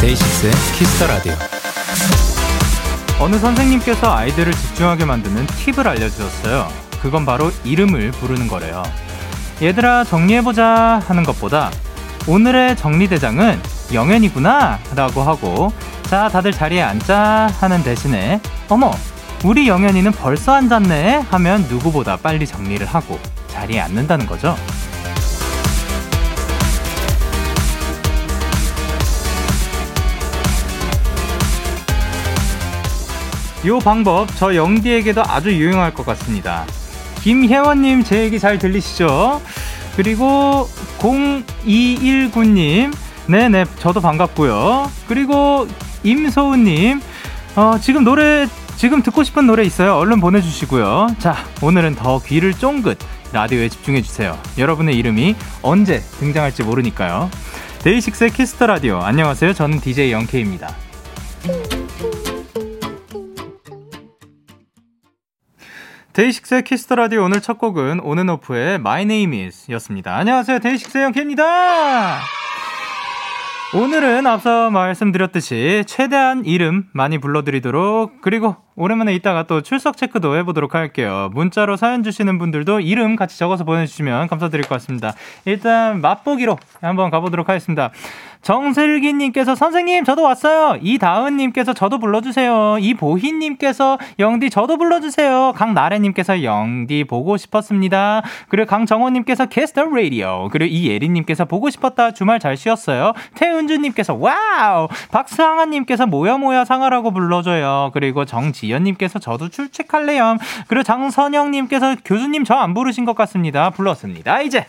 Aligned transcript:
데이식스의 0.00 0.52
Kiss 0.78 0.94
the 0.94 1.06
Radio. 1.08 1.49
어느 3.20 3.36
선생님께서 3.38 4.16
아이들을 4.16 4.50
집중하게 4.50 5.04
만드는 5.04 5.46
팁을 5.46 5.86
알려주셨어요. 5.86 6.68
그건 7.02 7.26
바로 7.26 7.50
이름을 7.64 8.12
부르는 8.12 8.48
거래요. 8.48 8.82
얘들아 9.60 10.04
정리해보자 10.04 11.02
하는 11.06 11.22
것보다 11.22 11.70
오늘의 12.26 12.76
정리대장은 12.78 13.60
영현이구나 13.92 14.78
라고 14.96 15.20
하고 15.20 15.70
자 16.04 16.30
다들 16.30 16.52
자리에 16.52 16.80
앉자 16.80 17.52
하는 17.60 17.82
대신에 17.82 18.40
어머 18.70 18.90
우리 19.44 19.68
영현이는 19.68 20.12
벌써 20.12 20.54
앉았네 20.54 21.26
하면 21.30 21.66
누구보다 21.68 22.16
빨리 22.16 22.46
정리를 22.46 22.86
하고 22.86 23.18
자리에 23.48 23.80
앉는다는 23.80 24.26
거죠. 24.26 24.56
요 33.66 33.78
방법 33.78 34.28
저 34.36 34.54
영디에게도 34.54 35.22
아주 35.26 35.52
유용할 35.52 35.92
것 35.92 36.06
같습니다. 36.06 36.64
김혜원님 37.22 38.04
제 38.04 38.24
얘기 38.24 38.38
잘 38.38 38.58
들리시죠? 38.58 39.42
그리고 39.96 40.68
0219님 40.98 42.94
네네 43.26 43.66
저도 43.78 44.00
반갑고요. 44.00 44.90
그리고 45.06 45.68
임소은님 46.02 47.00
어, 47.56 47.76
지금 47.80 48.04
노래 48.04 48.46
지금 48.76 49.02
듣고 49.02 49.22
싶은 49.22 49.46
노래 49.46 49.62
있어요? 49.64 49.96
얼른 49.96 50.20
보내주시고요. 50.20 51.16
자 51.18 51.36
오늘은 51.60 51.96
더 51.96 52.18
귀를 52.22 52.54
쫑긋 52.54 52.98
라디오에 53.32 53.68
집중해 53.68 54.00
주세요. 54.02 54.38
여러분의 54.56 54.96
이름이 54.96 55.36
언제 55.60 56.00
등장할지 56.18 56.62
모르니까요. 56.62 57.30
데이식스의 57.82 58.30
Kiss 58.30 58.51
the 58.51 58.66
Radio 58.66 59.00
안녕하세요. 59.00 59.52
저는 59.52 59.80
DJ 59.80 60.12
Young 60.12 60.36
K입니다. 60.36 60.74
데이식스의 66.12 66.64
Kiss 66.64 66.82
the 66.82 66.96
Radio 66.96 67.22
오늘 67.22 67.40
첫 67.40 67.58
곡은 67.58 68.00
온앤오프의 68.00 68.76
My 68.76 69.02
Name 69.02 69.44
Is 69.44 69.70
였습니다. 69.72 70.16
안녕하세요. 70.16 70.58
데이식스의 70.58 71.04
Young 71.04 71.48
K입니다. 71.48 72.18
오늘은 73.72 74.26
앞서 74.26 74.70
말씀드렸듯이 74.70 75.84
최대한 75.86 76.44
이름 76.44 76.86
많이 76.92 77.18
불러드리도록 77.18 78.20
그리고 78.22 78.56
오랜만에 78.76 79.14
이따가 79.14 79.42
또 79.42 79.60
출석 79.60 79.96
체크도 79.96 80.36
해보도록 80.36 80.74
할게요. 80.74 81.28
문자로 81.34 81.76
사연 81.76 82.02
주시는 82.02 82.38
분들도 82.38 82.80
이름 82.80 83.16
같이 83.16 83.38
적어서 83.38 83.64
보내주시면 83.64 84.28
감사드릴 84.28 84.66
것 84.66 84.76
같습니다. 84.76 85.14
일단 85.44 86.00
맛보기로 86.00 86.58
한번 86.80 87.10
가보도록 87.10 87.48
하겠습니다. 87.48 87.90
정슬기님께서 88.42 89.54
선생님 89.54 90.04
저도 90.04 90.22
왔어요. 90.22 90.78
이다은님께서 90.80 91.74
저도 91.74 91.98
불러주세요. 91.98 92.78
이보희님께서 92.80 93.98
영디 94.18 94.48
저도 94.48 94.78
불러주세요. 94.78 95.52
강나래님께서 95.54 96.42
영디 96.42 97.04
보고 97.04 97.36
싶었습니다. 97.36 98.22
그리고 98.48 98.66
강정호님께서 98.66 99.46
Kiss 99.46 99.68
the 99.68 99.84
Radio. 99.84 100.48
그리고 100.50 100.72
이예린님께서 100.72 101.44
보고 101.44 101.68
싶었다. 101.68 102.12
주말 102.12 102.40
잘 102.40 102.56
쉬었어요. 102.56 103.12
태은주님께서 103.34 104.14
와우. 104.14 104.88
박스항아님께서 105.10 106.06
뭐야 106.06 106.38
뭐야 106.38 106.64
상하라고 106.64 107.10
불러줘요. 107.10 107.90
그리고 107.92 108.24
정지연님께서 108.24 109.18
저도 109.18 109.48
출첵할래요. 109.48 110.36
그리고 110.68 110.82
장선영님께서 110.82 111.96
교수님 112.04 112.44
저 112.44 112.60
안 112.60 112.74
부르신 112.74 113.04
것 113.06 113.14
같습니다. 113.16 113.70
불렀습니다. 113.70 114.42
이제 114.42 114.66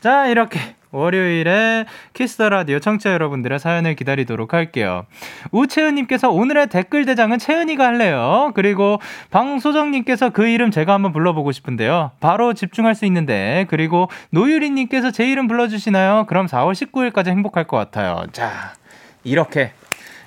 자 0.00 0.26
이렇게 0.26 0.58
월요일에 0.90 1.84
Kiss 2.14 2.33
the 2.33 2.48
Radio 2.48 2.78
청취자 2.80 3.12
여러분들의 3.12 3.58
사연을 3.58 3.94
기다리도록 3.94 4.54
할게요. 4.54 5.04
우채은님께서 5.52 6.30
오늘의 6.30 6.68
댓글 6.68 7.04
대장은 7.04 7.38
채은이가 7.38 7.84
할래요. 7.84 8.52
그리고 8.54 8.98
방소정님께서 9.30 10.30
그 10.30 10.46
이름 10.48 10.70
제가 10.70 10.94
한번 10.94 11.12
불러보고 11.12 11.52
싶은데요. 11.52 12.12
바로 12.20 12.54
집중할 12.54 12.94
수 12.94 13.04
있는데 13.04 13.66
그리고 13.68 14.08
노유리님께서 14.30 15.10
제 15.10 15.28
이름 15.28 15.46
불러주시나요? 15.46 16.24
그럼 16.26 16.46
4월 16.46 16.72
19일까지 16.72 17.28
행복할 17.28 17.64
것 17.64 17.76
같아요. 17.76 18.24
자 18.32 18.72
이렇게 19.24 19.72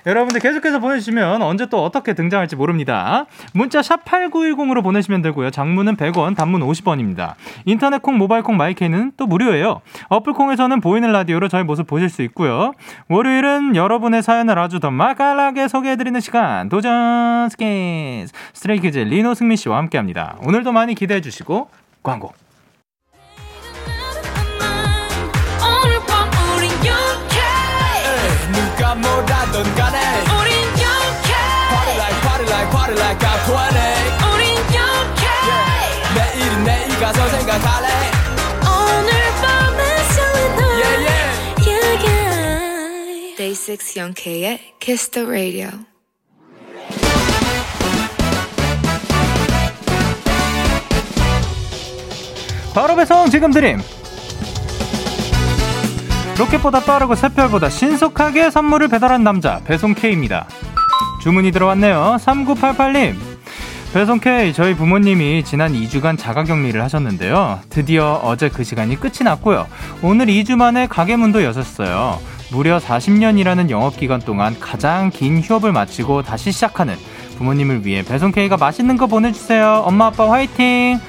여러분들 0.06 0.42
계속해서 0.42 0.80
보내주시면 0.80 1.42
언제 1.42 1.66
또 1.68 1.84
어떻게 1.84 2.14
등장할지 2.14 2.56
모릅니다. 2.56 3.26
문자 3.54 3.82
샵 3.82 4.04
8910으로 4.06 4.84
보내시면 4.84 5.22
되고요. 5.22 5.52
장문은 5.52 5.96
100원, 5.96 6.36
단문 6.36 6.62
50원입니다. 6.62 7.36
인터넷 7.66 8.02
콩, 8.02 8.18
모바일 8.18 8.44
콩, 8.44 8.58
마이케이는 8.58 9.14
또 9.18 9.28
무료예요. 9.28 9.82
어플 10.10 10.34
콩에서는 10.34 10.82
보이는 10.82 11.12
라디오로 11.12 11.48
저희 11.48 11.64
모습 11.64 11.88
보실 11.88 12.10
수 12.10 12.22
있고요. 12.24 12.74
월요일은 13.10 13.76
여러분의 13.76 14.24
사연을 14.24 14.58
아주 14.58 14.80
더 14.80 14.92
맛깔나게 14.92 15.68
소개해드리는 15.68 16.20
시간. 16.20 16.70
도전 16.70 17.50
스케이스. 17.50 18.34
스트레이키즈 18.54 19.00
리노 19.00 19.34
승민 19.34 19.58
씨와 19.58 19.78
함께 19.78 19.98
합니다. 19.98 20.38
오늘도 20.46 20.72
많이 20.72 20.96
기대해 20.96 21.22
주시고 21.22 21.70
광고. 22.04 22.34
Party 32.92 33.04
like 33.04 33.20
party 33.20 33.22
like 33.22 33.22
I'm 33.22 33.40
20 33.42 34.32
우린 34.34 34.56
yeah. 35.48 35.64
내일은 36.16 36.64
내일 36.64 37.00
가서 37.00 37.28
생각할래 37.30 37.88
오늘 38.66 39.12
밤에 39.42 40.04
설레는 40.04 40.60
yeah, 40.60 40.98
yeah. 41.08 41.28
yeah, 41.68 42.06
yeah. 42.06 43.36
Day 43.38 43.54
6 43.56 43.98
영케의 43.98 44.60
Kiss 44.80 45.10
the 45.10 45.28
Radio 45.28 45.70
바로 52.74 52.96
배송 52.96 53.30
지금 53.30 53.52
드림 53.52 53.82
로켓보다 56.38 56.80
빠르고 56.82 57.16
새별보다 57.16 57.70
신속하게 57.70 58.50
선물을 58.50 58.88
배달한 58.88 59.24
남자 59.24 59.62
배송 59.66 59.94
K입니다. 59.94 60.48
주문이 61.22 61.52
들어왔네요. 61.52 62.18
3988님. 62.20 63.16
배송 63.94 64.20
K, 64.20 64.54
저희 64.54 64.74
부모님이 64.74 65.44
지난 65.44 65.74
2주간 65.74 66.18
자가 66.18 66.44
격리를 66.44 66.82
하셨는데요. 66.82 67.60
드디어 67.70 68.20
어제 68.24 68.50
그 68.50 68.64
시간이 68.64 68.96
끝이 69.00 69.20
났고요. 69.24 69.68
오늘 70.02 70.28
2주 70.28 70.56
만에 70.56 70.88
가게 70.88 71.16
문도 71.16 71.44
여셨어요. 71.44 72.20
무려 72.52 72.80
40년이라는 72.80 73.70
영업기간 73.70 74.22
동안 74.22 74.58
가장 74.60 75.10
긴 75.10 75.40
휴업을 75.42 75.72
마치고 75.74 76.24
다시 76.24 76.52
시작하는 76.52 76.96
부모님을 77.38 77.86
위해 77.86 78.02
배송 78.04 78.32
K가 78.32 78.58
맛있는 78.58 78.98
거 78.98 79.08
보내주세요. 79.08 79.84
엄마, 79.86 80.08
아빠 80.08 80.32
화이팅! 80.32 81.00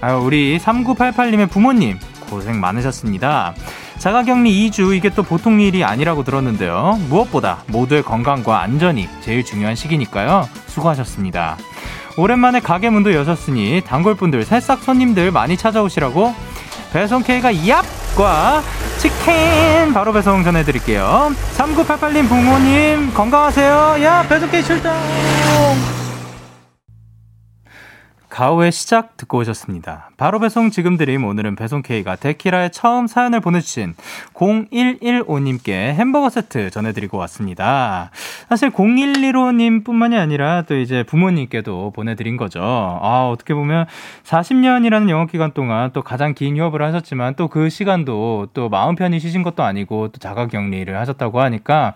아유, 0.00 0.16
우리 0.18 0.58
3988님의 0.58 1.48
부모님 1.48 1.98
고생 2.28 2.60
많으셨습니다. 2.60 3.54
자가격리 4.02 4.68
2주 4.68 4.96
이게 4.96 5.10
또 5.10 5.22
보통 5.22 5.60
일이 5.60 5.84
아니라고 5.84 6.24
들었는데요. 6.24 6.98
무엇보다 7.08 7.62
모두의 7.68 8.02
건강과 8.02 8.60
안전이 8.60 9.08
제일 9.20 9.44
중요한 9.44 9.76
시기니까요. 9.76 10.48
수고하셨습니다. 10.66 11.56
오랜만에 12.16 12.58
가게 12.58 12.90
문도 12.90 13.14
여셨으니 13.14 13.82
단골분들 13.86 14.42
새싹 14.42 14.82
손님들 14.82 15.30
많이 15.30 15.56
찾아오시라고 15.56 16.34
배송 16.92 17.22
K가 17.22 17.52
얍과 17.52 18.60
치킨 18.98 19.94
바로 19.94 20.12
배송 20.12 20.42
전해드릴게요. 20.42 21.32
3988님 21.56 22.28
부모님 22.28 23.14
건강하세요. 23.14 24.02
야 24.02 24.26
배송 24.28 24.50
K 24.50 24.64
출동. 24.64 24.92
가오의 28.32 28.72
시작 28.72 29.18
듣고 29.18 29.38
오셨습니다. 29.38 30.08
바로 30.16 30.40
배송 30.40 30.70
지금 30.70 30.96
드림 30.96 31.22
오늘은 31.22 31.54
배송 31.54 31.82
K가 31.82 32.16
데키라에 32.16 32.70
처음 32.70 33.06
사연을 33.06 33.40
보내주신 33.40 33.94
0115님께 34.32 35.68
햄버거 35.68 36.30
세트 36.30 36.70
전해드리고 36.70 37.18
왔습니다. 37.18 38.10
사실 38.48 38.70
0115님 38.70 39.84
뿐만이 39.84 40.16
아니라 40.16 40.62
또 40.62 40.74
이제 40.76 41.02
부모님께도 41.02 41.92
보내드린 41.94 42.38
거죠. 42.38 42.62
아, 42.62 43.28
어떻게 43.30 43.52
보면 43.52 43.84
40년이라는 44.24 45.10
영업 45.10 45.30
기간 45.30 45.52
동안 45.52 45.90
또 45.92 46.02
가장 46.02 46.32
긴 46.32 46.56
휴업을 46.56 46.82
하셨지만 46.82 47.34
또 47.34 47.52
그 47.52 47.68
시간도 47.68 48.48
또 48.54 48.70
마음 48.70 48.94
편히 48.94 49.20
쉬신 49.20 49.42
것도 49.42 49.62
아니고 49.62 50.08
또 50.08 50.18
자가격리를 50.18 50.98
하셨다고 50.98 51.38
하니까 51.42 51.92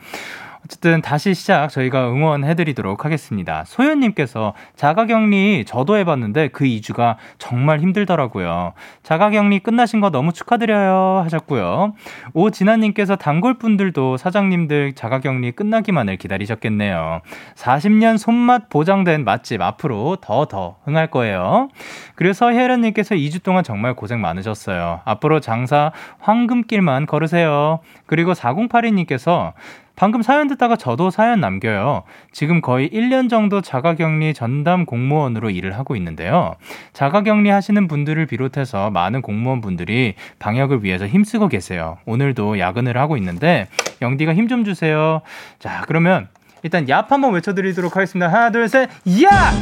어쨌든 0.66 1.00
다시 1.00 1.32
시작 1.32 1.68
저희가 1.68 2.10
응원해드리도록 2.10 3.04
하겠습니다. 3.04 3.62
소연님께서 3.66 4.52
자가격리 4.74 5.64
저도 5.64 5.96
해봤는데 5.96 6.48
그 6.48 6.64
2주가 6.64 7.16
정말 7.38 7.78
힘들더라고요. 7.78 8.72
자가격리 9.04 9.60
끝나신 9.60 10.00
거 10.00 10.10
너무 10.10 10.32
축하드려요 10.32 11.22
하셨고요. 11.22 11.94
오진아님께서 12.34 13.14
단골분들도 13.14 14.16
사장님들 14.16 14.94
자가격리 14.96 15.52
끝나기만을 15.52 16.16
기다리셨겠네요. 16.16 17.20
40년 17.54 18.18
손맛 18.18 18.68
보장된 18.68 19.24
맛집 19.24 19.62
앞으로 19.62 20.16
더더 20.20 20.46
더 20.46 20.76
흥할 20.84 21.12
거예요. 21.12 21.68
그래서 22.16 22.50
혜련님께서 22.50 23.14
2주 23.14 23.44
동안 23.44 23.62
정말 23.62 23.94
고생 23.94 24.20
많으셨어요. 24.20 25.00
앞으로 25.04 25.38
장사 25.38 25.92
황금길만 26.18 27.06
걸으세요. 27.06 27.78
그리고 28.06 28.32
4082님께서 28.32 29.52
방금 29.96 30.22
사연 30.22 30.46
듣다가 30.46 30.76
저도 30.76 31.10
사연 31.10 31.40
남겨요. 31.40 32.02
지금 32.30 32.60
거의 32.60 32.88
1년 32.90 33.28
정도 33.30 33.60
자가격리 33.62 34.34
전담 34.34 34.84
공무원으로 34.84 35.50
일을 35.50 35.76
하고 35.78 35.96
있는데요. 35.96 36.54
자가격리 36.92 37.48
하시는 37.48 37.88
분들을 37.88 38.26
비롯해서 38.26 38.90
많은 38.90 39.22
공무원분들이 39.22 40.14
방역을 40.38 40.84
위해서 40.84 41.06
힘쓰고 41.06 41.48
계세요. 41.48 41.98
오늘도 42.04 42.58
야근을 42.58 42.96
하고 42.98 43.16
있는데 43.16 43.68
영디가 44.02 44.34
힘 44.34 44.46
좀 44.46 44.64
주세요. 44.64 45.22
자, 45.58 45.82
그러면 45.88 46.28
일단 46.62 46.86
얍 46.86 47.08
한번 47.08 47.32
외쳐드리도록 47.34 47.96
하겠습니다. 47.96 48.28
하나, 48.28 48.50
둘, 48.52 48.68
셋, 48.68 48.88
야! 49.24 49.52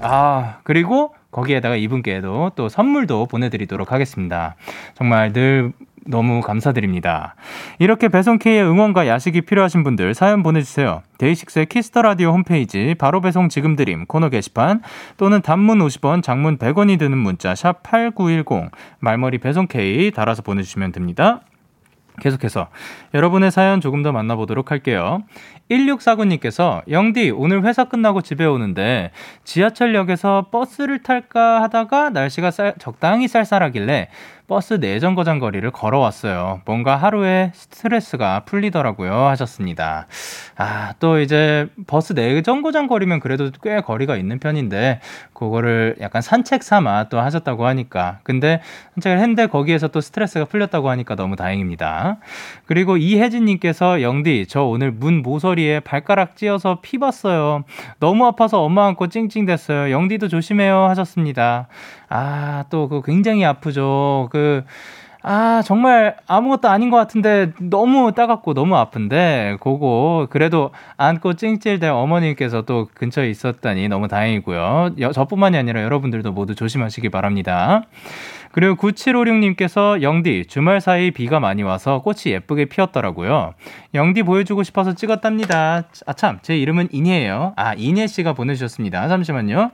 아, 0.00 0.58
그리고 0.62 1.14
거기에다가 1.30 1.76
이분께도 1.76 2.52
또 2.56 2.68
선물도 2.70 3.26
보내드리도록 3.26 3.92
하겠습니다. 3.92 4.56
정말 4.94 5.32
늘 5.34 5.72
너무 6.10 6.40
감사드립니다. 6.40 7.34
이렇게 7.78 8.08
배송K의 8.08 8.62
응원과 8.64 9.06
야식이 9.06 9.42
필요하신 9.42 9.84
분들 9.84 10.14
사연 10.14 10.42
보내주세요. 10.42 11.02
데이식스의 11.18 11.66
Kiss 11.66 11.87
the 11.87 12.02
Radio 12.02 12.32
홈페이지 12.32 12.94
바로 12.98 13.20
배송 13.20 13.48
지금 13.48 13.76
드림 13.76 14.06
코너 14.06 14.28
게시판 14.28 14.82
또는 15.16 15.40
단문 15.40 15.78
50원, 15.78 16.22
장문 16.22 16.58
100원이 16.58 16.98
드는 16.98 17.16
문자 17.16 17.54
샵 17.54 17.82
#8910 17.82 18.70
말머리 18.98 19.38
배송K 19.38 20.10
달아서 20.10 20.42
보내주시면 20.42 20.92
됩니다. 20.92 21.40
계속해서 22.20 22.68
여러분의 23.14 23.50
사연 23.50 23.80
조금 23.80 24.02
더 24.02 24.12
만나보도록 24.12 24.70
할게요. 24.70 25.22
1649님께서 25.70 26.82
영디 26.88 27.30
오늘 27.30 27.64
회사 27.64 27.84
끝나고 27.84 28.22
집에 28.22 28.44
오는데 28.44 29.10
지하철역에서 29.44 30.48
버스를 30.50 31.02
탈까 31.02 31.62
하다가 31.62 32.10
날씨가 32.10 32.50
쌀, 32.50 32.74
적당히 32.78 33.28
쌀쌀하길래 33.28 34.08
버스 34.50 34.74
내정거장 34.74 35.38
거리를 35.38 35.70
걸어왔어요. 35.70 36.62
뭔가 36.64 36.96
하루에 36.96 37.52
스트레스가 37.54 38.40
풀리더라고요. 38.46 39.14
하셨습니다. 39.28 40.08
아, 40.56 40.92
또 40.98 41.20
이제 41.20 41.68
버스 41.86 42.14
내정거장 42.14 42.88
거리면 42.88 43.20
그래도 43.20 43.52
꽤 43.62 43.80
거리가 43.80 44.16
있는 44.16 44.40
편인데, 44.40 44.98
그거를 45.34 45.94
약간 46.00 46.20
산책 46.20 46.64
삼아 46.64 47.10
또 47.10 47.20
하셨다고 47.20 47.64
하니까. 47.64 48.18
근데 48.24 48.60
산책을 48.94 49.18
했는데 49.20 49.46
거기에서 49.46 49.86
또 49.86 50.00
스트레스가 50.00 50.46
풀렸다고 50.46 50.90
하니까 50.90 51.14
너무 51.14 51.36
다행입니다. 51.36 52.16
그리고 52.66 52.96
이혜진님께서 52.96 54.02
영디, 54.02 54.46
저 54.48 54.64
오늘 54.64 54.90
문 54.90 55.22
모서리에 55.22 55.78
발가락 55.78 56.36
찧어서 56.36 56.80
피 56.82 56.98
봤어요. 56.98 57.62
너무 58.00 58.26
아파서 58.26 58.64
엄마 58.64 58.88
안고 58.88 59.06
찡찡댔어요. 59.06 59.92
영디도 59.92 60.26
조심해요. 60.26 60.86
하셨습니다. 60.88 61.68
아, 62.10 62.64
또 62.70 62.88
그 62.88 63.02
굉장히 63.02 63.44
아프죠. 63.44 64.28
그, 64.32 64.64
아, 65.22 65.62
정말 65.64 66.16
아무것도 66.26 66.68
아닌 66.68 66.90
것 66.90 66.96
같은데 66.96 67.52
너무 67.60 68.12
따갑고 68.12 68.54
너무 68.54 68.76
아픈데, 68.76 69.58
그거 69.60 70.26
그래도 70.30 70.70
안고 70.96 71.34
찡찔대 71.34 71.88
어머님께서 71.88 72.62
또 72.62 72.88
근처에 72.94 73.28
있었다니 73.30 73.88
너무 73.88 74.08
다행이고요. 74.08 74.90
여, 75.00 75.12
저뿐만이 75.12 75.56
아니라 75.58 75.82
여러분들도 75.82 76.32
모두 76.32 76.54
조심하시기 76.54 77.08
바랍니다. 77.10 77.82
그리고 78.52 78.74
9756님께서 78.76 80.02
영디, 80.02 80.46
주말 80.48 80.80
사이 80.80 81.12
비가 81.12 81.38
많이 81.38 81.62
와서 81.62 82.00
꽃이 82.02 82.22
예쁘게 82.34 82.64
피었더라고요. 82.64 83.54
영디 83.94 84.24
보여주고 84.24 84.62
싶어서 84.64 84.94
찍었답니다. 84.94 85.84
아, 86.06 86.12
참, 86.14 86.38
제 86.42 86.56
이름은 86.56 86.88
인예예요. 86.90 87.52
아, 87.56 87.74
인예 87.74 88.08
씨가 88.08 88.32
보내주셨습니다. 88.32 89.06
잠시만요. 89.06 89.70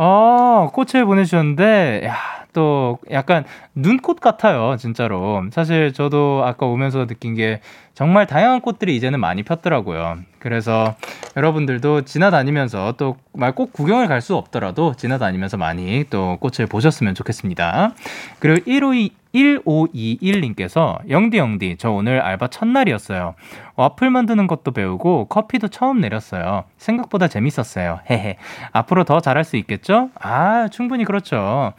어, 0.00 0.70
꽃을 0.72 1.04
보내주셨는데, 1.06 2.02
야, 2.06 2.37
또 2.58 2.98
약간 3.12 3.44
눈꽃 3.76 4.18
같아요, 4.18 4.74
진짜로. 4.78 5.44
사실 5.52 5.92
저도 5.92 6.42
아까 6.44 6.66
오면서 6.66 7.06
느낀 7.06 7.34
게 7.36 7.60
정말 7.94 8.26
다양한 8.26 8.62
꽃들이 8.62 8.96
이제는 8.96 9.20
많이 9.20 9.44
폈더라고요. 9.44 10.18
그래서 10.40 10.96
여러분들도 11.36 12.02
지나다니면서 12.02 12.94
또 12.96 13.16
말 13.38 13.52
꼭 13.52 13.72
구경을 13.72 14.08
갈 14.08 14.20
수 14.20 14.34
없더라도 14.34 14.94
지나다니면서 14.96 15.56
많이 15.56 16.04
또 16.10 16.36
꽃을 16.40 16.66
보셨으면 16.68 17.14
좋겠습니다. 17.14 17.92
그리고 18.40 18.64
152, 18.64 19.14
1521님께서 19.32 20.98
영디 21.08 21.38
영디 21.38 21.76
저 21.78 21.90
오늘 21.92 22.20
알바 22.20 22.48
첫날이었어요. 22.48 23.34
와플 23.76 24.10
만드는 24.10 24.48
것도 24.48 24.72
배우고 24.72 25.26
커피도 25.26 25.68
처음 25.68 26.00
내렸어요. 26.00 26.64
생각보다 26.78 27.28
재밌었어요. 27.28 28.00
헤헤. 28.10 28.36
앞으로 28.72 29.04
더 29.04 29.20
잘할 29.20 29.44
수 29.44 29.56
있겠죠? 29.56 30.10
아, 30.20 30.66
충분히 30.72 31.04
그렇죠. 31.04 31.74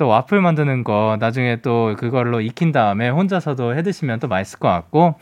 또 0.00 0.08
와플 0.08 0.40
만드는 0.40 0.82
거 0.82 1.18
나중에 1.20 1.56
또 1.56 1.94
그걸로 1.98 2.40
익힌 2.40 2.72
다음에 2.72 3.10
혼자서도 3.10 3.76
해 3.76 3.82
드시면 3.82 4.18
또 4.18 4.28
맛있을 4.28 4.58
것 4.58 4.68
같고 4.68 5.16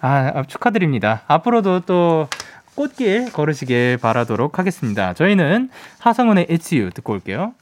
아, 0.00 0.30
아 0.32 0.42
축하드립니다. 0.44 1.22
앞으로도 1.26 1.80
또 1.80 2.28
꽃길 2.76 3.32
걸으시길 3.32 3.98
바라도록 4.00 4.60
하겠습니다. 4.60 5.14
저희는 5.14 5.68
하성운의 5.98 6.46
It's 6.46 6.72
You 6.72 6.90
듣고 6.92 7.14
올게요. 7.14 7.54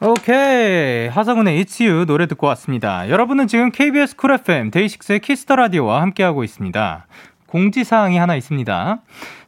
오케이. 0.00 1.06
하성운의 1.06 1.64
It's 1.64 1.80
You 1.80 2.04
노래 2.04 2.26
듣고 2.26 2.48
왔습니다. 2.48 3.08
여러분은 3.08 3.46
지금 3.46 3.70
KBS 3.70 4.16
Cool 4.16 4.32
FM 4.32 4.72
데이식스의 4.72 5.20
Kiss 5.20 5.39
the 5.39 5.54
Radio와 5.54 6.02
함께하고 6.02 6.42
있습니다. 6.42 7.06
공지사항이 7.54 8.18
하나 8.18 8.34
있습니다. 8.34 8.98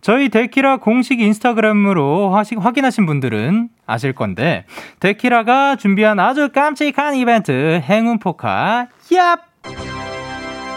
저희 0.01 0.29
데키라 0.29 0.77
공식 0.77 1.21
인스타그램으로 1.21 2.37
하시, 2.37 2.55
확인하신 2.55 3.05
분들은 3.05 3.69
아실 3.85 4.13
건데, 4.13 4.65
데키라가 5.01 5.75
준비한 5.75 6.21
아주 6.21 6.51
깜찍한 6.51 7.17
이벤트, 7.17 7.81
행운 7.83 8.21
포카, 8.21 8.87
얍! 9.11 9.41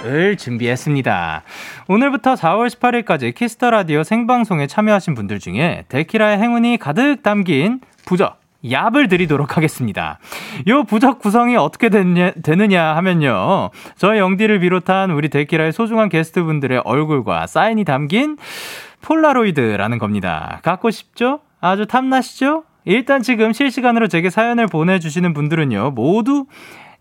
을 0.05 0.37
준비했습니다. 0.37 1.43
오늘부터 1.87 2.33
4월 2.33 2.67
18일까지 2.69 3.35
Kiss 3.35 3.55
the 3.55 3.69
Radio 3.69 4.01
생방송에 4.01 4.65
참여하신 4.65 5.13
분들 5.13 5.39
중에 5.39 5.83
데키라의 5.89 6.39
행운이 6.39 6.77
가득 6.77 7.21
담긴 7.21 7.81
부적 8.05 8.38
얍을 8.63 9.09
드리도록 9.09 9.57
하겠습니다. 9.57 10.19
요 10.67 10.83
부적 10.83 11.19
구성이 11.19 11.55
어떻게 11.55 11.89
되느냐, 11.89 12.31
되느냐 12.43 12.95
하면요. 12.95 13.69
저희 13.95 14.19
영디를 14.19 14.59
비롯한 14.59 15.11
우리 15.11 15.29
데키라의 15.29 15.71
소중한 15.71 16.09
게스트분들의 16.09 16.81
얼굴과 16.83 17.47
사인이 17.47 17.83
담긴 17.85 18.37
폴라로이드라는 19.01 19.97
겁니다. 19.97 20.59
갖고 20.63 20.91
싶죠? 20.91 21.39
아주 21.61 21.85
탐나시죠? 21.85 22.63
일단 22.85 23.21
지금 23.21 23.53
실시간으로 23.53 24.07
제게 24.07 24.29
사연을 24.29 24.67
보내주시는 24.67 25.33
분들은요, 25.33 25.91
모두 25.91 26.45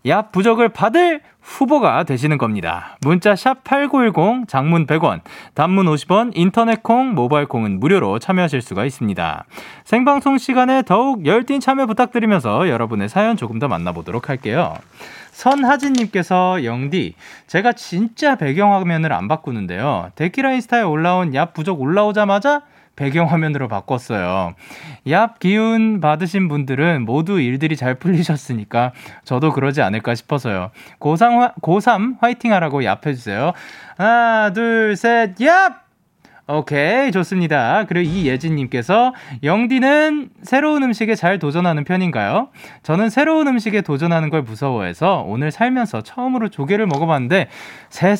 야 0.07 0.21
부적을 0.23 0.69
받을 0.69 1.21
후보가 1.41 2.03
되시는 2.03 2.37
겁니다. 2.37 2.97
문자 3.01 3.35
샵 3.35 3.63
8910 3.63 4.47
장문 4.47 4.85
100원, 4.85 5.21
단문 5.55 5.87
50원, 5.87 6.31
인터넷 6.35 6.83
콩, 6.83 7.13
모바일 7.15 7.47
콩은 7.47 7.79
무료로 7.79 8.19
참여하실 8.19 8.61
수가 8.61 8.85
있습니다. 8.85 9.45
생방송 9.83 10.37
시간에 10.37 10.83
더욱 10.83 11.25
열띤 11.25 11.59
참여 11.59 11.85
부탁드리면서 11.87 12.69
여러분의 12.69 13.09
사연 13.09 13.35
조금 13.35 13.59
더 13.59 13.67
만나보도록 13.67 14.29
할게요. 14.29 14.75
선하진님께서 15.31 16.63
영디, 16.65 17.15
제가 17.47 17.73
진짜 17.73 18.35
배경화면을 18.35 19.13
안 19.13 19.27
바꾸는데요. 19.27 20.11
데키라 20.15 20.53
인스타에 20.53 20.81
올라온 20.81 21.33
야 21.33 21.45
부적 21.45 21.79
올라오자마자 21.79 22.61
배경화면으로 22.99 23.69
바꿨어요. 23.69 24.53
얍 25.07 25.39
기운 25.39 26.01
받으신 26.01 26.49
분들은 26.49 27.05
모두 27.05 27.39
일들이 27.39 27.77
잘 27.77 27.95
풀리셨으니까 27.95 28.91
저도 29.23 29.53
그러지 29.53 29.81
않을까 29.81 30.15
싶어서요. 30.15 30.71
고3, 30.99 31.55
고3 31.61 32.19
화이팅 32.19 32.51
하라고 32.53 32.81
얍 32.81 33.05
해주세요. 33.07 33.53
하나, 33.97 34.51
둘, 34.53 34.95
셋, 34.97 35.35
얍! 35.35 35.75
오케이, 36.51 37.11
좋습니다. 37.11 37.85
그리고 37.87 38.09
이예진님께서, 38.09 39.13
영디는 39.43 40.31
새로운 40.41 40.81
음식에 40.81 41.13
잘 41.13 41.37
도전하는 41.37 41.83
편인가요? 41.83 42.49
저는 42.81 43.11
새로운 43.11 43.47
음식에 43.47 43.81
도전하는 43.81 44.31
걸 44.31 44.41
무서워해서 44.41 45.23
오늘 45.27 45.51
살면서 45.51 46.01
처음으로 46.01 46.49
조개를 46.49 46.87
먹어봤는데, 46.87 47.49
세, 47.89 48.15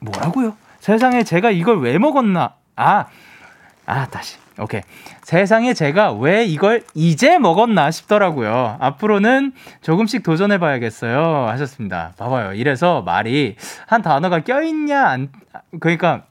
뭐라고요? 0.00 0.56
세상에 0.78 1.22
제가 1.24 1.50
이걸 1.50 1.80
왜 1.80 1.96
먹었나? 1.96 2.54
아, 2.76 3.06
아, 3.88 4.06
다시. 4.06 4.36
오케이. 4.58 4.82
세상에 5.22 5.72
제가 5.72 6.12
왜 6.12 6.44
이걸 6.44 6.82
이제 6.94 7.38
먹었나 7.38 7.90
싶더라고요. 7.90 8.76
앞으로는 8.80 9.52
조금씩 9.80 10.22
도전해 10.22 10.58
봐야겠어요. 10.58 11.48
하셨습니다. 11.48 12.12
봐봐요. 12.18 12.52
이래서 12.52 13.00
말이 13.00 13.56
한 13.86 14.02
단어가 14.02 14.40
껴있냐, 14.40 15.06
안, 15.06 15.32
그러니까 15.80 16.24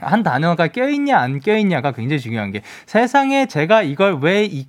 한 0.00 0.22
단어가 0.22 0.66
껴있냐, 0.68 1.18
안 1.18 1.40
껴있냐가 1.40 1.92
굉장히 1.92 2.20
중요한 2.20 2.50
게 2.50 2.60
세상에 2.84 3.46
제가 3.46 3.80
이걸 3.82 4.18
왜 4.20 4.44
이, 4.44 4.66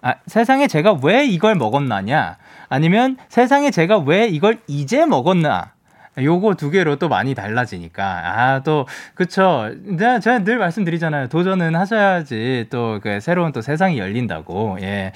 아, 0.00 0.14
세상에 0.26 0.68
제가 0.68 1.00
왜 1.02 1.26
이걸 1.26 1.54
먹었나냐? 1.54 2.38
아니면 2.70 3.18
세상에 3.28 3.70
제가 3.70 3.98
왜 3.98 4.26
이걸 4.26 4.58
이제 4.68 5.04
먹었나? 5.04 5.75
요거 6.18 6.54
두 6.54 6.70
개로 6.70 6.96
또 6.96 7.08
많이 7.08 7.34
달라지니까. 7.34 8.04
아, 8.04 8.62
또, 8.62 8.86
그쵸. 9.14 9.70
제가, 9.98 10.18
제가 10.18 10.44
늘 10.44 10.58
말씀드리잖아요. 10.58 11.28
도전은 11.28 11.74
하셔야지 11.74 12.66
또 12.70 12.96
그 13.06 13.20
새로운 13.20 13.52
또 13.52 13.60
세상이 13.60 13.98
열린다고. 13.98 14.78
예. 14.80 15.12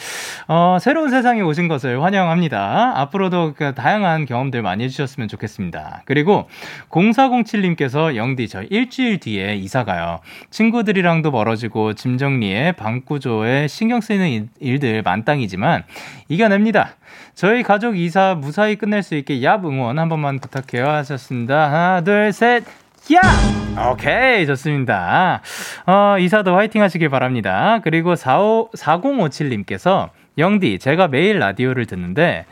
어, 0.49 0.79
새로운 0.81 1.11
세상에 1.11 1.41
오신 1.41 1.69
것을 1.69 2.03
환영합니다. 2.03 2.93
앞으로도 3.01 3.55
그 3.57 3.75
다양한 3.75 4.27
경험들 4.27 4.63
많이 4.63 4.85
해주셨으면 4.85 5.29
좋겠습니다. 5.29 6.03
그리고 6.05 6.49
0407님께서 6.91 8.15
영디 8.17 8.49
저 8.49 8.63
일주일 8.63 9.19
뒤에 9.19 9.57
이사 9.57 9.85
가요. 9.85 10.21
친구들이랑도 10.51 11.31
멀어지고 11.31 11.95
짐 11.95 12.19
정리에 12.19 12.73
방 12.73 13.03
구조에 13.05 13.67
신경 13.69 14.01
쓰이는 14.01 14.49
일들 14.61 15.03
만땅이지만 15.03 15.85
이겨냅니다. 16.29 16.97
저희 17.41 17.63
가족 17.63 17.97
이사 17.97 18.35
무사히 18.35 18.77
끝낼 18.77 19.03
수 19.03 19.15
있게 19.15 19.41
얍 19.41 19.65
응원 19.65 19.99
한 19.99 20.11
번만 20.11 20.41
부탁해요 20.41 20.87
하셨습니다. 20.87 21.73
하나, 21.73 22.03
둘, 22.03 22.35
셋. 22.35 22.65
야! 23.15 23.91
오케이, 23.91 24.45
좋습니다. 24.45 25.41
어, 25.87 26.19
이사도 26.19 26.55
화이팅 26.55 26.83
하시길 26.83 27.09
바랍니다. 27.09 27.81
그리고 27.83 28.15
45, 28.15 28.73
4057님께서 28.77 30.11
영디, 30.37 30.81
제가 30.81 31.09
매일 31.09 31.39
라디오를 31.39 31.87
듣는데 31.87 32.45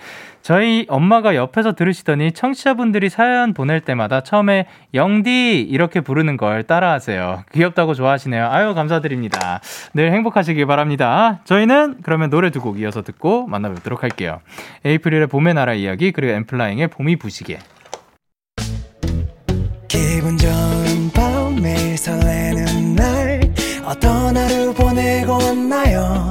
저희 0.49 0.87
엄마가 0.89 1.37
옆에서 1.37 1.75
들으시더니 1.75 2.33
청취자분들이 2.33 3.11
사연 3.11 3.53
보낼 3.53 3.83
때마다 3.83 4.23
처음에 4.23 4.65
영디 4.95 5.61
이렇게 5.61 6.01
부르는 6.01 6.39
걸 6.39 6.63
따라하세요. 6.63 7.45
귀엽다고 7.53 7.93
좋아하시네요. 7.93 8.49
아유 8.51 8.73
감사드립니다. 8.73 9.61
늘 9.93 10.11
행복하시길 10.11 10.65
바랍니다. 10.65 11.41
저희는 11.45 11.99
그러면 12.03 12.31
노래 12.31 12.49
두 12.49 12.61
곡 12.61 12.81
이어서 12.81 13.03
듣고 13.03 13.47
만나뵙도록 13.47 14.03
할게요. 14.03 14.41
에이프릴의 14.87 15.27
봄의 15.27 15.53
나라 15.53 15.75
이야기 15.75 16.13
그리고 16.13 16.33
엠플라잉의 16.33 16.89
봄이 16.89 17.17
부시게. 17.17 17.59
기분 19.87 20.39
좋은 20.39 21.11
밤 21.13 21.57
매일 21.61 21.99
설레는 21.99 22.95
날 22.95 23.41
어떤 23.85 24.35
하루 24.35 24.73
보내고 24.73 25.33
왔나요 25.33 26.31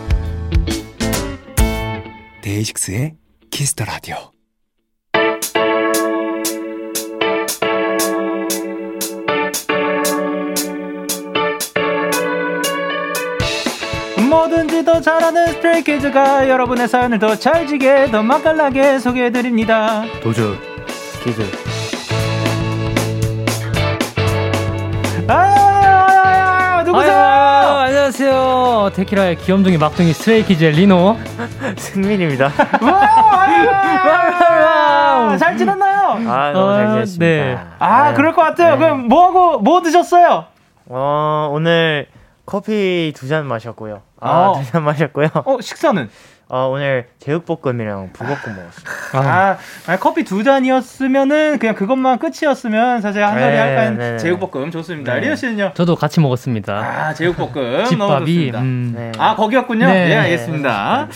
데이식스의 2.51 3.13
Kiss 3.49 3.70
the 3.70 3.85
Radio. 3.85 4.15
뭐든지 14.29 14.83
더 14.83 14.99
잘하는 14.99 15.47
스트레이키즈가 15.53 16.49
여러분의 16.49 16.89
사연을 16.89 17.19
더 17.19 17.35
찰지게 17.37 18.11
더 18.11 18.21
맛깔나게 18.21 18.99
소개해드립니다. 18.99 20.03
도전 20.21 20.59
퀴즈 21.23 21.41
아유, 25.27 26.83
누구세요? 26.83 27.30
안녕하세요 28.15 28.91
데키라의 28.93 29.37
귀염둥이 29.37 29.77
막둥이 29.77 30.11
스트레이키즈의 30.11 30.71
리노 30.73 31.15
승민입니다. 31.79 32.51
잘 35.39 35.55
지냈나요? 35.57 36.29
아, 36.29 36.51
너무 36.51 36.73
잘 36.73 36.87
아, 36.87 36.91
지냈습니다. 36.91 37.25
네. 37.25 37.57
아, 37.79 38.13
그럴 38.13 38.33
것 38.33 38.41
같아요. 38.41 38.73
네. 38.73 38.79
그럼 38.79 39.07
뭐 39.07 39.27
하고, 39.27 39.59
뭐 39.59 39.81
드셨어요? 39.81 40.43
어, 40.87 41.49
오늘 41.53 42.07
커피 42.45 43.13
두 43.15 43.29
잔 43.29 43.45
마셨고요. 43.47 44.01
아, 44.19 44.29
어. 44.49 44.59
두잔 44.61 44.83
마셨고요. 44.83 45.29
어, 45.45 45.61
식사는? 45.61 46.09
어, 46.53 46.67
오늘 46.67 47.07
제육볶음이랑 47.19 48.09
부먹고 48.11 48.49
먹었어요. 48.49 48.83
아, 49.13 49.57
아니, 49.87 49.99
커피 50.01 50.25
두 50.25 50.43
잔이었으면은 50.43 51.59
그냥 51.59 51.75
그것만 51.75 52.19
끝이었으면 52.19 52.99
사실 52.99 53.23
한 53.23 53.39
자리 53.39 53.53
네, 53.53 53.57
할까요? 53.57 53.91
네, 53.91 54.11
네. 54.11 54.17
제육볶음 54.17 54.69
좋습니다. 54.69 55.13
네. 55.13 55.21
리오 55.21 55.35
씨는요? 55.35 55.71
저도 55.75 55.95
같이 55.95 56.19
먹었습니다 56.19 56.73
아, 56.73 57.13
제육볶음 57.13 57.53
너무 57.55 57.87
집밥이 57.87 58.25
좋습니다. 58.25 58.59
음, 58.59 58.93
네. 58.93 59.11
아, 59.17 59.37
거기였군요? 59.37 59.85
네. 59.85 60.11
예, 60.11 60.15
알겠습니다. 60.17 61.07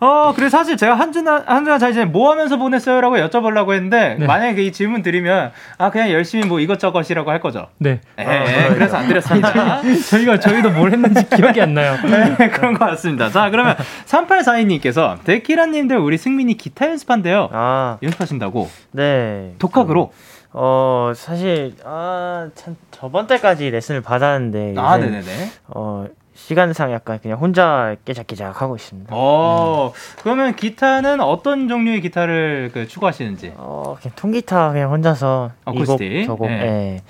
어, 0.00 0.32
그래서 0.34 0.58
사실 0.58 0.76
제가 0.76 0.94
한 0.94 1.12
주나, 1.12 1.42
한 1.46 1.64
주나 1.64 1.78
잘 1.78 1.92
지내, 1.92 2.04
뭐 2.04 2.30
하면서 2.30 2.56
보냈어요? 2.56 3.00
라고 3.00 3.16
여쭤보려고 3.16 3.72
했는데, 3.72 4.16
네. 4.18 4.26
만약에 4.26 4.62
이 4.62 4.72
질문 4.72 5.02
드리면, 5.02 5.50
아, 5.76 5.90
그냥 5.90 6.10
열심히 6.10 6.46
뭐 6.46 6.60
이것저것이라고 6.60 7.30
할 7.30 7.40
거죠. 7.40 7.66
네 7.78 8.00
예, 8.18 8.22
예, 8.22 8.74
그래서 8.74 8.96
안 8.96 9.08
드렸습니다. 9.08 9.82
저희가 10.10 10.38
저희도 10.38 10.70
뭘 10.70 10.92
했는지 10.92 11.28
기억이 11.28 11.60
안 11.60 11.74
나요 11.74 11.96
네, 12.04 12.48
그런 12.50 12.74
것 12.74 12.86
같습니다. 12.90 13.30
자, 13.30 13.50
그러면 13.50 13.76
3842님께서, 14.06 15.22
데키라 15.24 15.66
님들 15.66 15.96
우리 15.98 16.16
승민이 16.16 16.56
기타 16.56 16.88
연습한대요. 16.88 17.48
아, 17.52 17.98
연습하신다고? 18.02 18.68
네. 18.92 19.54
독학으로? 19.58 20.12
어, 20.52 21.12
사실, 21.14 21.74
아, 21.84 22.48
참, 22.54 22.76
저번 22.90 23.26
달까지 23.26 23.70
레슨을 23.70 24.00
받았는데, 24.00 24.74
아, 24.78 24.96
네네네. 24.96 25.50
어, 25.68 26.06
시간상 26.48 26.92
약간 26.92 27.18
그냥 27.20 27.36
혼자 27.36 27.94
깨작깨작 28.06 28.62
하고 28.62 28.74
있습니다. 28.74 29.10
어, 29.14 29.92
그러면 30.22 30.56
기타는 30.56 31.20
어떤 31.20 31.68
종류의 31.68 32.00
기타를 32.00 32.70
그 32.72 32.88
추구하시는지? 32.88 33.52
어, 33.58 33.98
그냥 34.00 34.14
통기타 34.16 34.72
그냥 34.72 34.90
혼자서? 34.90 35.50
이곡 35.74 36.00
저곡 36.24 36.48
네. 36.48 36.54
예. 36.62 37.02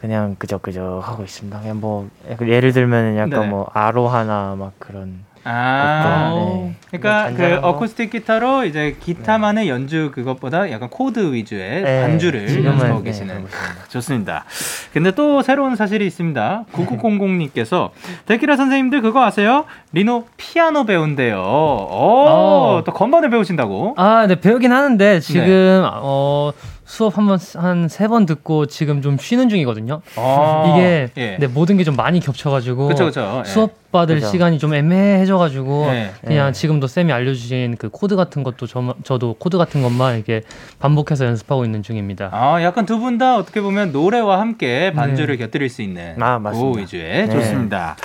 그냥 0.00 0.36
그저 0.38 0.58
그저 0.58 1.00
하고 1.02 1.24
있습니다. 1.24 1.58
그냥 1.58 1.80
뭐 1.80 2.08
예를 2.40 2.72
들면 2.72 3.16
약간 3.16 3.40
네. 3.40 3.46
뭐 3.48 3.68
아로 3.74 4.06
하나 4.06 4.54
막 4.56 4.74
그런 4.78 5.24
아, 5.42 6.30
네. 6.36 6.76
그러니까 6.90 7.28
뭐 7.30 7.36
그? 7.60 7.66
어쿠스틱 7.66 8.10
기타로 8.10 8.64
이제 8.64 8.96
기타만의 9.00 9.68
연주 9.68 10.10
그것보다 10.14 10.70
약간 10.70 10.88
코드 10.88 11.32
위주의 11.34 11.82
네, 11.82 12.02
반주를 12.02 12.64
연습하고 12.64 12.98
네, 12.98 13.04
계시는. 13.04 13.34
있습니다. 13.44 13.88
좋습니다. 13.88 14.44
근데 14.92 15.10
또 15.10 15.42
새로운 15.42 15.76
사실이 15.76 16.06
있습니다. 16.06 16.64
9900님께서 16.72 17.90
데키라 18.26 18.56
선생님들 18.56 19.02
그거 19.02 19.24
아세요? 19.24 19.64
리노 19.92 20.24
피아노 20.36 20.84
배운대요. 20.84 21.36
오, 21.38 22.24
어. 22.28 22.82
또 22.84 22.92
건반을 22.92 23.30
배우신다고? 23.30 23.94
아, 23.96 24.26
네 24.26 24.34
배우긴 24.40 24.72
하는데 24.72 25.20
지금 25.20 25.84
어 25.92 26.52
수업 26.84 27.18
한번 27.18 27.38
한 27.56 27.86
세 27.88 28.08
번 28.08 28.24
듣고 28.24 28.64
지금 28.64 29.02
좀 29.02 29.18
쉬는 29.18 29.50
중이거든요. 29.50 30.00
아, 30.16 30.72
이게 30.74 31.10
예. 31.18 31.36
네, 31.38 31.46
모든 31.46 31.76
게 31.76 31.84
좀 31.84 31.96
많이 31.96 32.18
겹쳐가지고 32.20 32.88
그쵸, 32.88 33.06
그쵸. 33.06 33.42
예. 33.44 33.48
수업 33.48 33.90
받을 33.92 34.16
그죠. 34.16 34.28
시간이 34.28 34.58
좀 34.58 34.72
애매해져가지고 34.74 35.86
네. 35.90 36.10
그냥 36.24 36.46
네. 36.46 36.52
지금 36.52 36.77
도 36.80 36.86
쌤이 36.86 37.12
알려주신 37.12 37.76
그 37.78 37.88
코드 37.88 38.14
같은 38.16 38.42
것도 38.42 38.66
저, 38.66 38.94
저도 39.04 39.34
코드 39.38 39.58
같은 39.58 39.82
것만 39.82 40.16
이렇게 40.16 40.42
반복해서 40.78 41.24
연습하고 41.26 41.64
있는 41.64 41.82
중입니다. 41.82 42.30
아, 42.32 42.62
약간 42.62 42.86
두 42.86 42.98
분 42.98 43.18
다 43.18 43.36
어떻게 43.36 43.60
보면 43.60 43.90
노래와 43.92 44.38
함께 44.40 44.92
반주를 44.92 45.36
곁들일 45.38 45.68
수 45.70 45.82
있는 45.82 46.20
아, 46.22 46.38
맞습니다. 46.38 46.72
그 46.74 46.80
위주의 46.80 47.26
네. 47.26 47.30
좋습니다. 47.30 47.96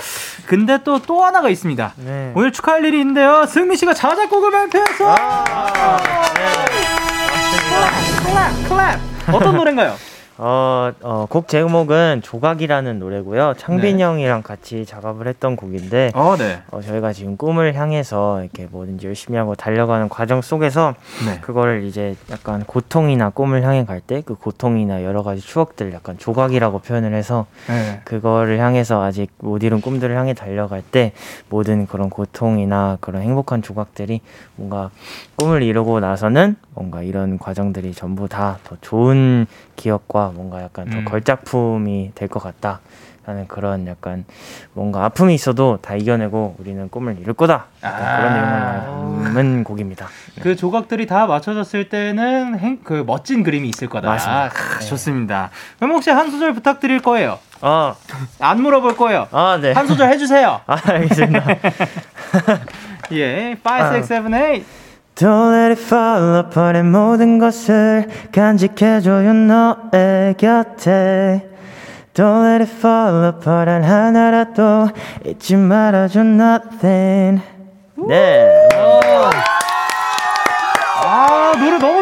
근데 0.46 0.82
또 0.82 0.98
또 1.06 1.22
하나가 1.24 1.48
있습니다. 1.50 1.94
네. 2.04 2.32
오늘 2.34 2.50
축하할 2.52 2.84
일이 2.84 2.98
있는데요. 3.00 3.44
승민 3.46 3.76
씨가 3.76 3.92
자작곡을 3.94 4.50
발표했어. 4.50 5.14
아, 5.16 6.02
네. 6.34 6.44
클랩, 8.24 8.68
클랩. 8.68 9.34
어떤 9.34 9.56
노래인가요? 9.56 9.94
어, 10.36 10.90
어, 11.02 11.26
곡 11.30 11.46
제목은 11.46 12.20
조각이라는 12.24 12.98
노래고요. 12.98 13.54
창빈 13.56 13.98
네. 13.98 14.02
형이랑 14.02 14.42
같이 14.42 14.84
작업을 14.84 15.28
했던 15.28 15.54
곡인데 15.54 16.10
어, 16.14 16.34
네. 16.36 16.60
어, 16.72 16.80
저희가 16.80 17.12
지금 17.12 17.36
꿈을 17.36 17.74
향해서 17.76 18.42
이렇게 18.42 18.66
뭐든지 18.68 19.06
열심히 19.06 19.38
하고 19.38 19.54
달려가는 19.54 20.08
과정 20.08 20.42
속에서 20.42 20.94
네. 21.24 21.38
그거를 21.40 21.84
이제 21.84 22.16
약간 22.32 22.64
고통이나 22.64 23.30
꿈을 23.30 23.62
향해 23.62 23.84
갈 23.84 24.00
때 24.00 24.22
그 24.22 24.34
고통이나 24.34 25.04
여러 25.04 25.22
가지 25.22 25.40
추억들 25.40 25.92
약간 25.94 26.18
조각이라고 26.18 26.80
표현을 26.80 27.14
해서 27.14 27.46
네. 27.68 28.00
그거를 28.04 28.58
향해서 28.58 29.02
아직 29.02 29.30
못 29.38 29.62
이룬 29.62 29.80
꿈들을 29.80 30.14
향해 30.16 30.34
달려갈 30.34 30.82
때 30.82 31.12
모든 31.48 31.86
그런 31.86 32.10
고통이나 32.10 32.98
그런 33.00 33.22
행복한 33.22 33.62
조각들이 33.62 34.20
뭔가 34.56 34.90
꿈을 35.36 35.62
이루고 35.62 36.00
나서는 36.00 36.56
뭔가 36.74 37.02
이런 37.02 37.38
과정들이 37.38 37.92
전부 37.94 38.28
다 38.28 38.58
더 38.64 38.76
좋은 38.80 39.46
기억과 39.76 40.23
뭔가 40.32 40.62
약간 40.62 40.88
더 40.90 40.98
음. 40.98 41.04
걸작품이 41.04 42.12
될 42.14 42.28
것 42.28 42.42
같다. 42.42 42.80
라는 43.26 43.48
그런 43.48 43.86
약간 43.86 44.26
뭔가 44.74 45.06
아픔이 45.06 45.34
있어도 45.34 45.78
다 45.80 45.94
이겨내고 45.94 46.56
우리는 46.58 46.90
꿈을 46.90 47.16
이룰 47.18 47.32
거다. 47.32 47.64
아. 47.80 48.16
그런 48.18 48.34
내용을 48.34 49.24
담은 49.24 49.64
곡입니다. 49.64 50.08
그 50.42 50.54
조각들이 50.56 51.06
다 51.06 51.26
맞춰졌을 51.26 51.88
때는 51.88 52.58
행, 52.58 52.80
그 52.84 53.02
멋진 53.06 53.42
그림이 53.42 53.70
있을 53.70 53.88
거다. 53.88 54.08
맞습니다. 54.10 54.48
크, 54.50 54.78
네. 54.80 54.84
좋습니다. 54.86 55.48
그럼 55.78 55.92
혹시 55.92 56.10
한 56.10 56.30
소절 56.30 56.52
부탁드릴 56.52 57.00
거예요. 57.00 57.38
아, 57.62 57.94
안 58.40 58.60
물어볼 58.60 58.94
거예요. 58.98 59.26
아, 59.32 59.58
네. 59.58 59.72
한 59.72 59.86
소절 59.86 60.10
해주세요. 60.10 60.60
아, 60.66 60.76
알겠습니다. 60.84 61.46
예, 63.12 63.56
5, 63.64 63.96
6, 63.96 64.04
7, 64.04 64.22
8. 64.30 64.62
Don't 65.16 65.52
let 65.52 65.70
it 65.70 65.80
fall 65.80 66.40
apart 66.40 66.76
의 66.76 66.82
모든 66.82 67.38
것을 67.38 68.08
간직해줘요 68.32 69.32
너의 69.32 70.34
곁에 70.36 71.48
Don't 72.14 72.44
let 72.44 72.64
it 72.64 72.72
fall 72.78 73.24
apart 73.28 73.70
한 73.70 73.84
하나라도 73.84 74.88
잊지 75.24 75.54
말아줘 75.54 76.20
nothing 76.20 77.40
네 78.08 78.68
아, 78.74 79.53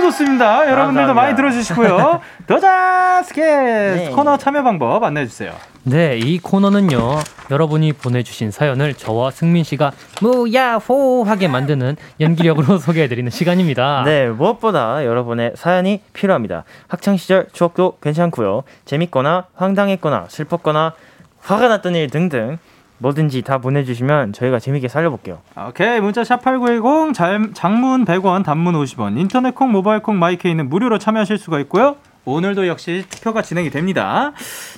너무 0.03 0.11
좋습니다. 0.11 0.69
여러분들도 0.69 1.15
감사합니다. 1.15 1.15
많이 1.15 1.37
들어주시고요. 1.37 2.21
더자스케 2.47 3.41
네. 3.41 4.11
코너 4.11 4.37
참여 4.37 4.63
방법 4.65 5.03
안내해주세요. 5.05 5.53
네, 5.85 6.19
이 6.19 6.39
코너는요. 6.39 7.19
여러분이 7.51 7.93
보내주신 7.93 8.51
사연을 8.51 8.95
저와 8.95 9.31
승민 9.31 9.63
씨가 9.63 9.93
무야호하게 10.21 11.49
만드는 11.49 11.97
연기력으로 12.21 12.79
소개해드리는 12.83 13.31
시간입니다. 13.31 14.03
네, 14.05 14.29
무엇보다 14.29 15.05
여러분의 15.05 15.53
사연이 15.55 16.01
필요합니다 16.13 16.65
학창 16.89 17.17
시절 17.17 17.47
추억도 17.53 17.99
괜찮고요 18.01 18.63
재밌거나 18.85 19.47
황당했거나 19.55 20.27
슬펐거나 20.29 20.95
화가 21.41 21.69
났던 21.69 21.95
일 21.97 22.11
등등 22.11 22.59
뭐든지 23.03 23.43
다 23.43 23.59
보내주시면 23.59 24.33
저희가 24.33 24.59
재밌게 24.61 24.89
살려볼게요. 24.89 25.41
오케이. 25.69 26.01
문자 26.01 26.23
샵 26.25 26.41
8910 26.43 27.55
장문 27.55 28.05
100원 28.05 28.45
단문 28.45 28.75
50원. 28.75 29.19
인터넷 29.19 29.55
콩 29.55 29.73
모바일 29.73 30.01
콩 30.01 30.19
마이케이는 30.19 30.69
무료로 30.69 30.99
참여하실 30.99 31.37
수가 31.39 31.59
있고요. 31.61 31.97
오늘도 32.25 32.69
역시 32.69 33.05
투표가 33.11 33.43
진행이 33.43 33.71
됩니다. 33.71 34.31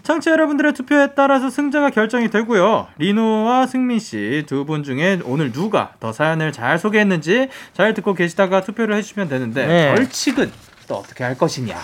청취자 0.03 0.31
여러분들의 0.31 0.73
투표에 0.73 1.09
따라서 1.15 1.51
승자가 1.51 1.91
결정이 1.91 2.31
되고요. 2.31 2.87
리노와 2.97 3.67
승민 3.67 3.99
씨 3.99 4.45
두 4.47 4.65
분 4.65 4.83
중에 4.83 5.21
오늘 5.25 5.53
누가 5.53 5.93
더 6.01 6.11
사연을 6.11 6.53
잘 6.53 6.79
소개했는지 6.79 7.51
잘 7.75 7.93
듣고 7.93 8.15
계시다가 8.15 8.63
투표를 8.63 8.97
해주시면 8.97 9.29
되는데 9.29 9.67
네. 9.67 9.95
벌칙은 9.95 10.51
또 10.89 10.95
어떻게 10.97 11.23
할 11.23 11.37
것이냐 11.37 11.77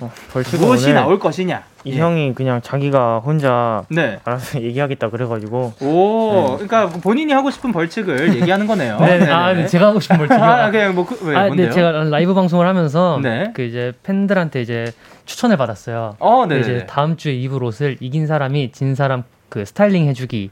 어, 0.00 0.10
벌칙은 0.32 0.60
무엇이 0.64 0.84
오늘 0.86 0.94
나올 0.94 1.18
것이냐 1.18 1.64
이 1.84 1.92
예. 1.92 1.98
형이 1.98 2.34
그냥 2.34 2.60
자기가 2.62 3.18
혼자 3.20 3.84
네. 3.88 4.18
알아서 4.24 4.60
얘기하겠다 4.62 5.10
그래가지고 5.10 5.72
오, 5.80 6.56
그러니까 6.56 6.88
본인이 6.88 7.32
하고 7.32 7.50
싶은 7.50 7.72
벌칙을 7.72 8.34
얘기하는 8.40 8.66
거네요. 8.66 8.98
네, 8.98 9.06
네네네. 9.06 9.32
아, 9.32 9.52
네, 9.54 9.66
제가 9.66 9.88
하고 9.88 10.00
싶은 10.00 10.18
벌칙이요. 10.18 10.44
아, 10.44 10.70
그냥 10.70 10.94
뭐, 10.94 11.06
그, 11.06 11.18
왜, 11.26 11.36
아, 11.36 11.46
뭔데요? 11.46 11.68
네, 11.68 11.72
제가 11.72 11.90
라이브 12.04 12.34
방송을 12.34 12.66
하면서 12.66 13.18
네. 13.22 13.50
그 13.54 13.62
이제 13.62 13.92
팬들한테 14.02 14.60
이제 14.60 14.92
추천을 15.24 15.56
받았어요. 15.56 16.16
어, 16.18 16.46
네. 16.46 16.60
이제 16.60 16.86
다음 16.86 17.16
주에 17.16 17.32
입을 17.34 17.62
옷을 17.62 17.96
이긴 18.00 18.26
사람이 18.26 18.72
진 18.72 18.94
사람 18.94 19.24
그 19.48 19.64
스타일링 19.64 20.06
해주기. 20.08 20.50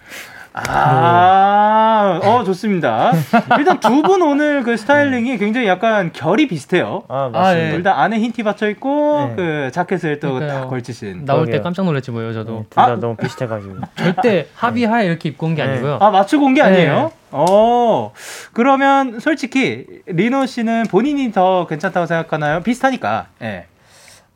아, 0.57 2.21
어, 2.23 2.45
좋습니다. 2.45 3.13
일단 3.59 3.79
두 3.81 4.03
분 4.07 4.23
오늘 4.23 4.63
그 4.63 4.77
스타일링이 4.77 5.37
굉장히 5.39 5.67
약간 5.67 6.13
결이 6.13 6.47
비슷해요. 6.49 7.03
아 7.09 7.31
아, 7.35 7.55
예. 7.57 7.73
일단 7.75 7.99
안에 7.99 8.19
흰 8.21 8.33
티 8.33 8.43
받쳐 8.43 8.69
있고, 8.71 9.27
네. 9.31 9.35
그 9.37 9.71
자켓을 9.73 10.21
또. 10.21 10.39
딱 10.47 10.69
걸치신. 10.69 11.25
나올 11.25 11.41
때 11.47 11.53
그러게요. 11.53 11.63
깜짝 11.63 11.85
놀랐지 11.87 12.11
뭐요, 12.11 12.33
저도. 12.33 12.67
둘다 12.71 12.83
아. 12.85 12.97
너무 12.97 13.17
비슷해가지고 13.17 13.75
절대 13.97 14.47
합의하에 14.55 15.07
이렇게 15.07 15.29
입고 15.31 15.47
온게 15.47 15.65
네. 15.65 15.73
아니고요. 15.73 15.99
아, 16.01 16.11
맞추고 16.11 16.45
온게 16.45 16.63
네. 16.63 16.69
아니에요? 16.69 17.11
어, 17.33 18.13
그러면 18.53 19.19
솔직히 19.21 19.87
리노 20.07 20.47
씨는 20.47 20.85
본인이 20.91 21.33
더 21.33 21.67
괜찮다고 21.67 22.07
생각하나요? 22.07 22.61
비슷하니까. 22.63 23.27
예. 23.43 23.67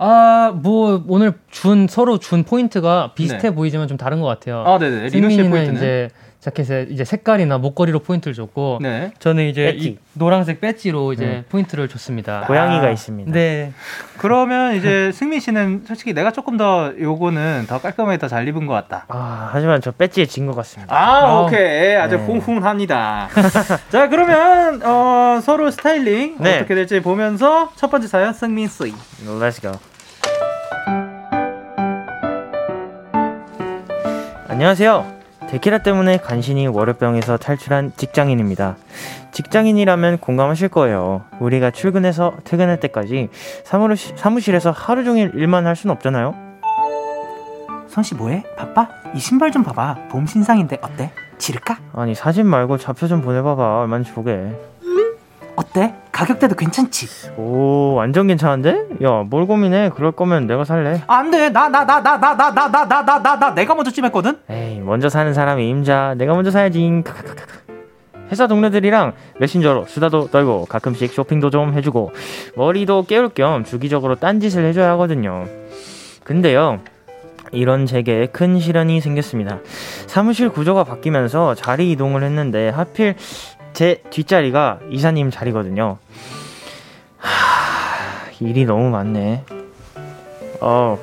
아, 0.02 0.52
뭐 0.54 1.04
오늘 1.08 1.34
준 1.50 1.86
서로 1.86 2.16
준 2.18 2.42
포인트가 2.42 3.12
비슷해 3.14 3.50
네. 3.50 3.50
보이지만 3.54 3.86
좀 3.86 3.98
다른 3.98 4.22
것 4.22 4.26
같아요. 4.26 4.64
아, 4.66 4.78
네네. 4.78 5.10
리노 5.10 5.28
씨의 5.28 5.50
포인트는. 5.50 5.76
이제 5.76 6.08
자켓에 6.40 6.86
이제 6.88 7.04
색깔이나 7.04 7.58
목걸이로 7.58 7.98
포인트를 7.98 8.32
줬고 8.34 8.78
네. 8.80 9.12
저는 9.18 9.44
이제 9.48 9.72
배지. 9.72 9.88
이 9.88 9.98
노란색 10.14 10.62
배지로 10.62 11.12
이제 11.12 11.26
네. 11.26 11.44
포인트를 11.50 11.86
줬습니다. 11.86 12.44
고양이가 12.46 12.86
아, 12.86 12.90
있습니다. 12.90 13.30
네. 13.30 13.72
그러면 14.16 14.74
이제 14.74 15.12
승민 15.12 15.38
씨는 15.40 15.82
솔직히 15.86 16.14
내가 16.14 16.30
조금 16.32 16.56
더 16.56 16.92
요거는 16.98 17.66
더 17.68 17.78
깔끔하게 17.80 18.16
더 18.16 18.26
잘 18.28 18.48
입은 18.48 18.66
것 18.66 18.72
같다. 18.72 19.04
아 19.08 19.50
하지만 19.52 19.82
저 19.82 19.90
배지에 19.90 20.24
진 20.24 20.46
것 20.46 20.54
같습니다. 20.56 20.94
아, 20.96 21.26
아. 21.26 21.40
오케이. 21.42 21.94
아주 21.96 22.16
네. 22.16 22.24
훈훈합니다. 22.24 23.28
자, 23.90 24.08
그러면 24.08 24.80
어, 24.82 25.40
서로 25.42 25.70
스타일링 25.70 26.36
네. 26.40 26.56
어떻게 26.56 26.74
될지 26.74 27.00
보면서 27.00 27.70
첫 27.76 27.90
번째 27.90 28.06
사연 28.08 28.32
승민 28.32 28.66
씨. 28.66 28.94
Let's 29.26 29.60
go. 29.60 29.72
안녕하세요. 34.48 35.19
데키라 35.50 35.78
때문에 35.78 36.18
간신히 36.18 36.68
월요병에서 36.68 37.36
탈출한 37.36 37.92
직장인입니다. 37.96 38.76
직장인이라면 39.32 40.18
공감하실 40.18 40.68
거예요. 40.68 41.22
우리가 41.40 41.72
출근해서 41.72 42.34
퇴근할 42.44 42.78
때까지 42.78 43.28
사무로- 43.64 43.96
사무실 44.16 44.54
에서 44.54 44.70
하루 44.70 45.02
종일 45.04 45.32
일만 45.34 45.66
할 45.66 45.74
순 45.74 45.90
없잖아요. 45.90 46.34
선씨 47.88 48.14
뭐해? 48.14 48.44
바빠? 48.56 48.88
이 49.14 49.18
신발 49.18 49.50
좀 49.50 49.64
봐봐. 49.64 50.08
봄 50.10 50.24
신상인데 50.26 50.78
어때? 50.82 51.10
지를까? 51.38 51.78
아니 51.94 52.14
사진 52.14 52.46
말고 52.46 52.78
좌표 52.78 53.08
좀 53.08 53.20
보내봐봐. 53.20 53.80
얼마인지 53.80 54.12
보게. 54.12 54.52
어때? 55.60 55.94
가격대도 56.12 56.54
괜찮지? 56.56 57.32
오 57.36 57.94
완전 57.94 58.26
괜찮은데? 58.26 58.86
야 59.02 59.24
뭘 59.28 59.46
고민해? 59.46 59.90
그럴 59.94 60.12
거면 60.12 60.46
내가 60.46 60.64
살래. 60.64 61.02
안 61.06 61.30
돼. 61.30 61.50
나나나 61.50 61.84
나 61.84 62.00
나 62.00 62.36
나 62.36 62.50
나 62.54 62.68
나 62.70 62.86
나 62.86 63.02
나 63.04 63.22
나 63.22 63.38
나 63.38 63.54
내가 63.54 63.74
먼저 63.74 63.90
찜했거든. 63.90 64.38
에이 64.48 64.80
먼저 64.80 65.08
사는 65.08 65.32
사람이 65.34 65.68
임자 65.68 66.14
내가 66.16 66.34
먼저 66.34 66.50
사야지. 66.50 67.02
회사 68.30 68.46
동료들이랑 68.46 69.12
메신저로 69.40 69.86
수다도 69.86 70.28
떨고 70.30 70.64
가끔씩 70.66 71.12
쇼핑도 71.12 71.50
좀 71.50 71.74
해주고 71.74 72.12
머리도 72.54 73.06
깨울 73.06 73.28
겸 73.30 73.64
주기적으로 73.64 74.14
딴짓을 74.14 74.64
해줘야 74.66 74.90
하거든요 74.92 75.46
근데요 76.22 76.78
이런 77.50 77.86
제게 77.86 78.26
큰 78.26 78.60
시련이 78.60 79.00
생겼습니다 79.00 79.58
사무실 80.06 80.48
구조가 80.48 80.84
바뀌면서 80.84 81.56
자리 81.56 81.90
이동을 81.90 82.22
했는데 82.22 82.68
하필 82.68 83.16
제 83.72 84.02
뒷자리가 84.10 84.80
이사님 84.90 85.30
자리거든요 85.30 85.98
하, 87.18 88.30
일이 88.40 88.64
너무 88.64 88.90
많네 88.90 89.44
어 90.60 90.98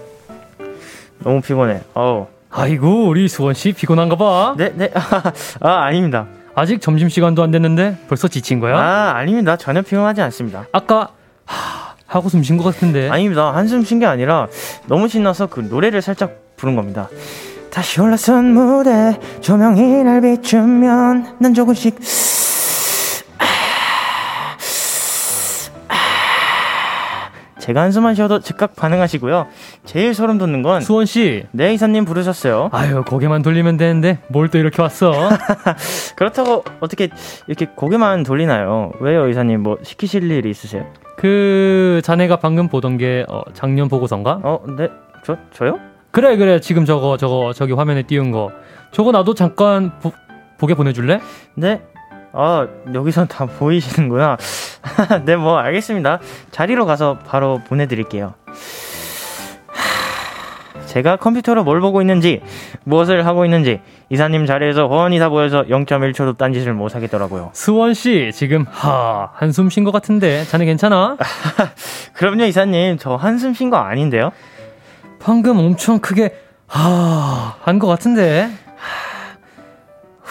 너무 1.19 1.41
피곤해 1.41 1.81
어 1.95 2.27
아이고 2.49 3.07
우리 3.07 3.27
수원 3.27 3.53
씨 3.53 3.73
피곤한가 3.73 4.15
봐. 4.15 4.55
네, 4.57 4.71
네. 4.73 4.89
아, 5.61 5.69
아닙니다. 5.83 6.25
아직 6.55 6.81
점심 6.81 7.07
시간도 7.09 7.43
안 7.43 7.51
됐는데 7.51 7.97
벌써 8.07 8.27
지친 8.27 8.59
거야? 8.59 8.75
아, 8.79 9.15
아닙니다. 9.17 9.57
전혀 9.57 9.81
피곤하지 9.83 10.21
않습니다. 10.21 10.65
아까 10.71 11.09
하, 11.45 11.93
하고 12.07 12.29
숨 12.29 12.41
쉰 12.41 12.57
것 12.57 12.63
같은데. 12.63 13.09
아닙니다. 13.09 13.53
한숨 13.53 13.83
쉰 13.83 13.99
게 13.99 14.05
아니라 14.07 14.47
너무 14.87 15.07
신나서 15.07 15.47
그 15.47 15.59
노래를 15.59 16.01
살짝 16.01 16.31
부른 16.55 16.75
겁니다. 16.75 17.09
다시 17.69 18.01
올라선 18.01 18.53
무대 18.53 19.19
조명이 19.41 20.03
날 20.03 20.21
비추면 20.21 21.35
난 21.39 21.53
조금씩 21.53 21.99
제가 27.67 27.81
한숨만 27.81 28.15
쉬어도 28.15 28.39
즉각 28.39 28.77
반응하시고요. 28.77 29.47
제일 29.83 30.13
소름 30.13 30.37
돋는 30.37 30.61
건 30.61 30.79
수원 30.79 31.05
씨. 31.05 31.43
네, 31.51 31.73
이사님 31.73 32.05
부르셨어요. 32.05 32.69
아유 32.71 33.03
고개만 33.05 33.41
돌리면 33.41 33.75
되는데 33.75 34.19
뭘 34.29 34.47
또 34.47 34.57
이렇게 34.57 34.81
왔어? 34.81 35.11
그렇다고 36.15 36.63
어떻게 36.79 37.09
이렇게 37.47 37.65
고개만 37.75 38.23
돌리나요? 38.23 38.93
왜요, 39.01 39.27
이사님? 39.27 39.63
뭐 39.63 39.77
시키실 39.83 40.31
일이 40.31 40.49
있으세요? 40.49 40.85
그 41.17 41.99
자네가 42.05 42.37
방금 42.37 42.69
보던 42.69 42.97
게 42.97 43.25
어, 43.27 43.41
작년 43.53 43.89
보고서인가? 43.89 44.39
어, 44.43 44.61
네. 44.77 44.87
저 45.25 45.35
저요? 45.51 45.77
그래 46.11 46.37
그래 46.37 46.61
지금 46.61 46.85
저거 46.85 47.17
저거 47.17 47.51
저기 47.51 47.73
화면에 47.73 48.03
띄운 48.03 48.31
거 48.31 48.49
저거 48.93 49.11
나도 49.11 49.33
잠깐 49.33 49.99
보, 49.99 50.13
보게 50.57 50.73
보내줄래? 50.73 51.19
네. 51.55 51.81
아 52.33 52.67
여기서 52.93 53.25
다 53.25 53.45
보이시는구나. 53.45 54.37
네, 55.25 55.35
뭐 55.35 55.57
알겠습니다. 55.57 56.19
자리로 56.51 56.85
가서 56.85 57.17
바로 57.25 57.61
보내드릴게요. 57.67 58.33
하, 59.67 60.85
제가 60.85 61.15
컴퓨터로 61.17 61.63
뭘 61.63 61.79
보고 61.81 62.01
있는지 62.01 62.41
무엇을 62.83 63.25
하고 63.25 63.45
있는지 63.45 63.81
이사님 64.09 64.45
자리에서 64.45 64.87
훤히 64.87 65.19
다 65.19 65.29
보여서 65.29 65.63
0.1초도 65.63 66.37
딴짓을 66.37 66.73
못 66.73 66.95
하겠더라고요. 66.95 67.49
수원 67.53 67.93
씨 67.93 68.31
지금 68.33 68.65
하 68.69 69.29
한숨 69.33 69.69
쉰 69.69 69.83
것 69.83 69.91
같은데 69.91 70.43
자네 70.45 70.65
괜찮아? 70.65 71.17
그럼요 72.13 72.45
이사님 72.45 72.97
저 72.99 73.15
한숨 73.15 73.53
쉰 73.53 73.69
거 73.69 73.77
아닌데요? 73.77 74.31
방금 75.19 75.57
엄청 75.57 75.99
크게 75.99 76.35
하 76.67 77.57
한 77.65 77.79
것 77.79 77.87
같은데 77.87 78.49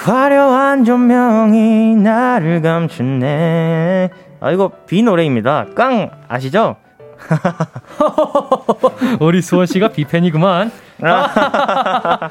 화려한 0.06 0.84
조명이 0.84 1.96
나를 1.96 2.62
감추네. 2.62 4.10
아 4.38 4.52
이거 4.52 4.70
비 4.86 5.02
노래입니다. 5.02 5.66
깡 5.74 6.10
아시죠? 6.28 6.76
우리 9.18 9.42
수원 9.42 9.66
씨가 9.66 9.88
비팬이구만. 9.88 10.70
아, 11.02 12.30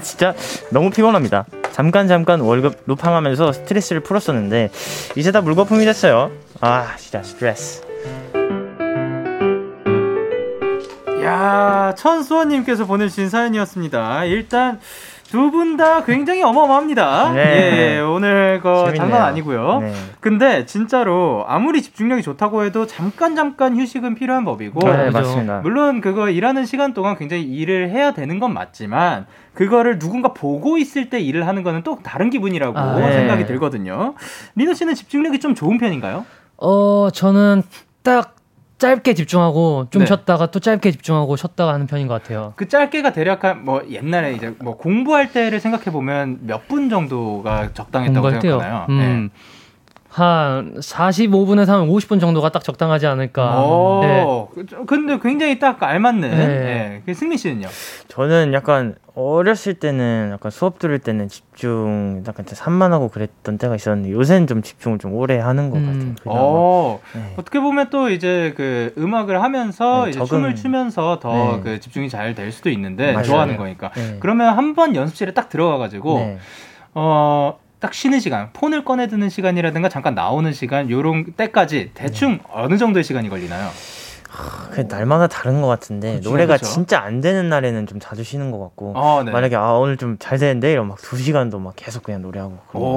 진짜 0.00 0.34
너무 0.70 0.88
피곤합니다. 0.88 1.44
잠깐 1.72 2.08
잠깐 2.08 2.40
월급 2.40 2.84
루팡하면서 2.86 3.52
스트레스를 3.52 4.02
풀었었는데 4.02 4.70
이제 5.16 5.32
다 5.32 5.42
물거품이 5.42 5.84
됐어요. 5.84 6.30
아 6.62 6.96
진짜 6.96 7.22
스트레스. 7.22 7.84
야, 11.22 11.92
천수원님께서 11.98 12.86
보내주신 12.86 13.28
사연이었습니다. 13.28 14.24
일단 14.24 14.80
두 15.30 15.50
분 15.50 15.76
다 15.76 16.04
굉장히 16.04 16.42
어마어마합니다. 16.42 17.32
네. 17.32 17.96
예, 17.96 18.00
오늘 18.00 18.60
거 18.62 18.86
재밌네요. 18.86 18.96
장난 18.96 19.22
아니고요. 19.28 19.80
네. 19.80 19.92
근데 20.20 20.64
진짜로 20.66 21.44
아무리 21.48 21.82
집중력이 21.82 22.22
좋다고 22.22 22.64
해도 22.64 22.86
잠깐 22.86 23.34
잠깐 23.34 23.76
휴식은 23.76 24.14
필요한 24.14 24.44
법이고 24.44 24.78
네, 24.80 25.06
그죠. 25.06 25.18
맞습니다. 25.18 25.60
물론 25.60 26.00
그거 26.00 26.30
일하는 26.30 26.64
시간 26.64 26.94
동안 26.94 27.16
굉장히 27.18 27.42
일을 27.42 27.90
해야 27.90 28.12
되는 28.12 28.38
건 28.38 28.54
맞지만 28.54 29.26
그거를 29.52 29.98
누군가 29.98 30.32
보고 30.32 30.78
있을 30.78 31.10
때 31.10 31.20
일을 31.20 31.46
하는 31.46 31.62
거는 31.64 31.82
또 31.82 31.98
다른 32.02 32.30
기분이라고 32.30 32.78
아, 32.78 32.98
네. 32.98 33.12
생각이 33.12 33.46
들거든요. 33.46 34.14
리노 34.54 34.74
씨는 34.74 34.94
집중력이 34.94 35.40
좀 35.40 35.54
좋은 35.54 35.76
편인가요? 35.78 36.24
어 36.58 37.08
저는 37.12 37.62
딱 38.02 38.35
짧게 38.78 39.14
집중하고 39.14 39.86
좀 39.90 40.00
네. 40.00 40.06
쉬었다가 40.06 40.50
또 40.50 40.60
짧게 40.60 40.90
집중하고 40.92 41.36
쉬었다가 41.36 41.72
하는 41.72 41.86
편인 41.86 42.08
것 42.08 42.22
같아요. 42.22 42.52
그 42.56 42.68
짧게가 42.68 43.12
대략 43.12 43.42
한뭐 43.44 43.84
옛날에 43.90 44.34
이제 44.34 44.54
뭐 44.60 44.76
공부할 44.76 45.32
때를 45.32 45.60
생각해 45.60 45.86
보면 45.86 46.40
몇 46.42 46.66
분 46.68 46.90
정도가 46.90 47.72
적당했다고. 47.72 48.30
생각하나요? 48.30 48.86
음. 48.90 49.30
한 50.16 50.74
45분에서 50.78 51.66
한 51.68 51.88
50분 51.88 52.20
정도가 52.20 52.48
딱 52.48 52.64
적당하지 52.64 53.06
않을까. 53.06 53.60
오, 53.62 54.00
네. 54.02 54.24
그- 54.66 54.86
근데 54.86 55.18
굉장히 55.18 55.58
딱 55.58 55.82
알맞는. 55.82 56.30
네. 56.30 56.36
네. 56.46 57.02
그 57.04 57.12
승민 57.12 57.36
씨는요? 57.36 57.68
저는 58.08 58.54
약간 58.54 58.94
어렸을 59.14 59.74
때는 59.74 60.30
약간 60.32 60.50
수업 60.50 60.78
들을 60.78 60.98
때는 60.98 61.28
집중 61.28 62.22
약간 62.26 62.46
산만하고 62.48 63.08
그랬던 63.10 63.58
때가 63.58 63.74
있었는데 63.74 64.10
요새는 64.12 64.46
좀 64.46 64.62
집중을 64.62 64.98
좀 64.98 65.12
오래 65.12 65.38
하는 65.38 65.68
것 65.68 65.76
음. 65.78 66.14
같아요. 66.18 66.34
어, 66.34 67.00
네. 67.14 67.34
어떻게 67.36 67.60
보면 67.60 67.90
또 67.90 68.08
이제 68.08 68.54
그 68.56 68.94
음악을 68.96 69.42
하면서 69.42 70.04
네, 70.04 70.10
이제 70.10 70.18
적응. 70.18 70.28
춤을 70.28 70.54
추면서 70.54 71.18
더 71.20 71.56
네. 71.56 71.60
그 71.62 71.80
집중이 71.80 72.08
잘 72.08 72.34
될 72.34 72.52
수도 72.52 72.70
있는데 72.70 73.12
맞아요. 73.12 73.24
좋아하는 73.26 73.56
거니까. 73.58 73.90
네. 73.94 74.16
그러면 74.20 74.56
한 74.56 74.74
번 74.74 74.94
연습실에 74.96 75.32
딱 75.32 75.50
들어가 75.50 75.76
가지고 75.76 76.18
네. 76.20 76.38
어. 76.94 77.58
딱 77.78 77.92
쉬는 77.92 78.20
시간, 78.20 78.50
폰을 78.52 78.84
꺼내 78.84 79.06
드는 79.06 79.28
시간이라든가 79.28 79.88
잠깐 79.88 80.14
나오는 80.14 80.50
시간, 80.52 80.90
요런 80.90 81.34
때까지 81.36 81.90
대충 81.94 82.38
어느 82.52 82.78
정도의 82.78 83.04
시간이 83.04 83.28
걸리나요? 83.28 83.68
그 84.70 84.82
날마다 84.82 85.28
다른 85.28 85.62
것 85.62 85.68
같은데 85.68 86.16
그쵸, 86.16 86.28
노래가 86.30 86.54
그쵸. 86.54 86.66
진짜 86.66 87.00
안 87.00 87.22
되는 87.22 87.48
날에는 87.48 87.86
좀 87.86 87.98
자주 88.00 88.22
쉬는 88.22 88.50
것 88.50 88.58
같고 88.58 88.92
어, 88.94 89.22
네. 89.24 89.30
만약에 89.32 89.56
아 89.56 89.72
오늘 89.72 89.96
좀 89.96 90.16
잘 90.18 90.36
되는데 90.38 90.72
이러면 90.72 90.88
막 90.90 90.98
두 91.00 91.16
시간도 91.16 91.58
막 91.58 91.72
계속 91.76 92.02
그냥 92.02 92.20
노래하고 92.20 92.58
그런 92.68 92.82
것 92.82 92.88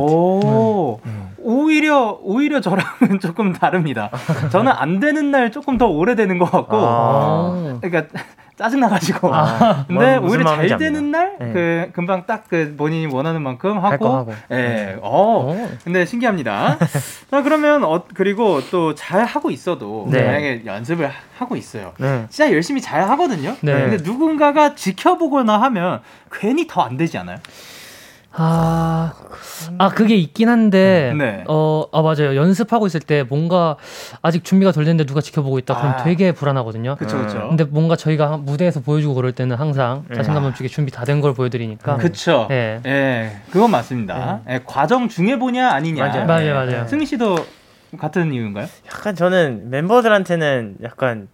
같아요. 0.41 0.51
오, 0.59 0.99
음. 1.05 1.29
오히려 1.37 2.19
오히려 2.21 2.59
저랑은 2.59 3.19
조금 3.21 3.53
다릅니다. 3.53 4.09
저는 4.51 4.71
안 4.71 4.99
되는 4.99 5.31
날 5.31 5.51
조금 5.51 5.77
더 5.77 5.87
오래 5.87 6.15
되는 6.15 6.39
것 6.39 6.49
같고, 6.51 6.75
아. 6.77 7.77
그러니까 7.81 8.07
짜증 8.59 8.81
나가지고. 8.81 9.33
아, 9.33 9.85
근데 9.87 10.17
오히려 10.17 10.43
잘 10.43 10.77
되는 10.77 11.11
날, 11.11 11.37
네. 11.39 11.53
그 11.53 11.89
금방 11.93 12.25
딱 12.25 12.43
그 12.49 12.75
본인이 12.77 13.05
원하는 13.05 13.41
만큼 13.41 13.77
할 13.83 13.93
하고, 13.93 14.05
거 14.05 14.17
하고. 14.17 14.33
예, 14.51 14.97
어, 15.01 15.53
어. 15.53 15.69
근데 15.85 16.05
신기합니다. 16.05 16.77
자 17.31 17.41
그러면 17.43 17.83
어 17.85 18.03
그리고 18.13 18.59
또 18.69 18.93
잘 18.95 19.23
하고 19.23 19.49
있어도 19.49 20.07
네. 20.11 20.23
만약에 20.23 20.63
연습을 20.65 21.07
하- 21.07 21.11
하고 21.37 21.55
있어요. 21.55 21.93
네. 21.99 22.25
진짜 22.29 22.51
열심히 22.51 22.81
잘 22.81 23.07
하거든요. 23.11 23.55
네. 23.61 23.73
근데 23.73 23.97
누군가가 24.03 24.75
지켜보거나 24.75 25.61
하면 25.61 26.01
괜히 26.31 26.67
더 26.67 26.81
안 26.81 26.97
되지 26.97 27.17
않아요? 27.19 27.37
아, 28.31 29.13
아 29.79 29.89
그게 29.89 30.15
있긴 30.15 30.49
한데, 30.49 31.13
네. 31.17 31.43
어, 31.47 31.85
아 31.91 32.01
맞아요. 32.01 32.35
연습하고 32.35 32.85
있을 32.87 32.99
때 32.99 33.23
뭔가 33.27 33.75
아직 34.21 34.43
준비가 34.43 34.71
덜 34.71 34.85
됐는데 34.85 35.05
누가 35.05 35.19
지켜보고 35.19 35.57
있다. 35.59 35.75
그럼 35.75 35.91
아. 35.93 35.97
되게 36.03 36.31
불안하거든요. 36.31 36.95
그쵸 36.97 37.17
음. 37.17 37.25
그쵸. 37.25 37.47
근데 37.49 37.63
뭔가 37.63 37.95
저희가 37.95 38.37
무대에서 38.37 38.81
보여주고 38.81 39.15
그럴 39.15 39.31
때는 39.31 39.55
항상 39.57 40.05
네. 40.09 40.15
자신감 40.15 40.43
넘치게 40.43 40.69
준비 40.69 40.91
다 40.91 41.03
된 41.05 41.21
걸 41.21 41.33
보여드리니까. 41.33 41.97
그쵸. 41.97 42.45
네. 42.49 42.79
예, 42.85 43.31
그건 43.51 43.71
맞습니다. 43.71 44.41
예, 44.47 44.61
과정 44.65 45.09
중에 45.09 45.39
보냐 45.39 45.69
아니냐. 45.71 46.05
맞아요. 46.07 46.25
맞아요, 46.25 46.53
맞아요. 46.53 46.87
승민 46.87 47.07
씨도 47.07 47.35
같은 47.97 48.31
이유인가요? 48.31 48.67
약간 48.87 49.15
저는 49.15 49.69
멤버들한테는 49.71 50.75
약간 50.83 51.27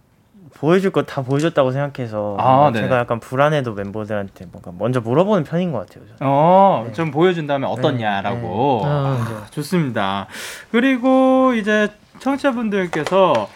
보여줄 0.58 0.90
거 0.90 1.02
다 1.02 1.22
보여줬다고 1.22 1.70
생각해서 1.70 2.36
아, 2.38 2.70
네. 2.72 2.80
제가 2.80 2.98
약간 2.98 3.20
불안해도 3.20 3.74
멤버들한테 3.74 4.46
뭔가 4.50 4.72
먼저 4.76 5.00
물어보는 5.00 5.44
편인 5.44 5.70
것 5.72 5.80
같아요. 5.86 6.04
저는. 6.06 6.16
어, 6.20 6.84
네. 6.86 6.92
좀 6.92 7.10
보여준다면 7.10 7.68
어떻냐라고. 7.70 8.80
네. 8.84 8.88
아, 8.90 8.96
아, 9.42 9.46
좋습니다. 9.50 10.26
그리고 10.70 11.52
이제 11.54 11.88
청취자분들께서 12.20 13.48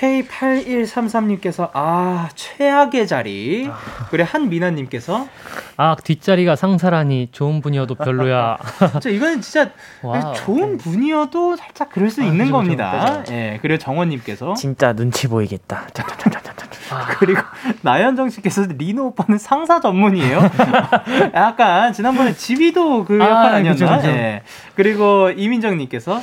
K8133님께서 0.00 1.70
아 1.74 2.30
최악의 2.34 3.06
자리 3.06 3.70
그리고 4.10 4.28
한미나님께서 4.28 5.28
아 5.76 5.96
뒷자리가 6.02 6.56
상사라니 6.56 7.28
좋은 7.32 7.60
분이어도 7.60 7.96
별로야. 7.96 8.56
진짜 8.92 9.10
이거는 9.10 9.40
진짜 9.42 9.70
Wow. 10.02 10.34
좋은 10.34 10.78
분이어도 10.78 11.56
살짝 11.56 11.90
그럴 11.90 12.08
수 12.08 12.22
있는 12.22 12.38
그죠, 12.38 12.44
그죠, 12.44 12.52
겁니다. 12.52 13.22
예, 13.30 13.58
그리고 13.60 13.78
정원님께서 13.78 14.54
진짜 14.54 14.94
눈치 14.94 15.28
보이겠다. 15.28 15.86
그리고 17.18 17.42
나연정 17.82 18.30
씨께서 18.30 18.66
리노 18.68 19.08
오빠는 19.08 19.38
상사 19.38 19.80
전문이에요. 19.80 20.50
약간 21.34 21.92
지난번에 21.92 22.34
지휘도 22.34 23.04
그 23.04 23.18
아, 23.22 23.28
역할 23.30 23.54
아니었나? 23.54 24.04
예. 24.06 24.42
그리고 24.74 25.30
이민정 25.30 25.76
님께서 25.76 26.20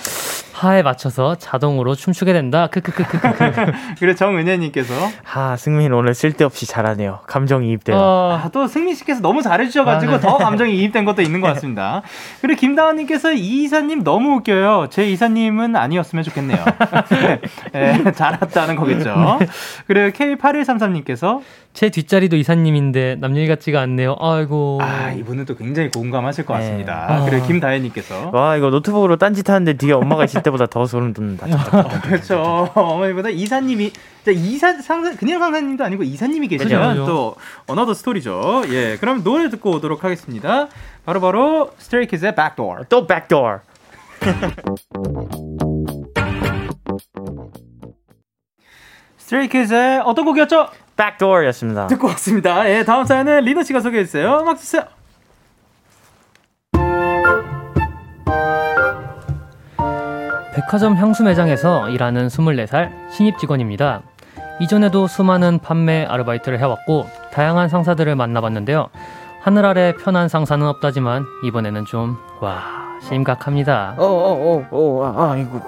하에 0.57 0.81
맞춰서 0.81 1.35
자동으로 1.35 1.93
춤추게 1.93 2.33
된다. 2.33 2.67
크크크크크. 2.67 3.71
그리고 3.99 4.15
정은혜님께서 4.15 4.93
아 5.31 5.55
승민 5.55 5.93
오늘 5.93 6.15
쓸데없이 6.15 6.65
잘하네요. 6.65 7.19
감정이입돼요. 7.27 7.95
어, 7.95 8.39
아, 8.43 8.49
또 8.49 8.65
승민 8.65 8.95
씨께서 8.95 9.21
너무 9.21 9.43
잘해주셔가지고 9.43 10.13
아, 10.13 10.15
네. 10.15 10.21
더 10.21 10.37
감정이 10.37 10.75
이입된 10.79 11.05
것도 11.05 11.21
있는 11.21 11.41
것 11.41 11.47
같습니다. 11.53 12.01
그리고 12.41 12.59
김다원님께서 12.59 13.33
이 13.33 13.63
이사님 13.63 14.03
너무 14.03 14.37
웃겨요. 14.37 14.87
제 14.89 15.07
이사님은 15.09 15.75
아니었으면 15.75 16.23
좋겠네요. 16.23 16.65
네, 17.73 18.11
잘했다는 18.11 18.75
거겠죠. 18.77 19.39
그리고 19.85 20.09
K8133님께서 20.17 21.41
제 21.77 21.91
뒷자리도 21.91 22.37
이사님인데 22.37 23.17
남 23.19 23.37
얘기 23.37 23.47
같지가 23.47 23.79
않네요. 23.81 24.15
아이고. 24.19 24.79
아 24.81 25.11
이분은 25.11 25.45
또 25.45 25.55
굉장히 25.55 25.91
공감하실 25.91 26.47
것 26.47 26.55
네. 26.55 26.61
같습니다. 26.61 27.05
아. 27.07 27.25
그리고 27.25 27.45
김다혜님께서 27.45 28.31
와 28.33 28.57
이거 28.57 28.71
노트북으로 28.71 29.17
딴짓 29.17 29.47
하는데 29.47 29.73
뒤에 29.73 29.93
엄마가 29.93 30.23
있을 30.23 30.41
때보다 30.47 30.65
더 30.67 30.85
소름 30.85 31.13
돋는다. 31.13 31.45
그렇죠. 32.01 32.69
어머니보다 32.73 33.29
이사님이 33.29 33.91
자, 34.25 34.31
이사 34.31 34.73
상사 34.81 35.15
그냥 35.15 35.39
상사님도 35.39 35.83
아니고 35.83 36.03
이사님이 36.03 36.47
계시면 36.47 36.89
그죠. 36.91 37.05
또 37.05 37.35
another 37.67 37.93
story죠. 37.93 38.63
예, 38.69 38.97
그럼 38.99 39.23
노래 39.23 39.49
듣고 39.49 39.71
오도록 39.71 40.03
하겠습니다. 40.03 40.67
바로 41.05 41.21
바로 41.21 41.71
스트레이 41.77 42.07
키즈의 42.07 42.35
Backdoor. 42.35 42.85
또 42.89 43.07
Backdoor. 43.07 43.59
스트레이키즈의 49.17 49.99
어떤 50.05 50.25
곡이었죠? 50.25 50.69
백도어였습니다. 50.95 51.87
듣고 51.87 52.07
왔습니다. 52.07 52.69
예, 52.69 52.83
다음 52.83 53.05
사연은 53.05 53.43
리너 53.43 53.63
씨가 53.63 53.81
소개해 53.81 54.05
주세요. 54.05 54.39
음악 54.41 54.57
주세요. 54.57 54.83
백화점 60.57 60.95
향수 60.95 61.23
매장에서 61.23 61.87
일하는 61.89 62.29
24살 62.29 62.89
신입 63.11 63.37
직원입니다. 63.37 64.01
이전에도 64.59 65.05
수많은 65.05 65.59
판매 65.59 66.03
아르바이트를 66.03 66.57
해왔고 66.57 67.05
다양한 67.31 67.69
상사들을 67.69 68.15
만나봤는데요. 68.15 68.87
하늘 69.43 69.65
아래 69.67 69.93
편한 69.93 70.27
상사는 70.27 70.65
없다지만 70.65 71.25
이번에는 71.45 71.85
좀 71.85 72.17
와 72.41 72.57
심각합니다. 73.03 73.93
어어어어 73.99 75.13
아, 75.15 75.31
아이고 75.33 75.61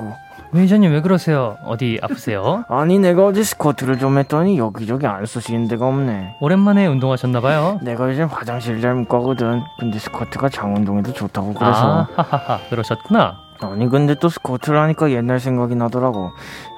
매니저님 0.51 0.91
왜 0.91 1.01
그러세요? 1.01 1.57
어디 1.65 1.99
아프세요? 2.01 2.63
아니 2.69 2.97
내가 2.97 3.27
어제 3.27 3.43
스쿼트를 3.43 3.99
좀 3.99 4.17
했더니 4.17 4.57
여기저기 4.57 5.05
안 5.05 5.23
쑤시는 5.27 5.67
데가 5.67 5.85
없네 5.87 6.37
오랜만에 6.41 6.87
운동하셨나봐요. 6.87 7.81
내가 7.83 8.09
요즘 8.09 8.25
화장실 8.25 8.81
잘 8.81 8.95
못 8.95 9.07
가거든 9.07 9.61
근데 9.79 9.99
스쿼트가 9.99 10.49
장운동에도 10.49 11.13
좋다고 11.13 11.53
그래서 11.53 12.07
아, 12.17 12.23
하하하 12.23 12.59
그러셨구나. 12.71 13.48
아니 13.61 13.89
근데 13.89 14.15
또 14.15 14.29
스쿼트를 14.29 14.79
하니까 14.79 15.11
옛날 15.11 15.39
생각이 15.39 15.75
나더라고. 15.75 16.31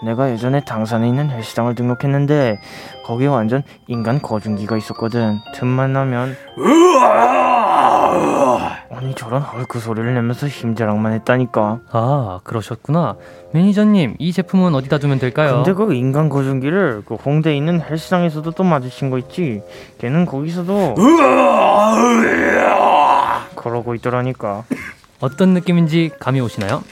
내가 0.03 0.31
예전에 0.31 0.61
당산에 0.61 1.07
있는 1.07 1.29
헬스장을 1.29 1.73
등록했는데 1.75 2.59
거기에 3.05 3.27
완전 3.27 3.63
인간 3.87 4.21
거중기가 4.21 4.77
있었거든. 4.77 5.39
틈만 5.53 5.93
나면. 5.93 6.35
아니 8.89 9.15
저런 9.15 9.41
헐크 9.41 9.79
소리를 9.79 10.13
내면서 10.13 10.47
힘자랑만 10.47 11.13
했다니까. 11.13 11.79
아 11.91 12.39
그러셨구나. 12.43 13.15
매니저님 13.53 14.15
이 14.19 14.33
제품은 14.33 14.73
어디다 14.75 14.97
두면 14.97 15.19
될까요? 15.19 15.55
근데 15.57 15.73
그 15.73 15.93
인간 15.93 16.29
거중기를 16.29 17.03
그 17.05 17.15
홍대에 17.15 17.55
있는 17.55 17.79
헬스장에서도 17.81 18.51
또 18.51 18.63
마주친 18.63 19.09
거 19.09 19.17
있지. 19.19 19.61
걔는 19.99 20.25
거기서도 20.25 20.95
그러고 23.55 23.93
있더라니까 23.95 24.63
어떤 25.21 25.49
느낌인지 25.53 26.11
감이 26.19 26.41
오시나요? 26.41 26.83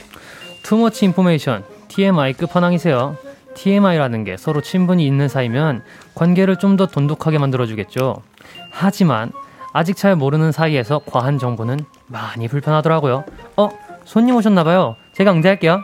투머치 0.62 1.04
인포메이션 1.06 1.64
TMI 1.88 2.34
끝판왕이세요. 2.34 3.16
TMI라는 3.54 4.24
게 4.24 4.36
서로 4.36 4.60
친분이 4.60 5.04
있는 5.04 5.28
사이면 5.28 5.82
관계를 6.14 6.56
좀 6.56 6.76
더 6.76 6.86
돈독하게 6.86 7.38
만들어주겠죠. 7.38 8.22
하지만 8.70 9.32
아직 9.72 9.96
잘 9.96 10.14
모르는 10.16 10.52
사이에서 10.52 11.00
과한 11.04 11.38
정보는 11.38 11.78
많이 12.06 12.48
불편하더라고요. 12.48 13.24
어? 13.56 13.68
손님 14.04 14.36
오셨나봐요. 14.36 14.96
제가 15.14 15.32
응대할게요. 15.32 15.80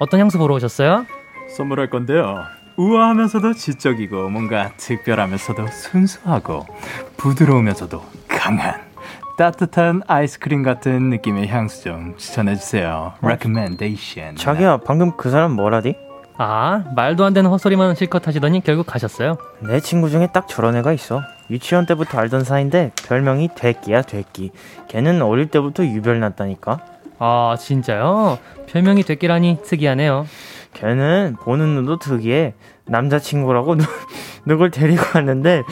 어떤 0.00 0.20
향수 0.20 0.38
보러 0.38 0.54
오셨어요? 0.56 1.06
선물할 1.56 1.88
건데요. 1.90 2.44
우아하면서도 2.76 3.54
지적이고 3.54 4.28
뭔가 4.30 4.72
특별하면서도 4.76 5.68
순수하고 5.68 6.66
부드러우면서도 7.16 8.04
강한 8.28 8.80
따뜻한 9.36 10.02
아이스크림 10.06 10.62
같은 10.62 11.10
느낌의 11.10 11.48
향수 11.48 11.82
좀 11.84 12.14
추천해 12.16 12.54
주세요. 12.54 13.14
Recommendation. 13.20 14.36
자기야 14.36 14.78
방금 14.78 15.16
그 15.16 15.30
사람 15.30 15.52
뭐라디? 15.52 15.96
아, 16.36 16.84
말도 16.94 17.24
안 17.24 17.32
되는 17.32 17.50
헛소리만 17.50 17.94
실컷 17.94 18.26
하시더니 18.26 18.60
결국 18.62 18.86
가셨어요. 18.86 19.36
내 19.60 19.80
친구 19.80 20.08
중에 20.10 20.28
딱 20.32 20.48
저런 20.48 20.76
애가 20.76 20.92
있어 20.92 21.22
유치원 21.50 21.86
때부터 21.86 22.18
알던 22.18 22.44
사이인데 22.44 22.92
별명이 23.06 23.50
되끼야 23.54 24.02
되끼 24.02 24.50
걔는 24.88 25.22
어릴 25.22 25.48
때부터 25.48 25.84
유별났다니까 25.84 26.78
아, 27.18 27.56
진짜요? 27.58 28.38
별명이 28.66 29.04
됐기라니 29.04 29.58
특이하네요. 29.64 30.26
걔는 30.72 31.36
보는 31.40 31.66
눈도 31.76 31.98
특이해 31.98 32.54
남자친구라고 32.86 33.76
누, 33.76 33.84
누굴 34.46 34.70
데리고 34.70 35.02
왔는데 35.14 35.62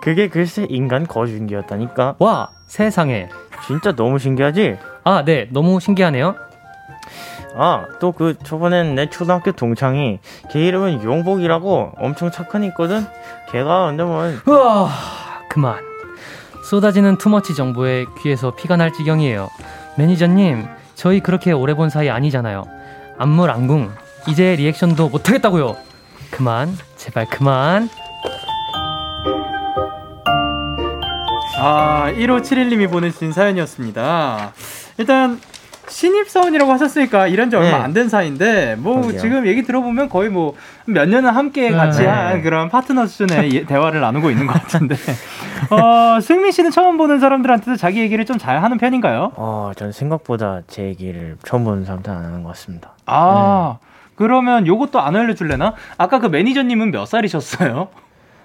그게 0.00 0.28
글쎄 0.28 0.66
인간 0.68 1.06
거중기였다니까 1.06 2.16
와, 2.18 2.48
세상에. 2.66 3.28
진짜 3.66 3.92
너무 3.94 4.18
신기하지? 4.18 4.76
아, 5.04 5.22
네, 5.24 5.48
너무 5.50 5.78
신기하네요. 5.80 6.34
아 7.54 7.84
또 8.00 8.12
그 8.12 8.34
저번엔 8.42 8.94
내 8.94 9.10
초등학교 9.10 9.52
동창이 9.52 10.20
걔 10.50 10.66
이름은 10.66 11.04
용복이라고 11.04 11.92
엄청 11.98 12.30
착한 12.30 12.64
애 12.64 12.68
있거든 12.68 13.04
걔가 13.50 13.86
근데 13.88 14.02
뭐 14.04 14.24
우와, 14.46 14.88
그만. 15.50 15.76
쏟아지는 16.64 17.18
투머치 17.18 17.54
정보에 17.54 18.06
귀에서 18.22 18.54
피가 18.54 18.76
날 18.78 18.92
지경이에요. 18.94 19.50
매니저님, 19.98 20.64
저희 20.94 21.20
그렇게 21.20 21.52
오래 21.52 21.74
본 21.74 21.90
사이 21.90 22.08
아니잖아요. 22.08 22.64
안물 23.18 23.50
안궁. 23.50 23.90
이제 24.28 24.56
리액션도 24.56 25.10
못하겠다고요. 25.10 25.76
그만, 26.32 26.76
제발 26.96 27.26
그만. 27.26 27.88
아, 31.58 32.12
1571님이 32.16 32.90
보내주신 32.90 33.32
사연이었습니다. 33.32 34.52
일단 34.98 35.38
신입사원이라고 35.88 36.72
하셨으니까 36.72 37.26
일한 37.26 37.50
지 37.50 37.56
얼마 37.56 37.68
네. 37.78 37.84
안된 37.84 38.08
사이인데 38.08 38.76
뭐 38.78 39.00
그러게요. 39.02 39.20
지금 39.20 39.46
얘기 39.46 39.62
들어보면 39.62 40.08
거의 40.08 40.30
뭐 40.30 40.54
몇 40.84 41.08
년은 41.08 41.30
함께 41.30 41.70
같이 41.70 42.00
네. 42.02 42.08
한 42.08 42.42
그런 42.42 42.68
파트너 42.68 43.06
수준의 43.06 43.52
예- 43.54 43.64
대화를 43.66 44.00
나누고 44.00 44.30
있는 44.30 44.48
것 44.48 44.54
같은데 44.54 44.96
어, 45.70 46.18
승민 46.20 46.50
씨는 46.50 46.72
처음 46.72 46.96
보는 46.96 47.20
사람들한테도 47.20 47.76
자기 47.76 48.00
얘기를 48.00 48.24
좀 48.26 48.38
잘 48.38 48.60
하는 48.62 48.78
편인가요? 48.78 49.32
어, 49.36 49.70
전 49.76 49.92
생각보다 49.92 50.62
제 50.66 50.82
얘기를 50.84 51.36
처음 51.44 51.62
보는 51.62 51.84
사람도 51.84 52.10
안 52.10 52.24
하는 52.24 52.42
것 52.42 52.48
같습니다. 52.50 52.90
아 53.06 53.76
그러면 54.22 54.66
요것도 54.66 55.00
안 55.00 55.16
알려줄래나? 55.16 55.74
아까 55.98 56.18
그 56.20 56.26
매니저님은 56.28 56.92
몇 56.92 57.06
살이셨어요? 57.06 57.88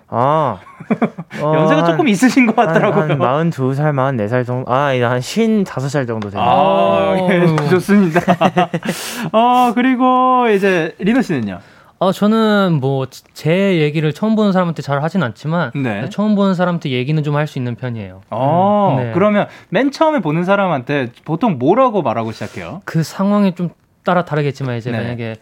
아, 0.10 0.60
어, 1.42 1.54
연세가 1.56 1.82
한- 1.84 1.92
조금 1.92 2.08
있으신 2.08 2.46
것 2.48 2.56
같더라고요. 2.56 3.04
한, 3.04 3.22
한 3.22 3.50
42살, 3.52 3.92
44살 3.94 4.46
정도, 4.46 4.72
아, 4.74 4.86
한 4.88 5.20
55살 5.20 6.08
정도 6.08 6.30
되네요. 6.30 6.48
아, 6.48 7.28
예. 7.30 7.70
좋습니다. 7.70 8.22
어, 9.34 9.74
그리고 9.76 10.48
이제 10.50 10.96
리노 11.00 11.22
씨는요? 11.22 11.60
어, 12.00 12.12
저는 12.12 12.78
뭐 12.80 13.08
제 13.34 13.80
얘기를 13.80 14.14
처음 14.14 14.36
보는 14.36 14.52
사람한테 14.54 14.82
잘 14.82 15.02
하진 15.04 15.24
않지만 15.24 15.72
네. 15.76 16.08
처음 16.10 16.36
보는 16.36 16.54
사람한테 16.54 16.92
얘기는 16.92 17.22
좀 17.24 17.36
할 17.36 17.48
수 17.48 17.58
있는 17.60 17.76
편이에요. 17.76 18.22
어, 18.30 18.96
네. 19.00 19.12
그러면 19.14 19.48
맨 19.70 19.92
처음에 19.92 20.20
보는 20.20 20.44
사람한테 20.46 21.10
보통 21.26 21.58
뭐라고 21.60 22.02
말하고 22.02 22.32
시작해요? 22.32 22.82
그 22.86 23.04
상황에 23.04 23.54
좀 23.56 23.70
따라 24.06 24.24
다르겠지만 24.26 24.78
이제 24.78 24.92
네. 24.92 25.00
만약에 25.00 25.36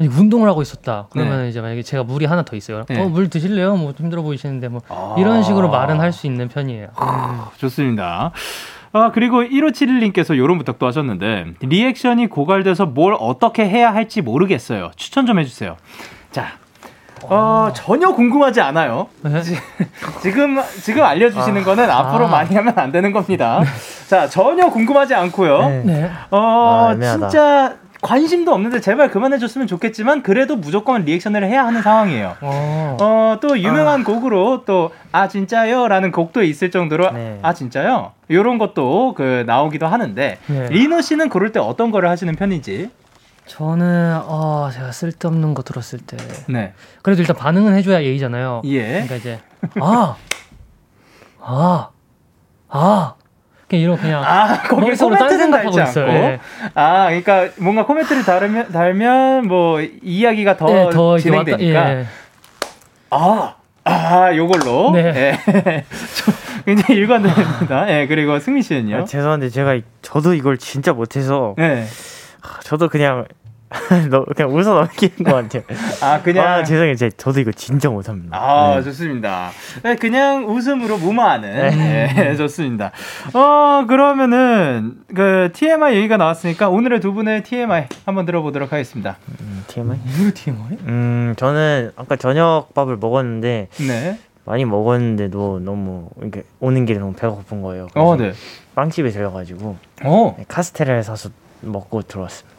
운동을 0.00 0.48
하고 0.48 0.62
있었다. 0.62 1.06
그러면 1.10 1.46
이제 1.48 1.60
만약에 1.60 1.82
제가 1.82 2.04
물이 2.04 2.26
하나 2.26 2.42
더 2.42 2.54
있어요. 2.56 2.84
네. 2.88 3.00
어, 3.00 3.08
물 3.08 3.28
드실래요? 3.28 3.76
뭐 3.76 3.92
힘들어 3.96 4.22
보이시는데 4.22 4.68
뭐 4.68 4.80
아. 4.88 5.16
이런 5.18 5.42
식으로 5.42 5.68
말은 5.70 5.98
할 6.00 6.12
수 6.12 6.26
있는 6.26 6.48
편이에요. 6.48 6.88
좋습니다. 7.56 8.30
아, 8.92 9.10
그리고 9.12 9.42
1571님께서 9.42 10.34
이런 10.34 10.56
부탁도 10.56 10.86
하셨는데, 10.86 11.52
리액션이 11.60 12.28
고갈돼서 12.28 12.86
뭘 12.86 13.14
어떻게 13.20 13.68
해야 13.68 13.92
할지 13.92 14.22
모르겠어요. 14.22 14.90
추천 14.96 15.26
좀 15.26 15.38
해주세요. 15.38 15.76
자, 16.32 16.46
어, 17.24 17.68
전혀 17.74 18.12
궁금하지 18.12 18.60
않아요. 18.62 19.08
네. 19.22 19.42
지금, 20.22 20.58
지금 20.82 21.02
알려주시는 21.04 21.64
거는 21.64 21.90
앞으로 21.90 22.26
아. 22.26 22.30
많이 22.30 22.54
하면 22.54 22.72
안 22.78 22.90
되는 22.90 23.12
겁니다. 23.12 23.60
자, 24.08 24.26
전혀 24.26 24.70
궁금하지 24.70 25.14
않고요. 25.14 25.58
네. 25.68 25.82
네. 25.84 26.10
어, 26.30 26.88
아. 26.90 26.96
진짜 26.98 27.76
관심도 28.00 28.52
없는데 28.52 28.80
제발 28.80 29.10
그만해줬으면 29.10 29.66
좋겠지만, 29.66 30.22
그래도 30.22 30.56
무조건 30.56 31.04
리액션을 31.04 31.44
해야 31.44 31.66
하는 31.66 31.82
상황이에요. 31.82 32.36
어. 32.40 32.96
어, 33.00 33.38
또 33.40 33.58
유명한 33.58 34.04
곡으로 34.04 34.64
또, 34.64 34.90
아, 35.12 35.28
진짜요? 35.28 35.88
라는 35.88 36.12
곡도 36.12 36.42
있을 36.42 36.70
정도로, 36.70 37.10
네. 37.12 37.38
아, 37.42 37.52
진짜요? 37.54 38.12
요런 38.30 38.58
것도 38.58 39.14
그 39.14 39.44
나오기도 39.46 39.86
하는데, 39.86 40.38
네. 40.46 40.68
리노 40.68 41.00
씨는 41.00 41.28
고를 41.28 41.52
때 41.52 41.60
어떤 41.60 41.90
거를 41.90 42.08
하시는 42.08 42.34
편인지? 42.34 42.90
저는 43.48 44.20
어 44.26 44.70
제가 44.72 44.92
쓸데없는 44.92 45.54
거 45.54 45.62
들었을 45.62 45.98
때 46.00 46.16
네. 46.48 46.74
그래도 47.02 47.22
일단 47.22 47.34
반응은 47.34 47.74
해줘야 47.74 48.02
예의잖아요. 48.02 48.60
예. 48.66 48.82
그러니까 48.82 49.16
이제 49.16 49.40
아, 49.80 50.16
아, 51.40 51.88
아, 52.68 53.14
그냥 53.68 53.82
이런 53.82 53.96
그냥 53.98 54.24
아, 54.24 54.62
거기 54.62 54.90
코멘트는 54.96 55.50
달지 55.50 55.80
있어요. 55.80 56.06
않고. 56.06 56.16
예. 56.16 56.40
아, 56.74 57.06
그러니까 57.08 57.48
뭔가 57.58 57.84
코멘트를 57.84 58.24
달면, 58.24 58.72
달면 58.72 59.46
뭐 59.46 59.80
이야기가 59.80 60.56
더, 60.56 60.68
예, 60.70 60.90
더 60.90 61.18
이렇게 61.18 61.30
왔다- 61.30 61.44
진행되니까. 61.56 61.90
예. 62.00 62.06
아, 63.10 63.54
아, 63.84 64.34
요걸로. 64.34 64.90
네. 64.92 65.38
예. 65.46 65.84
저 66.14 66.32
굉장히 66.64 67.00
일관됩니다. 67.00 67.90
예, 67.90 68.06
그리고 68.06 68.38
승민 68.38 68.62
씨는요? 68.62 68.96
아, 68.96 69.04
죄송한데 69.04 69.48
제가 69.50 69.74
이- 69.74 69.82
저도 70.02 70.34
이걸 70.34 70.56
진짜 70.58 70.92
못해서 70.92 71.54
네. 71.58 71.84
아, 72.42 72.60
저도 72.62 72.88
그냥 72.88 73.26
너 74.10 74.24
그냥 74.24 74.54
웃어 74.54 74.74
넘기는 74.74 75.16
것 75.18 75.34
같아요. 75.34 75.62
아, 76.02 76.22
그냥. 76.22 76.46
아 76.46 76.64
죄송해요, 76.64 76.94
제 76.94 77.10
저도 77.10 77.40
이거 77.40 77.52
진짜 77.52 77.90
못합니다. 77.90 78.36
아, 78.36 78.76
네. 78.76 78.82
좋습니다. 78.82 79.50
네, 79.82 79.96
그냥 79.96 80.48
웃음으로 80.48 80.96
무마하는. 80.98 81.70
네, 81.70 82.34
좋습니다. 82.36 82.92
어, 83.34 83.84
그러면은, 83.86 84.94
그, 85.14 85.50
TMI 85.52 85.96
얘기가 85.96 86.16
나왔으니까 86.16 86.68
오늘의 86.70 87.00
두 87.00 87.12
분의 87.12 87.42
TMI 87.44 87.86
한번 88.06 88.24
들어보도록 88.24 88.72
하겠습니다. 88.72 89.18
음, 89.40 89.64
TMI? 89.66 89.98
이거 90.06 90.30
TMI? 90.34 90.78
음 90.86 91.34
저는 91.36 91.92
아까 91.96 92.16
저녁 92.16 92.72
밥을 92.74 92.96
먹었는데 92.96 93.68
네. 93.86 94.18
많이 94.44 94.64
먹었는데도 94.64 95.60
너무 95.60 96.08
이렇게 96.20 96.42
오는 96.60 96.86
길에 96.86 96.98
너무 96.98 97.12
배가 97.12 97.34
고픈 97.34 97.60
거예요. 97.60 97.88
그래서 97.92 98.08
어, 98.08 98.16
네. 98.16 98.32
빵집에 98.74 99.10
들려가지고 99.10 99.76
어, 100.04 100.34
네, 100.38 100.44
카스테라를 100.48 101.02
사서 101.02 101.30
먹고 101.60 102.02
들어왔습니다. 102.02 102.58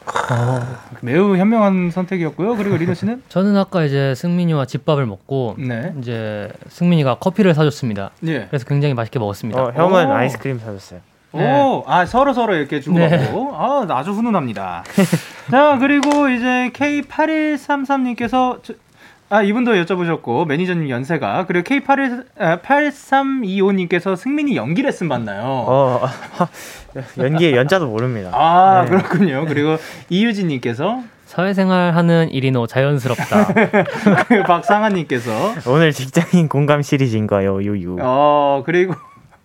매우 1.00 1.36
현명한 1.36 1.90
선택이었고요. 1.90 2.56
그리고 2.56 2.76
리노 2.76 2.94
씨는 2.94 3.22
저는 3.30 3.56
아까 3.56 3.84
이제 3.84 4.14
승민이와 4.14 4.66
집밥을 4.66 5.06
먹고 5.06 5.56
네. 5.58 5.94
이제 5.98 6.50
승민이가 6.68 7.16
커피를 7.16 7.54
사줬습니다. 7.54 8.10
예. 8.26 8.46
그래서 8.46 8.64
굉장히 8.66 8.94
맛있게 8.94 9.18
먹었습니다. 9.18 9.62
어, 9.62 9.72
형은 9.74 10.08
오. 10.08 10.12
아이스크림 10.12 10.58
사줬어요. 10.58 11.00
오, 11.32 11.84
아 11.86 12.06
서로 12.06 12.32
서로 12.32 12.56
이렇게 12.56 12.80
주고받고, 12.80 13.54
아 13.54 13.86
아주 13.90 14.10
훈훈합니다. 14.10 14.82
자 15.50 15.78
그리고 15.78 16.28
이제 16.28 16.70
K8133님께서 16.74 18.58
아 19.32 19.42
이분도 19.42 19.74
여쭤보셨고 19.74 20.44
매니저님 20.48 20.90
연세가 20.90 21.46
그리고 21.46 21.62
K81 21.64 22.24
아, 22.36 22.58
8325님께서 22.58 24.16
승민이 24.16 24.56
연기 24.56 24.82
레슨 24.82 25.08
받나요? 25.08 25.44
어, 25.44 26.00
연기의 27.16 27.54
연자도 27.54 27.86
모릅니다. 27.86 28.30
아 28.34 28.82
네. 28.84 28.90
그렇군요. 28.90 29.46
그리고 29.46 29.76
이유진님께서 30.08 31.04
사회생활 31.26 31.94
하는 31.94 32.28
일이노 32.32 32.66
자연스럽다. 32.66 33.54
박상아님께서 34.48 35.30
오늘 35.68 35.92
직장인 35.92 36.48
공감 36.48 36.82
시리즈인가요, 36.82 37.62
유유? 37.62 37.98
어 38.00 38.64
그리고 38.66 38.94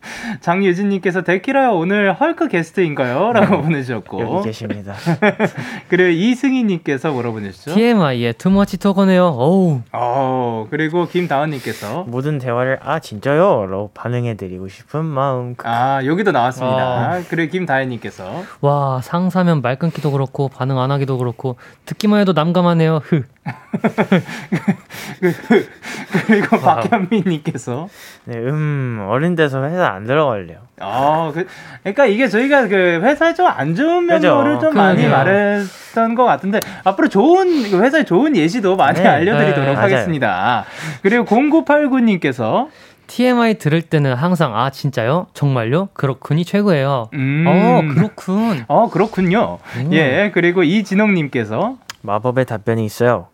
장유진님께서 0.41 1.23
데키라요 1.23 1.75
오늘 1.75 2.13
헐크 2.13 2.47
게스트인가요? 2.47 3.33
라고 3.33 3.61
보내주셨고 3.61 4.21
여기 4.21 4.47
계십니다. 4.47 4.93
그리고 5.89 6.09
이승희님께서 6.09 7.11
뭐라 7.11 7.31
보내주셨죠? 7.31 7.75
TMI의 7.75 8.33
투머치 8.33 8.77
토커네요. 8.77 9.25
어우. 9.25 9.81
어 9.91 10.67
그리고 10.69 11.07
김다은님께서 11.07 12.05
모든 12.07 12.39
대화를 12.39 12.79
아 12.81 12.99
진짜요? 12.99 13.67
라고 13.67 13.91
반응해드리고 13.93 14.67
싶은 14.67 15.05
마음. 15.05 15.55
아 15.63 16.01
여기도 16.05 16.31
나왔습니다. 16.31 16.77
아. 16.77 17.21
그리고 17.29 17.51
김다혜님께서 17.51 18.43
와 18.61 19.01
상사면 19.01 19.61
말 19.61 19.77
끊기도 19.77 20.11
그렇고 20.11 20.49
반응 20.49 20.79
안 20.79 20.91
하기도 20.91 21.17
그렇고 21.17 21.57
듣기만 21.85 22.21
해도 22.21 22.33
남감하네요. 22.33 23.01
흐. 23.03 23.23
그리고 26.25 26.59
박현민님께서 26.59 27.87
네, 28.25 28.37
음 28.37 29.05
어린 29.07 29.35
데서 29.35 29.63
회사 29.63 29.93
안 29.95 30.05
들어갈래요. 30.05 30.59
아 30.79 31.31
그, 31.33 31.47
그러니까 31.83 32.05
이게 32.05 32.27
저희가 32.27 32.67
그 32.67 32.99
회사에 33.01 33.33
좀 33.33 33.47
안 33.47 33.73
좋은 33.75 34.07
그죠. 34.07 34.27
면모를 34.27 34.59
좀 34.59 34.73
많이 34.75 35.03
그러게요. 35.03 35.17
말했던 35.17 36.15
것 36.15 36.25
같은데 36.25 36.59
앞으로 36.83 37.07
좋은 37.09 37.69
그 37.71 37.81
회사의 37.81 38.05
좋은 38.05 38.35
예시도 38.35 38.75
많이 38.75 38.99
네. 39.01 39.07
알려드리도록 39.07 39.65
네, 39.69 39.73
맞아요. 39.73 39.83
하겠습니다. 39.85 40.65
그리고 41.01 41.23
0989님께서 41.25 42.67
TMI 43.07 43.55
들을 43.55 43.81
때는 43.83 44.15
항상 44.15 44.57
아 44.57 44.69
진짜요? 44.71 45.27
정말요? 45.33 45.89
그렇군이 45.93 46.43
최고예요. 46.43 47.09
음. 47.13 47.45
어 47.47 47.93
그렇군. 47.93 48.65
어 48.67 48.89
그렇군요. 48.89 49.59
음. 49.77 49.93
예 49.93 50.31
그리고 50.33 50.63
이진홍님께서 50.63 51.77
마법의 52.01 52.45
답변이 52.45 52.83
있어요. 52.85 53.27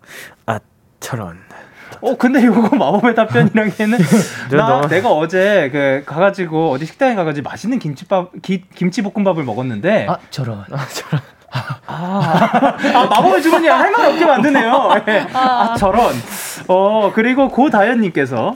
아 0.46 0.60
저런. 1.00 1.40
어 2.02 2.16
근데 2.18 2.42
이거 2.42 2.62
마법의 2.76 3.16
답변이라기에는 3.16 3.98
저나 4.50 4.68
너무- 4.68 4.88
내가 4.88 5.10
어제 5.12 5.70
그 5.72 6.04
가가지고 6.06 6.72
어디 6.72 6.86
식당에 6.86 7.16
가가지고 7.16 7.50
맛있는 7.50 7.80
김치밥 7.80 8.32
기, 8.42 8.64
김치볶음밥을 8.76 9.44
먹었는데 9.44 10.08
아 10.10 10.18
저런. 10.30 10.64
아, 10.72 10.86
아 11.86 12.78
마법의 13.10 13.42
주문이 13.42 13.68
할 13.68 13.92
말 13.92 14.06
없게 14.12 14.26
만드네요. 14.26 15.04
예. 15.10 15.28
아 15.34 15.76
저런. 15.78 16.14
어 16.68 17.12
그리고 17.14 17.50
고다현님께서 17.50 18.56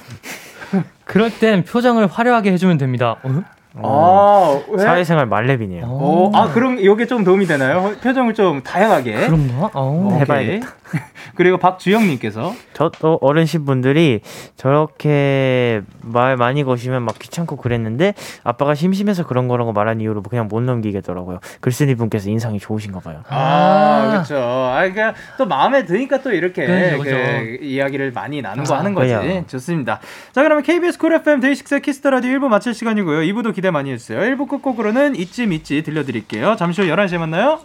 그럴 1.04 1.30
땐 1.30 1.64
표정을 1.64 2.08
화려하게 2.08 2.52
해주면 2.54 2.78
됩니다. 2.78 3.18
어? 3.24 3.44
아 3.82 4.62
왜? 4.70 4.84
사회생활 4.84 5.26
말레빈이에요. 5.26 5.86
어, 5.86 6.32
아 6.34 6.52
그럼 6.54 6.78
이게 6.80 7.06
좀 7.06 7.24
도움이 7.24 7.46
되나요? 7.46 7.94
표정을 8.02 8.34
좀 8.34 8.62
다양하게. 8.64 9.28
어. 9.74 10.08
오케이. 10.08 10.20
해봐야겠다. 10.22 10.68
그리고 11.36 11.58
박주영님께서 11.58 12.54
저도 12.74 13.18
어른신 13.22 13.66
분들이 13.66 14.22
저렇게 14.56 15.82
말 16.02 16.38
많이 16.38 16.64
거시면 16.64 17.04
막 17.04 17.20
귀찮고 17.20 17.58
그랬는데 17.58 18.14
아빠가 18.44 18.76
심심해서 18.76 19.26
그런 19.26 19.48
거라고 19.48 19.74
말한 19.74 20.02
이후로 20.02 20.22
그냥 20.24 20.48
못 20.48 20.62
넘기겠더라고요. 20.62 21.40
글쓴이 21.62 21.96
분께서 21.96 22.30
인상이 22.30 22.60
좋으신가 22.60 23.00
봐요. 23.00 23.24
아, 23.30 23.36
아. 23.38 24.12
그렇죠. 24.12 24.38
아, 24.38 24.78
그러니까 24.88 25.14
또 25.38 25.46
마음에 25.46 25.86
드니까 25.86 26.22
또 26.22 26.32
이렇게 26.32 26.66
그죠, 26.66 27.04
그죠. 27.04 27.16
그 27.16 27.58
이야기를 27.62 28.12
많이 28.12 28.42
나누고 28.42 28.74
아, 28.74 28.80
하는 28.80 28.94
거지. 28.94 29.14
그래요. 29.14 29.44
좋습니다. 29.48 30.00
자, 30.32 30.44
그러면 30.44 30.64
KBS 30.64 30.98
쿨 30.98 31.14
FM 31.14 31.40
데이식스의 31.40 31.82
키스 31.82 31.99
더 31.99 32.10
라디오 32.10 32.32
1부 32.40 32.48
마칠 32.48 32.74
시간이고요. 32.74 33.22
2부도 33.34 33.54
기대 33.54 33.65
많이 33.72 33.92
해주세요. 33.92 34.20
1부 34.20 34.48
끝곡으로는 34.48 35.16
ITZY 35.16 35.46
믿지 35.46 35.82
들려드릴게요. 35.84 36.56
잠시 36.58 36.82
후 36.82 36.88
11시에 36.88 37.18
만나요. 37.18 37.60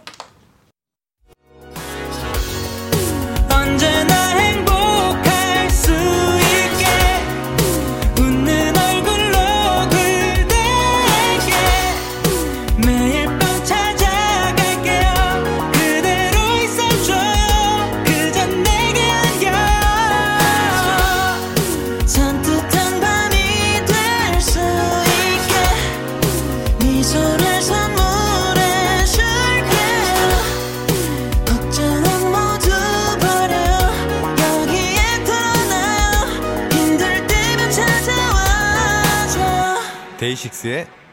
언제나 3.53 4.13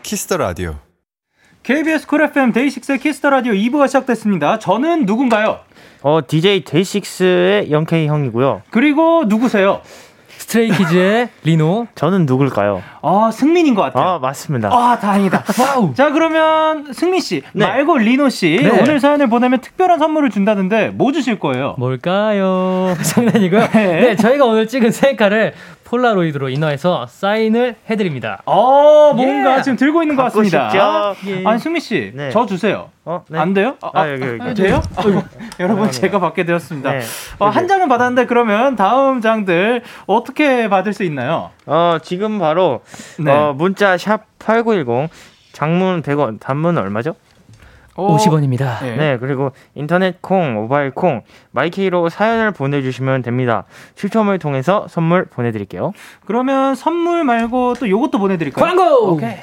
키스 0.09 0.27
더 0.27 0.39
라디오. 0.39 0.77
KBS 1.65 2.07
쿨 2.07 2.23
FM 2.23 2.53
데이식스의 2.55 2.99
키스 2.99 3.17
더 3.17 3.29
라디오 3.29 3.53
2부가 3.53 3.89
시작됐습니다. 3.89 4.59
저는 4.59 5.05
누군가요? 5.05 5.59
어 6.01 6.21
DJ 6.27 6.65
데이식스의 6.65 7.71
영케이 7.71 8.07
형이고요. 8.07 8.63
그리고 8.71 9.25
누구세요? 9.27 9.83
스트레이키즈의 10.39 11.29
리노. 11.45 11.89
저는 11.95 12.25
누굴까요? 12.25 12.83
아, 13.03 13.31
승민인 13.31 13.75
것 13.75 13.83
같아요. 13.83 14.05
아 14.15 14.19
맞습니다. 14.19 14.71
아, 14.73 14.99
다행이다. 14.99 15.45
Wow. 15.61 15.93
자, 15.95 16.11
그러면 16.11 16.93
승민 16.95 17.21
씨 17.21 17.43
네. 17.53 17.67
말고 17.67 17.99
리노 17.99 18.31
씨 18.31 18.57
네. 18.63 18.81
오늘 18.81 19.01
사연을 19.01 19.27
보내면 19.29 19.61
특별한 19.61 19.99
선물을 19.99 20.31
준다는데 20.31 20.89
뭐 20.89 21.13
주실 21.13 21.39
거예요? 21.39 21.75
뭘까요? 21.77 22.97
장난이고요. 23.03 23.69
네, 23.73 24.17
저희가 24.17 24.47
오늘 24.47 24.69
찍은 24.69 24.91
셀카를 24.91 25.53
폴라로이드로 25.89 26.51
인화해서 26.51 27.07
사인을 27.07 27.77
해드립니다. 27.89 28.43
어, 28.45 29.15
뭔가 29.15 29.59
예. 29.59 29.63
지금 29.63 29.77
들고 29.77 30.03
있는 30.03 30.17
것 30.17 30.25
같습니다. 30.25 30.71
싶죠? 30.71 31.31
예. 31.31 31.45
아니, 31.47 31.59
승민 31.59 31.81
씨, 31.81 32.13
네. 32.15 32.31
저 32.31 32.45
주세요. 32.45 32.91
어, 33.07 33.25
네. 33.29 33.39
안 33.39 33.55
돼요? 33.55 33.77
아, 33.81 33.91
아, 33.95 34.11
여기, 34.11 34.23
여기. 34.23 34.43
아, 34.43 34.53
돼요? 34.53 34.83
어이구, 34.97 35.23
여러분, 35.61 35.91
제가 35.91 36.21
받게 36.21 36.45
되었습니다. 36.45 36.93
네. 36.93 37.01
어. 37.39 37.49
한 37.49 37.67
장은 37.69 37.89
받았는데 37.89 38.27
그러면 38.27 38.77
다음 38.77 39.23
장들 39.23 39.83
어떻게 40.07 40.69
받을 40.69 40.93
수 40.93 41.05
있나요? 41.05 41.51
어 41.65 41.99
지금 42.03 42.39
바로 42.39 42.83
네. 43.19 43.33
어, 43.33 43.55
문자 43.57 43.97
샵 43.97 44.27
#8910 44.39 45.09
장문 45.53 46.03
100원, 46.03 46.39
단문 46.39 46.77
얼마죠? 46.77 47.15
어, 47.99 48.17
50원입니다. 48.17 48.81
네. 48.81 48.97
네, 48.97 49.19
그리고 49.19 49.51
인터넷 49.75 50.23
콩, 50.23 50.55
모바일 50.55 50.93
콩, 50.93 51.23
마이케이로 51.51 52.09
사연을 52.09 52.53
보내주시면 52.53 53.23
됩니다. 53.23 53.65
추첨을 53.97 54.39
통해서 54.39 54.87
선물 54.89 55.25
보내드릴게요. 55.25 55.93
그러면 56.25 56.77
선물 56.77 57.25
말고 57.25 57.75
또 57.75 57.89
요것도 57.89 58.21
보내드릴까요? 58.21 58.65
광고! 58.65 59.15
오케이. 59.15 59.35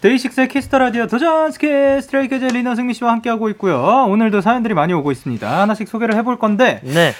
데이식스의 0.00 0.48
키스 0.48 0.67
더 0.67 0.78
라디오 0.78 1.06
도전 1.06 1.52
스케 1.52 2.00
스트레이키즈 2.00 2.46
리노 2.46 2.74
승민 2.74 2.94
씨와 2.94 3.12
함께하고 3.12 3.50
있고요. 3.50 4.06
오늘도 4.08 4.40
사연들이 4.40 4.72
많이 4.72 4.94
오고 4.94 5.12
있습니다. 5.12 5.60
하나씩 5.60 5.88
소개를 5.88 6.14
해볼 6.16 6.38
건데 6.38 6.80
네, 6.84 7.12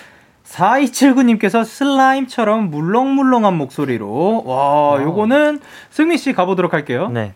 4279님께서 0.47 1.64
슬라임처럼 1.64 2.71
물렁물렁한 2.71 3.55
목소리로 3.55 4.45
와 4.47 4.57
wow. 4.57 5.03
요거는 5.03 5.61
승민 5.90 6.16
씨 6.16 6.33
가보도록 6.33 6.73
할게요. 6.73 7.11
네. 7.12 7.35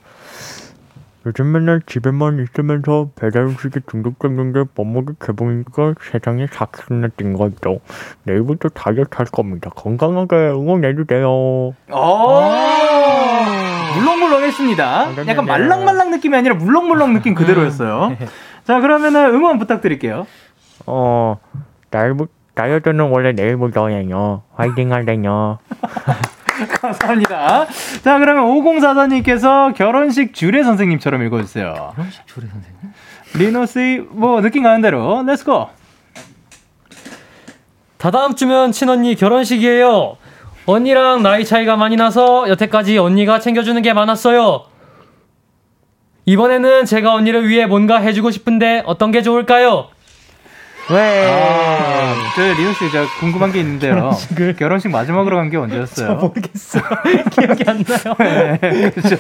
요즘 1.27 1.53
맨날 1.53 1.81
집에만 1.87 2.39
있으면서 2.43 3.09
배달 3.17 3.45
음식에 3.45 3.81
중독됐는데 3.91 4.65
멍멍이 4.75 5.07
개봉이니까 5.25 5.95
세상에 6.11 6.47
사키로나 6.51 7.09
찐 7.17 7.35
거 7.35 7.49
있죠. 7.49 7.81
내일부터 8.25 8.69
다이어트 8.69 9.09
할 9.13 9.27
겁니다. 9.27 9.71
건강하게 9.75 10.37
응원해주세요. 10.37 11.27
어. 11.91 13.04
물렁물렁했습니다. 13.95 15.27
약간 15.29 15.45
말랑말랑 15.47 16.11
느낌이 16.11 16.37
아니라 16.37 16.55
물렁물렁 16.55 17.15
느낌 17.15 17.35
그대로였어요. 17.35 18.17
자, 18.65 18.81
그러면은 18.81 19.35
응원 19.35 19.59
부탁드릴게요. 19.59 20.27
어, 20.87 21.39
내일부, 21.91 22.29
다이어트는 22.55 23.11
원래 23.11 23.33
내일부터예요. 23.33 24.43
화이팅 24.55 24.93
하래요. 24.93 25.59
감사합니다. 26.81 27.67
자, 28.03 28.19
그러면 28.19 28.45
5044님께서 28.45 29.75
결혼식 29.75 30.35
주례 30.35 30.63
선생님처럼 30.63 31.23
읽어주세요. 31.25 31.93
결혼식 31.97 32.27
주례 32.27 32.47
선생님. 32.47 32.79
리노씨, 33.37 34.07
뭐, 34.11 34.41
느낌 34.41 34.63
가는 34.63 34.81
대로, 34.81 35.23
let's 35.27 35.53
go! 35.53 35.69
다다음 37.99 38.35
주면 38.35 38.71
친언니 38.71 39.17
결혼식이에요. 39.17 40.17
언니랑 40.67 41.23
나이 41.23 41.45
차이가 41.45 41.77
많이 41.77 41.97
나서 41.97 42.49
여태까지 42.49 42.97
언니가 42.99 43.39
챙겨주는 43.39 43.81
게 43.83 43.93
많았어요. 43.93 44.65
이번에는 46.27 46.87
제가 46.87 47.13
언니를 47.13 47.49
위해 47.49 47.67
뭔가 47.67 47.99
해주고 47.99 48.31
싶은데 48.31 48.83
어떤 48.87 49.11
게 49.11 49.21
좋을까요? 49.21 49.89
왜? 50.91 51.31
아, 51.33 52.15
저 52.37 52.43
리노씨, 52.43 52.91
제가 52.91 53.07
궁금한 53.19 53.53
게 53.53 53.61
있는데요. 53.61 54.11
결혼식을- 54.11 54.57
결혼식 54.59 54.89
마지막으로 54.91 55.37
간 55.37 55.49
게 55.49 55.57
언제였어요? 55.57 56.17
모르겠어요. 56.17 56.83
기억이 57.33 57.65
안 57.67 57.83
나요. 57.85 58.15
네, 58.61 58.91
그죠. 58.91 59.17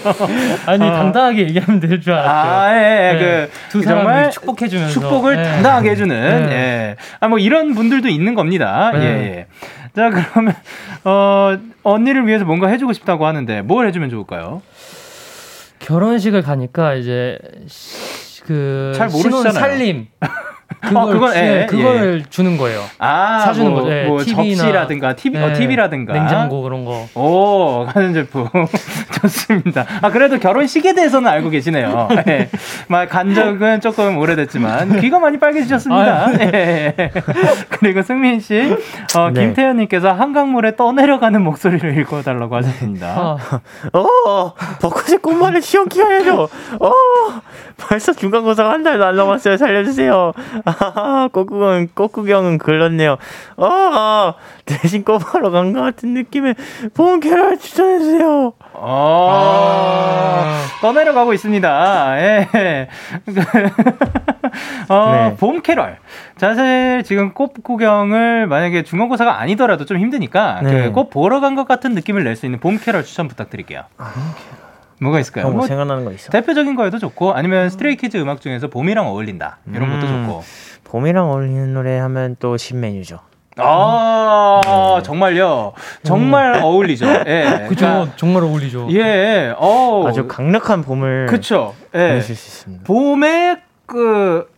아니 0.66 0.80
당당하게 0.80 1.42
얘기하면 1.48 1.80
될 1.80 2.00
줄 2.02 2.12
알았죠. 2.12 2.30
아, 2.30 2.70
예, 2.74 3.08
예, 3.08 3.12
네, 3.12 3.18
그, 3.18 3.50
두그 3.70 3.84
정말 3.86 4.30
축복해주면서 4.30 4.92
축복을 4.92 5.38
예. 5.38 5.42
당당하게 5.42 5.90
해주는, 5.90 6.46
네. 6.46 6.52
예. 6.54 6.96
아, 7.20 7.28
뭐 7.28 7.38
이런 7.38 7.74
분들도 7.74 8.08
있는 8.08 8.34
겁니다. 8.34 8.90
네. 8.92 9.00
예, 9.00 9.06
예. 9.06 9.46
자, 9.96 10.10
그러면, 10.10 10.54
어, 11.04 11.56
언니를 11.82 12.26
위해서 12.26 12.44
뭔가 12.44 12.68
해주고 12.68 12.92
싶다고 12.92 13.26
하는데, 13.26 13.62
뭘 13.62 13.86
해주면 13.86 14.10
좋을까요? 14.10 14.60
결혼식을 15.78 16.42
가니까 16.42 16.94
이제 16.94 17.38
시- 17.68 18.42
그잘 18.42 19.08
신혼 19.08 19.30
모르시잖아요. 19.30 19.52
살림 19.60 20.06
그걸, 20.80 21.12
그건, 21.14 21.32
주- 21.32 21.38
예, 21.38 21.66
그걸 21.68 22.22
주는 22.28 22.56
거예요. 22.58 22.80
아, 22.98 23.40
사주는 23.40 23.70
뭐, 23.70 23.82
거죠. 23.82 23.94
예, 23.94 24.04
뭐 24.04 24.18
TV나, 24.22 24.56
접시라든가, 24.56 25.16
TV, 25.16 25.40
어, 25.42 25.48
예, 25.48 25.52
TV라든가. 25.54 26.12
냉장고 26.12 26.62
그런 26.62 26.84
거. 26.84 27.06
오, 27.14 27.86
가전 27.86 28.12
제품. 28.12 28.48
좋습니다. 29.22 29.86
아, 30.02 30.10
그래도 30.10 30.38
결혼식에 30.38 30.94
대해서는 30.94 31.30
알고 31.30 31.50
계시네요. 31.50 32.08
예. 32.28 32.48
막 32.88 33.08
간적은 33.08 33.80
조금 33.80 34.18
오래됐지만, 34.18 35.00
귀가 35.00 35.18
많이 35.18 35.38
빨개지셨습니다. 35.38 36.32
예. 36.54 37.10
그리고 37.70 38.02
승민 38.02 38.40
씨, 38.40 38.76
어, 39.16 39.30
네. 39.30 39.40
김태현님께서 39.40 40.12
한강물에 40.12 40.76
떠내려가는 40.76 41.42
목소리를 41.42 41.98
읽어달라고 42.00 42.56
하셨습니다. 42.56 43.08
아, 43.08 43.36
어, 43.98 44.52
벚꽃의 44.82 45.18
꽃말을 45.22 45.62
시험 45.62 45.88
기간에도, 45.88 46.42
어, 46.80 46.92
벌써 47.76 48.12
중간고사가 48.12 48.70
한안 48.70 49.16
남았어요. 49.16 49.56
살려주세요. 49.56 50.32
아, 50.64 51.28
꽃구경, 51.32 51.88
꽃구경은 51.94 52.58
글렀네요. 52.58 53.16
어, 53.56 54.34
대신 54.64 55.04
꽃보러 55.04 55.50
간 55.50 55.72
것 55.72 55.80
같은 55.80 56.14
느낌의 56.14 56.54
봄 56.94 57.20
캐럴 57.20 57.58
추천해주세요. 57.58 58.52
어, 58.74 60.44
떠내려 60.80 61.12
가고 61.14 61.32
있습니다. 61.32 62.20
예. 62.20 62.48
어, 64.88 65.10
네. 65.30 65.36
봄 65.36 65.62
캐럴. 65.62 65.98
사실 66.36 67.02
지금 67.04 67.32
꽃 67.32 67.52
구경을 67.62 68.46
만약에 68.46 68.82
중간고사가 68.82 69.40
아니더라도 69.40 69.84
좀 69.84 69.98
힘드니까 69.98 70.60
네. 70.62 70.84
그꽃 70.84 71.10
보러 71.10 71.40
간 71.40 71.54
것 71.54 71.66
같은 71.68 71.92
느낌을 71.94 72.24
낼 72.24 72.34
수 72.34 72.46
있는 72.46 72.58
봄 72.58 72.78
캐럴 72.78 73.04
추천 73.04 73.28
부탁드릴게요. 73.28 73.82
뭐가 75.00 75.20
있을까요? 75.20 75.46
형, 75.46 75.52
뭐뭐 75.52 75.66
생각나는 75.66 76.04
거 76.04 76.12
있어? 76.12 76.30
대표적인 76.30 76.74
거에도 76.76 76.98
좋고 76.98 77.32
아니면 77.32 77.70
스트레이키즈 77.70 78.16
음악 78.18 78.40
중에서 78.40 78.68
봄이랑 78.68 79.06
어울린다 79.06 79.58
이런 79.72 79.90
것도 79.90 80.06
음. 80.06 80.26
좋고. 80.26 80.44
봄이랑 80.84 81.30
어울리는 81.30 81.74
노래 81.74 81.98
하면 81.98 82.36
또 82.38 82.56
신메뉴죠. 82.56 83.18
아 83.56 84.60
네. 84.64 85.02
정말요. 85.04 85.72
정말 86.02 86.60
어울리죠. 86.62 87.06
예. 87.26 87.66
그죠. 87.68 87.86
그러니까 87.86 88.16
정말 88.16 88.42
어울리죠. 88.42 88.88
예. 88.90 89.54
어. 89.56 90.04
아주 90.06 90.26
강력한 90.26 90.82
봄을 90.82 91.26
그쵸. 91.26 91.74
예. 91.94 92.08
보내실 92.08 92.34
수 92.36 92.48
있습니다. 92.48 92.84
봄에 92.84 93.60
그, 93.86 94.48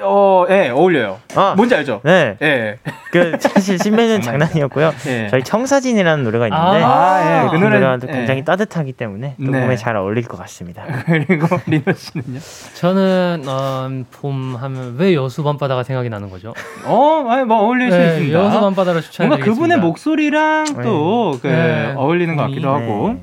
어, 0.00 0.44
예, 0.50 0.68
어울려요. 0.70 1.18
아, 1.34 1.54
뭔지 1.56 1.74
알죠? 1.74 2.00
네. 2.04 2.36
예. 2.42 2.78
그 3.10 3.36
사실 3.38 3.78
신메뉴는 3.78 4.20
장난이었고요. 4.22 4.92
예. 5.06 5.28
저희 5.30 5.42
청사진이라는 5.42 6.24
노래가 6.24 6.46
있는데 6.48 6.82
아, 6.84 7.42
예. 7.44 7.46
그그 7.46 7.56
노래 7.56 7.78
노래가 7.78 7.98
굉장히 7.98 8.44
따뜻하기 8.44 8.92
때문에 8.94 9.36
또 9.44 9.50
네. 9.50 9.60
봄에 9.60 9.76
잘 9.76 9.96
어울릴 9.96 10.24
것 10.26 10.36
같습니다. 10.38 10.84
그리고 11.06 11.46
리노 11.66 11.84
씨는요? 11.94 12.40
저는 12.74 13.42
어, 13.46 13.88
봄 14.12 14.56
하면 14.56 14.96
왜 14.98 15.14
여수 15.14 15.42
밤바다가 15.44 15.82
생각이 15.82 16.08
나는 16.08 16.30
거죠? 16.30 16.54
어, 16.86 17.26
아니, 17.28 17.44
뭐 17.44 17.58
어울릴 17.58 17.90
수 17.90 17.96
네, 17.98 18.06
있습니다. 18.08 18.38
여수 18.38 18.60
밤바다를 18.60 18.92
뭔가 18.94 19.00
추천드리겠습니다. 19.02 19.44
그분의 19.44 19.78
목소리랑 19.78 20.64
또 20.82 21.38
그, 21.40 21.46
네. 21.46 21.92
어울리는 21.96 22.34
것 22.36 22.42
같기도 22.44 22.76
네. 22.76 22.82
하고. 22.82 23.16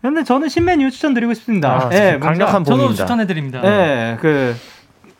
근데 0.00 0.22
저는 0.22 0.48
신메뉴 0.48 0.90
추천드리고 0.92 1.34
싶습니다. 1.34 1.70
아, 1.70 1.90
예, 1.92 2.10
뭔가- 2.12 2.26
강력한 2.28 2.62
저도 2.64 2.76
봄입니다. 2.76 3.04
추천해드립니다. 3.04 3.60
예, 3.64 4.16
그 4.20 4.54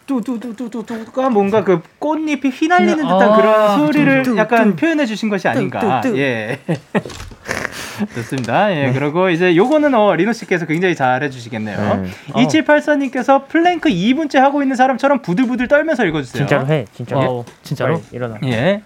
뚜뚜뚜뚜뚜뚜가 0.08 1.30
뭔가 1.30 1.62
그 1.62 1.80
꽃잎이 1.98 2.50
휘날리는 2.50 2.98
휘날- 3.04 3.18
듯한 3.18 3.32
아, 3.32 3.36
그런 3.36 3.78
소리를 3.86 4.36
약간 4.38 4.70
뚜. 4.70 4.76
표현해 4.76 5.06
주신 5.06 5.28
것이 5.28 5.46
아닌가. 5.46 6.02
예. 6.16 6.58
좋습니다. 8.14 8.72
예, 8.74 8.92
그리고 8.92 9.28
이제 9.28 9.54
요거는 9.56 9.92
어, 9.94 10.14
리노 10.14 10.32
씨께서 10.32 10.66
굉장히 10.66 10.94
잘 10.94 11.22
해주시겠네요. 11.24 12.02
네. 12.02 12.10
2784님께서 12.32 13.48
플랭크 13.48 13.88
2분째 13.88 14.38
하고 14.38 14.62
있는 14.62 14.76
사람처럼 14.76 15.20
부들부들 15.22 15.68
떨면서 15.68 16.04
읽어주세요. 16.06 16.46
진짜로 16.46 16.66
해, 16.68 16.84
진짜로. 16.94 17.20
Wow, 17.20 17.44
진짜로? 17.62 17.94
빨리 17.94 18.04
일어나. 18.12 18.36
예. 18.44 18.82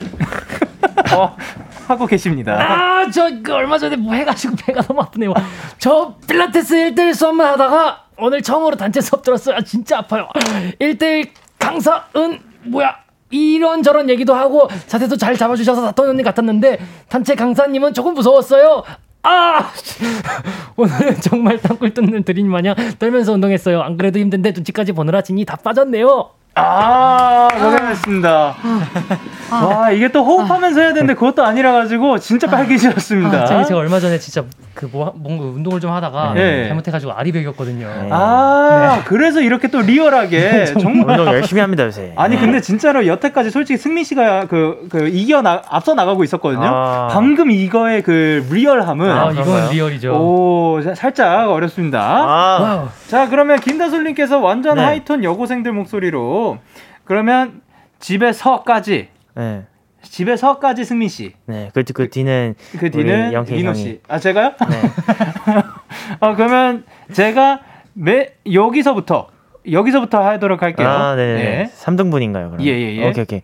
어, 1.14 1.36
하고 1.88 2.06
계십니다. 2.06 2.52
아, 2.60 3.10
저 3.10 3.30
그 3.42 3.52
얼마 3.54 3.78
전에 3.78 3.96
뭐 3.96 4.12
해가지고 4.14 4.54
배가 4.56 4.82
너무 4.82 5.00
아프네요. 5.00 5.32
저 5.78 6.14
필라테스 6.28 6.92
1대1 6.94 7.14
수업만 7.14 7.46
하다가 7.54 8.04
오늘 8.20 8.42
처음으로 8.42 8.76
단체 8.76 9.00
수업 9.00 9.22
들었어요. 9.22 9.56
아, 9.56 9.60
진짜 9.62 9.98
아파요. 9.98 10.28
1대1 10.80 11.28
강사 11.58 12.04
은 12.16 12.40
뭐야? 12.64 12.96
이런저런 13.30 14.10
얘기도 14.10 14.34
하고 14.34 14.68
자세도 14.86 15.16
잘 15.16 15.36
잡아주셔서 15.36 15.82
사토 15.82 16.02
언니 16.02 16.22
같았는데 16.22 16.78
단체 17.08 17.34
강사님은 17.34 17.94
조금 17.94 18.14
무서웠어요. 18.14 18.82
아 19.22 19.70
오늘은 20.76 21.20
정말 21.20 21.58
땅굴 21.60 21.92
뚫는 21.94 22.24
드림 22.24 22.48
마냥 22.48 22.74
떨면서 22.98 23.32
운동했어요. 23.34 23.82
안 23.82 23.96
그래도 23.96 24.18
힘든데 24.18 24.52
눈치까지 24.52 24.92
보느라 24.92 25.22
진이 25.22 25.44
다 25.44 25.56
빠졌네요. 25.56 26.30
아, 26.54 27.48
고생하셨습니다. 27.52 28.54
와, 29.52 29.90
이게 29.92 30.08
또 30.08 30.24
호흡하면서 30.24 30.80
해야 30.80 30.92
되는데 30.92 31.14
그것도 31.14 31.44
아니라 31.44 31.72
가지고 31.72 32.18
진짜 32.18 32.48
빨개지셨습니다. 32.48 33.42
아, 33.42 33.44
제가, 33.46 33.64
제가 33.64 33.78
얼마 33.78 34.00
전에 34.00 34.18
진짜 34.18 34.44
그 34.74 34.88
뭐, 34.90 35.12
뭔가 35.16 35.44
운동을 35.44 35.80
좀 35.80 35.92
하다가 35.92 36.34
네. 36.34 36.68
잘못해가지고 36.68 37.12
알이 37.12 37.32
베겼거든요. 37.32 37.86
네. 37.86 38.08
아, 38.10 39.02
그래서 39.04 39.40
이렇게 39.40 39.68
또 39.68 39.80
리얼하게 39.80 40.66
정말 40.80 41.20
운동 41.20 41.34
열심히 41.34 41.60
합니다 41.60 41.84
요새. 41.84 42.12
아니 42.16 42.36
근데 42.38 42.60
진짜로 42.60 43.06
여태까지 43.06 43.50
솔직히 43.50 43.76
승민 43.76 44.04
씨가 44.04 44.46
그, 44.46 44.86
그 44.90 45.08
이겨 45.08 45.42
나 45.42 45.62
앞서 45.68 45.94
나가고 45.94 46.24
있었거든요. 46.24 46.66
아. 46.66 47.08
방금 47.10 47.50
이거의 47.50 48.02
그 48.02 48.46
리얼함은 48.50 49.10
아? 49.10 49.30
이건 49.32 49.70
리얼이죠. 49.70 50.12
오 50.14 50.80
자, 50.82 50.94
살짝 50.94 51.50
어렵습니다. 51.50 52.00
아. 52.00 52.88
자 53.06 53.28
그러면 53.28 53.60
김다솔님께서 53.60 54.38
완전 54.38 54.76
네. 54.76 54.84
high 54.84 55.04
tone 55.04 55.24
여고생들 55.24 55.72
목소리로 55.72 56.39
그러면 57.04 57.62
집에서까지 57.98 59.08
네, 59.34 59.66
집에서까지 60.02 60.84
승민 60.84 61.08
씨. 61.08 61.34
네. 61.46 61.70
그, 61.74 61.82
그 61.92 62.08
뒤는 62.10 62.54
그 62.78 62.90
뒤는 62.90 63.44
민호. 63.44 63.74
씨. 63.74 64.00
아 64.08 64.18
제가요? 64.18 64.52
네. 64.68 64.82
어 66.20 66.34
그러면 66.34 66.84
제가 67.12 67.60
매 67.94 68.34
여기서부터 68.50 69.28
여기서부터 69.70 70.22
하도록 70.22 70.62
할게요. 70.62 70.88
아, 70.88 71.14
네. 71.14 71.34
네. 71.34 71.40
예. 71.42 71.70
3등분인가요, 71.76 72.50
그럼? 72.50 72.62
예, 72.62 72.70
예, 72.70 72.96
예. 72.96 73.08
오케이, 73.08 73.22
오케이. 73.22 73.42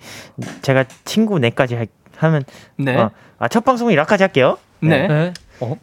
제가 0.63 0.85
친구 1.05 1.39
넷까지 1.39 1.75
하, 1.75 1.85
하면 2.17 2.43
네. 2.77 2.97
어, 2.97 3.11
아, 3.39 3.49
첫 3.49 3.65
방송은 3.65 3.93
이라까지 3.93 4.23
할게요. 4.23 4.59
네. 4.81 5.07
네. 5.07 5.33
어? 5.61 5.77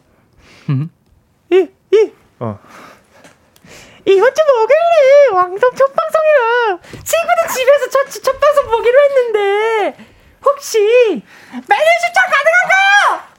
음? 0.70 0.90
이, 1.52 1.68
이. 1.92 2.10
어. 2.40 2.58
이것 4.06 4.34
좀 4.34 4.46
먹을래. 4.46 5.28
왕성 5.32 5.70
첫 5.74 5.92
방송이라. 5.94 6.78
친구들 7.02 7.54
집에서 7.54 7.88
첫, 7.90 8.22
첫 8.22 8.38
방송 8.40 8.70
보기로 8.70 8.98
했는데. 9.04 9.96
혹시 10.44 10.78
메뉴 10.78 11.86
추천 12.04 12.22
가능한가요? 12.30 13.34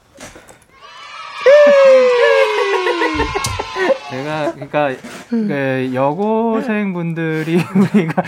제가 4.10 4.52
그러니까 4.52 4.90
그 5.28 5.90
여고생분들이 5.92 7.56
우리가. 7.94 8.22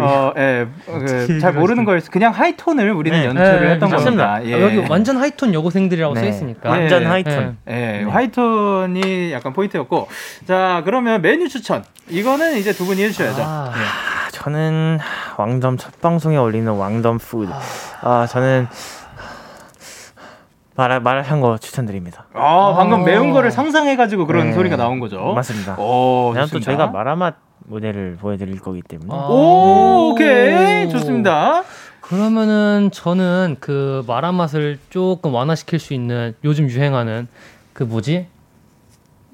어, 0.00 0.32
예, 0.36 0.66
그, 0.86 1.38
잘 1.38 1.52
모르는 1.52 1.84
거였어. 1.84 2.10
그냥 2.10 2.32
하이톤을 2.32 2.90
우리는 2.92 3.18
네. 3.20 3.26
연출을 3.26 3.60
네, 3.60 3.70
했던 3.74 3.90
맞습니다. 3.90 4.26
겁니다. 4.34 4.56
아, 4.56 4.60
여기 4.60 4.78
완전 4.88 5.16
하이톤 5.18 5.52
여고생들이라고 5.54 6.14
네. 6.14 6.20
써 6.20 6.26
있으니까. 6.28 6.70
완전 6.70 7.02
예. 7.02 7.06
하이톤. 7.06 7.56
예, 7.68 8.02
화이톤이 8.08 9.32
약간 9.32 9.52
포인트였고. 9.52 10.08
자, 10.46 10.82
그러면 10.84 11.20
메뉴 11.22 11.48
추천. 11.48 11.84
이거는 12.08 12.56
이제 12.56 12.72
두 12.72 12.86
분이 12.86 13.02
해주셔야죠. 13.02 13.42
아, 13.42 13.72
아, 13.74 14.30
저는 14.32 14.98
왕덤 15.36 15.76
첫 15.76 16.00
방송에 16.00 16.36
올리는 16.38 16.70
왕덤 16.72 17.18
푸드. 17.18 17.52
아, 18.00 18.26
저는 18.28 18.66
마라 20.78 21.00
마라샹궈 21.00 21.58
추천드립니다. 21.58 22.26
아, 22.34 22.72
방금 22.76 23.00
어. 23.00 23.04
매운 23.04 23.32
거를 23.32 23.50
상상해가지고 23.50 24.28
그런 24.28 24.50
네. 24.50 24.52
소리가 24.52 24.76
나온 24.76 25.00
거죠. 25.00 25.32
맞습니다. 25.34 25.74
오, 25.76 26.30
그냥 26.30 26.44
또 26.46 26.60
좋습니다. 26.60 26.66
저희가 26.70 26.86
마라맛 26.86 27.34
모델을 27.66 28.16
보여드릴 28.20 28.60
거기 28.60 28.80
때문에. 28.82 29.12
아. 29.12 29.26
오, 29.28 30.10
오케이. 30.12 30.88
좋습니다. 30.88 31.64
그러면은 32.00 32.90
저는 32.92 33.56
그 33.58 34.04
마라 34.06 34.30
맛을 34.30 34.78
조금 34.88 35.34
완화시킬 35.34 35.80
수 35.80 35.94
있는 35.94 36.36
요즘 36.44 36.68
유행하는 36.70 37.26
그 37.72 37.82
뭐지? 37.82 38.28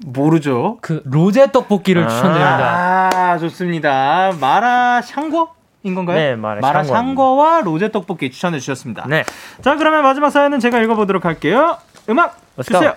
모르죠. 0.03 0.79
그 0.81 1.03
로제 1.05 1.51
떡볶이를 1.51 2.05
아. 2.05 2.07
추천드립니다. 2.07 3.09
아, 3.13 3.37
좋습니다. 3.37 4.31
마라 4.41 5.03
샹궈 5.03 5.53
인 5.85 5.93
건가요? 5.93 6.17
네, 6.17 6.35
마라 6.35 6.61
마라 6.61 6.83
샹궈. 6.83 6.95
샹궈와 6.95 7.61
로제 7.61 7.91
떡볶이 7.91 8.31
추천해 8.31 8.57
주셨습니다. 8.59 9.05
네. 9.07 9.23
자, 9.61 9.75
그러면 9.75 10.01
마지막 10.01 10.31
사연은 10.31 10.59
제가 10.59 10.79
읽어 10.81 10.95
보도록 10.95 11.25
할게요. 11.25 11.77
음악 12.09 12.37
Let's 12.57 12.65
주세요. 12.65 12.95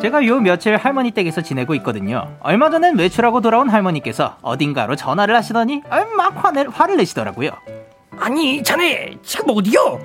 제가 0.00 0.26
요 0.26 0.40
며칠 0.40 0.76
할머니 0.76 1.12
댁에서 1.12 1.40
지내고 1.40 1.76
있거든요. 1.76 2.36
얼마 2.40 2.68
전엔 2.70 2.98
외출하고 2.98 3.40
돌아온 3.40 3.68
할머니께서 3.68 4.36
어딘가로 4.42 4.96
전화를 4.96 5.36
하시더니 5.36 5.82
막 6.16 6.44
화를, 6.44 6.68
화를 6.70 6.96
내시더라고요. 6.96 7.50
아니 8.18 8.64
자네 8.64 9.14
지금 9.22 9.56
어디요? 9.56 10.00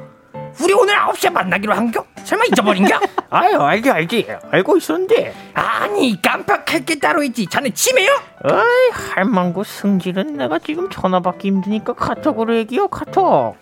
우리 0.62 0.74
오늘 0.74 0.96
9시에 0.96 1.32
만나기로 1.32 1.74
한겨? 1.74 2.04
설마 2.24 2.46
잊어버린겨? 2.52 3.00
아유, 3.30 3.58
알지, 3.62 3.90
알지. 3.92 4.28
알고 4.52 4.78
있었는데. 4.78 5.34
아니 5.54 6.20
깜빡할 6.22 6.86
게 6.86 6.96
따로 7.00 7.24
있지 7.24 7.46
자네 7.48 7.70
치매요? 7.70 8.10
어이, 8.44 8.90
할망구 9.16 9.64
승질은 9.64 10.38
내가 10.38 10.60
지금 10.60 10.90
전화 10.90 11.20
받기 11.20 11.48
힘드니까 11.50 11.94
카톡으로 11.94 12.56
얘기요, 12.56 12.88
카톡. 12.88 13.56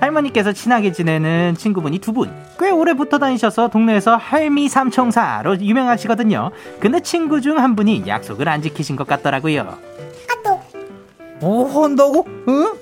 할머니께서 0.00 0.52
친하게 0.52 0.92
지내는 0.92 1.54
친구분이 1.56 1.98
두 2.00 2.12
분. 2.12 2.32
꽤 2.58 2.70
오래 2.70 2.92
붙어 2.92 3.18
다니셔서 3.18 3.68
동네에서 3.68 4.16
할미 4.16 4.68
삼총사로 4.68 5.60
유명하시거든요. 5.60 6.50
근데 6.80 7.00
친구 7.00 7.40
중 7.40 7.58
한 7.58 7.76
분이 7.76 8.04
약속을 8.06 8.48
안 8.48 8.62
지키신 8.62 8.96
것 8.96 9.06
같더라고요. 9.06 9.78
뭐 11.40 11.84
한다고? 11.84 12.26
응? 12.48 12.72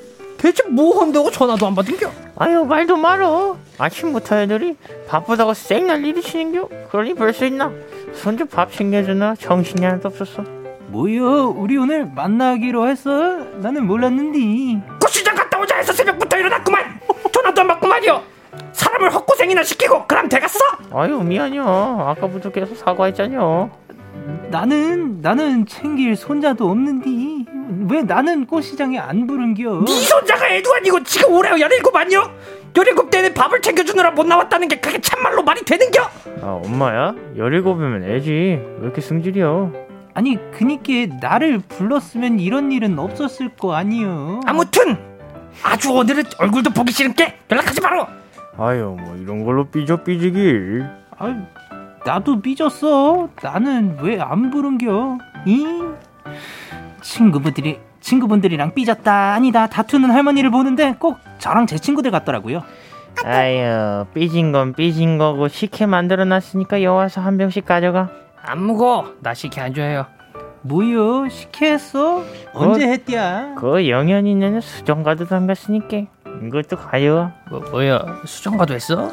대체 0.41 0.63
뭐 0.69 1.01
한다고 1.03 1.31
전화도 1.31 1.67
안 1.67 1.75
받은겨? 1.75 2.11
아유, 2.37 2.65
말도 2.65 2.97
말어. 2.97 3.59
아침부터 3.77 4.41
애들이 4.41 4.75
바쁘다고 5.07 5.53
쌩 5.53 5.87
난리를 5.87 6.23
치는겨. 6.23 6.67
그러니 6.91 7.13
볼수 7.15 7.45
있나? 7.45 7.71
손좀밥 8.15 8.73
챙겨주나? 8.73 9.35
정신이 9.35 9.85
하나도 9.85 10.09
없었어. 10.09 10.43
뭐요? 10.89 11.51
우리 11.51 11.77
오늘 11.77 12.07
만나기로 12.07 12.89
했어? 12.89 13.11
나는 13.59 13.87
몰랐는데. 13.87 14.83
고시장 15.01 15.35
갔다 15.35 15.61
오자 15.61 15.77
해서 15.77 15.93
새벽부터 15.93 16.39
일어났구만 16.39 16.99
전화도 17.33 17.61
안 17.61 17.69
받구만요 17.69 18.23
사람을 18.73 19.13
헛고생이나 19.15 19.63
시키고 19.63 20.07
그럼 20.07 20.29
되겠어? 20.29 20.59
아유, 20.93 21.19
미안해요. 21.19 21.63
아까부터 22.09 22.51
계속 22.51 22.77
사과했잖여. 22.77 23.71
나는 24.51 25.21
나는 25.21 25.67
챙길 25.67 26.17
손자도 26.17 26.69
없는데 26.71 27.51
왜 27.89 28.03
나는 28.03 28.47
꽃시장에 28.47 28.99
안 28.99 29.27
부른겨? 29.27 29.85
네 29.87 29.93
손자가 29.93 30.49
애도 30.49 30.75
아니고 30.75 31.03
지금 31.05 31.33
올해 31.35 31.51
17아니요? 31.51 32.31
17 32.75 33.11
때는 33.11 33.35
밥을 33.35 33.61
챙겨주느라 33.63 34.11
못 34.13 34.27
나왔다는 34.27 34.69
게 34.69 34.77
그게 34.77 35.01
참말로 35.01 35.43
말이 35.43 35.65
되는겨? 35.65 36.03
아, 36.43 36.61
엄마야? 36.65 37.15
17이면 37.37 38.05
애지. 38.09 38.31
왜 38.31 38.79
이렇게 38.83 39.01
승질이여? 39.01 39.73
아니 40.15 40.39
그니께 40.53 41.07
나를 41.21 41.61
불렀으면 41.69 42.41
이런 42.41 42.73
일은 42.73 42.99
없었을 42.99 43.51
거 43.57 43.75
아니요. 43.75 44.41
아무튼 44.47 44.99
아주 45.63 45.93
오늘은 45.93 46.25
얼굴도 46.39 46.71
보기 46.71 46.93
싫은 46.93 47.15
게 47.15 47.35
연락하지 47.51 47.81
마라 47.81 48.07
아유, 48.59 48.97
뭐 48.99 49.17
이런 49.17 49.45
걸로 49.45 49.65
삐져 49.67 50.03
삐지길. 50.03 50.87
아, 51.19 51.47
나도 52.05 52.41
삐졌어. 52.41 53.29
나는 53.43 53.99
왜 54.01 54.19
안 54.21 54.51
부른겨? 54.51 55.19
이 55.47 55.65
친구분들이 57.03 57.79
친구분들이랑 58.01 58.75
삐졌다 58.75 59.33
아니다 59.35 59.67
다투는 59.67 60.11
할머니를 60.11 60.51
보는데 60.51 60.95
꼭 60.99 61.19
저랑 61.39 61.67
제 61.67 61.79
친구들 61.79 62.11
같더라고요. 62.11 62.63
아유, 63.25 64.07
삐진 64.15 64.53
건 64.53 64.73
삐진 64.73 65.19
거고 65.19 65.49
식혜 65.49 65.85
만들어 65.87 66.25
놨으니까 66.25 66.83
여와서 66.83 67.21
한 67.21 67.37
병씩 67.37 67.65
가져가. 67.67 68.09
안 68.43 68.63
무거 68.63 69.13
나 69.21 69.35
식혜 69.35 69.61
안 69.61 69.75
좋아해요 69.75 70.07
뭐요? 70.63 71.29
식혜했어? 71.29 72.23
언제 72.55 72.89
했디야? 72.89 73.55
그 73.59 73.89
영현이는 73.89 74.61
수정가도 74.63 75.27
담갔으니까 75.27 76.03
이것도 76.47 76.77
가져와. 76.79 77.33
뭐, 77.51 77.61
뭐야 77.71 78.23
수정과도 78.25 78.75
했어? 78.75 79.11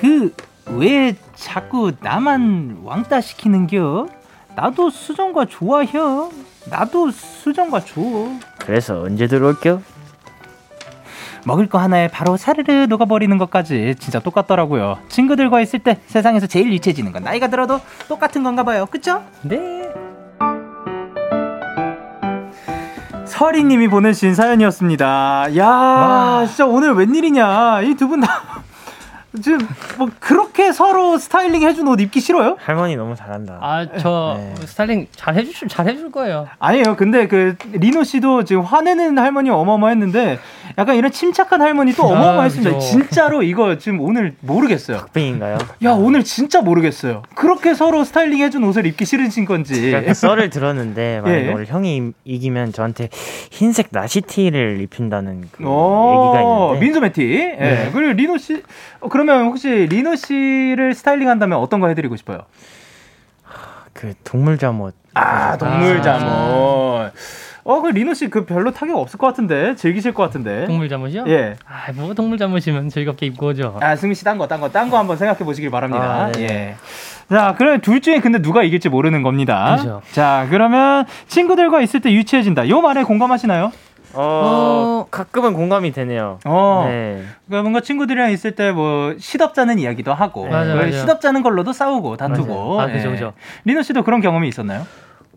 그 0.00 0.32
왜 0.66 1.16
자꾸 1.34 1.92
나만 2.00 2.80
왕따 2.84 3.20
시키는겨? 3.20 4.06
나도 4.54 4.90
수정과 4.90 5.46
좋아혀. 5.46 6.30
나도 6.70 7.10
수정과 7.10 7.80
줘. 7.80 8.00
그래서 8.58 9.00
언제 9.02 9.26
들어올겨? 9.26 9.80
먹을 11.44 11.68
거 11.68 11.78
하나에 11.78 12.06
바로 12.06 12.36
사르르 12.36 12.86
녹아버리는 12.88 13.36
것까지 13.36 13.96
진짜 13.98 14.20
똑같더라고요. 14.20 14.98
친구들과 15.08 15.60
있을 15.60 15.80
때 15.80 15.98
세상에서 16.06 16.46
제일 16.46 16.72
유치해지는 16.72 17.10
건 17.10 17.24
나이가 17.24 17.48
들어도 17.48 17.80
똑같은 18.08 18.44
건가 18.44 18.62
봐요. 18.62 18.86
그쵸? 18.86 19.24
네. 19.42 19.88
서리님이 23.26 23.88
보내주신 23.88 24.34
사연이었습니다. 24.36 25.56
야, 25.56 26.44
진짜 26.46 26.66
오늘 26.66 26.92
웬일이냐. 26.94 27.82
이 27.82 27.94
두 27.96 28.06
분 28.06 28.20
다. 28.20 28.28
지금 29.40 29.66
뭐 29.96 30.10
그렇게 30.20 30.72
서로 30.72 31.16
스타일링 31.16 31.62
해준 31.62 31.88
옷 31.88 32.00
입기 32.00 32.20
싫어요? 32.20 32.56
할머니 32.60 32.96
너무 32.96 33.16
잘한다. 33.16 33.58
아, 33.62 33.86
저 33.98 34.36
네. 34.38 34.54
스타일링 34.66 35.06
잘 35.16 35.36
해줄 35.36 35.68
잘 35.68 35.88
해줄 35.88 36.12
거예요. 36.12 36.48
아니에요. 36.58 36.96
근데 36.96 37.26
그 37.28 37.56
리노 37.72 38.04
씨도 38.04 38.44
지금 38.44 38.62
화내는 38.62 39.18
할머니 39.18 39.48
어마어마했는데 39.48 40.38
약간 40.76 40.96
이런 40.96 41.10
침착한 41.10 41.62
할머니 41.62 41.92
또 41.94 42.04
어마어마했습니다. 42.04 42.76
아. 42.76 42.78
진짜로 42.78 43.42
이거 43.42 43.78
지금 43.78 44.00
오늘 44.00 44.34
모르겠어요. 44.40 45.06
빙의인가요? 45.14 45.56
야 45.84 45.92
오늘 45.92 46.24
진짜 46.24 46.60
모르겠어요. 46.60 47.22
그렇게 47.34 47.72
서로 47.74 48.04
스타일링 48.04 48.40
해준 48.40 48.62
옷을 48.64 48.84
입기 48.84 49.06
싫으신 49.06 49.46
건지. 49.46 49.74
제가 49.92 50.02
그 50.02 50.12
썰을 50.14 50.50
들었는데 50.50 51.20
만약에 51.24 51.46
예. 51.48 51.52
오늘 51.52 51.66
형이 51.66 51.96
이- 51.96 52.12
이기면 52.24 52.72
저한테 52.72 53.08
흰색 53.50 53.88
나시티를 53.92 54.80
입힌다는 54.82 55.48
그 55.52 55.64
오, 55.66 56.34
얘기가 56.34 56.42
있는데 56.42 56.80
민소매 56.84 57.00
티. 57.00 57.22
예. 57.22 57.56
네. 57.58 57.90
그리고 57.94 58.12
리노 58.12 58.36
씨 58.36 58.62
어, 59.00 59.08
그 59.08 59.21
러면 59.26 59.46
혹시 59.46 59.68
리노 59.68 60.16
씨를 60.16 60.94
스타일링한다면 60.94 61.58
어떤 61.58 61.80
거 61.80 61.88
해드리고 61.88 62.16
싶어요? 62.16 62.40
그 63.92 64.14
동물 64.24 64.58
잠옷 64.58 64.94
아 65.14 65.56
동물 65.58 66.00
잠옷. 66.02 67.12
어, 67.64 67.80
그 67.80 67.88
리노 67.88 68.14
씨 68.14 68.28
그 68.28 68.44
별로 68.44 68.72
타격 68.72 68.96
없을 68.98 69.18
것 69.18 69.26
같은데 69.28 69.76
즐기실 69.76 70.14
것 70.14 70.22
같은데. 70.24 70.66
동물 70.66 70.88
잠옷이요? 70.88 71.24
예. 71.28 71.54
아, 71.64 71.92
뭐 71.92 72.12
동물 72.14 72.36
잠옷이면 72.38 72.88
즐겁게 72.88 73.26
입고 73.26 73.48
오죠. 73.48 73.78
아, 73.80 73.94
승민 73.94 74.14
씨 74.14 74.24
딴 74.24 74.36
거, 74.38 74.48
딴 74.48 74.60
거, 74.60 74.68
딴 74.70 74.90
거 74.90 74.98
한번 74.98 75.16
생각해 75.16 75.40
보시길 75.44 75.70
바랍니다. 75.70 76.24
아, 76.24 76.32
네. 76.32 76.42
예. 76.42 76.74
자, 77.30 77.54
그럼 77.56 77.80
둘 77.80 78.00
중에 78.00 78.18
근데 78.20 78.40
누가 78.42 78.64
이길지 78.64 78.88
모르는 78.88 79.22
겁니다. 79.22 79.76
그죠. 79.76 80.02
자, 80.10 80.46
그러면 80.50 81.04
친구들과 81.28 81.80
있을 81.82 82.00
때 82.00 82.10
유치해진다. 82.12 82.68
요 82.68 82.80
말에 82.80 83.04
공감하시나요? 83.04 83.70
어, 84.14 85.04
어. 85.04 85.06
가끔은 85.10 85.54
공감이 85.54 85.92
되네요. 85.92 86.38
어. 86.44 86.84
네. 86.88 87.22
그러니까 87.46 87.62
뭔가 87.62 87.80
친구들이랑 87.80 88.30
있을 88.32 88.54
때 88.54 88.72
뭐 88.72 89.14
시덥잖은 89.18 89.78
이야기도 89.78 90.12
하고, 90.14 90.46
맞아, 90.46 90.74
왜 90.74 90.86
맞아. 90.86 90.98
시덥잖은 91.00 91.42
걸로도 91.42 91.72
싸우고 91.72 92.16
다투고. 92.16 92.76
맞아요. 92.76 92.80
아, 92.80 92.92
그죠, 92.92 93.08
예. 93.08 93.12
그죠. 93.12 93.32
리노 93.64 93.82
씨도 93.82 94.02
그런 94.04 94.20
경험이 94.20 94.48
있었나요? 94.48 94.86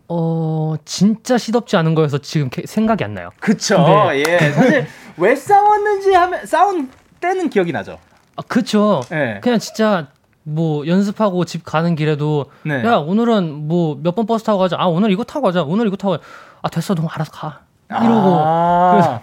어, 0.08 0.74
진짜 0.84 1.36
시덥지 1.36 1.76
않은 1.76 1.94
거여서 1.94 2.18
지금 2.18 2.48
게- 2.48 2.62
생각이 2.66 3.02
안 3.04 3.14
나요. 3.14 3.30
그쵸. 3.40 3.76
네. 4.10 4.22
예. 4.28 4.38
사실 4.52 4.86
왜 5.18 5.34
싸웠는지 5.34 6.12
하면 6.14 6.46
싸운 6.46 6.90
때는 7.20 7.50
기억이 7.50 7.72
나죠. 7.72 7.98
아, 8.36 8.42
그쵸. 8.46 9.00
예. 9.12 9.40
그냥 9.42 9.58
진짜 9.58 10.08
뭐 10.44 10.86
연습하고 10.86 11.44
집 11.44 11.64
가는 11.64 11.96
길에도 11.96 12.46
네. 12.62 12.84
야 12.84 12.96
오늘은 12.98 13.66
뭐 13.66 13.96
몇 13.96 14.14
번 14.14 14.26
버스 14.26 14.44
타고 14.44 14.58
가자. 14.60 14.76
아 14.78 14.86
오늘 14.86 15.10
이거 15.10 15.24
타고 15.24 15.42
가자. 15.46 15.62
오늘 15.64 15.88
이거 15.88 15.96
타고 15.96 16.12
가자. 16.12 16.22
아 16.62 16.68
됐어, 16.68 16.94
너 16.94 17.06
알아서 17.08 17.32
가. 17.32 17.60
이러고 17.88 18.42
아, 18.44 19.20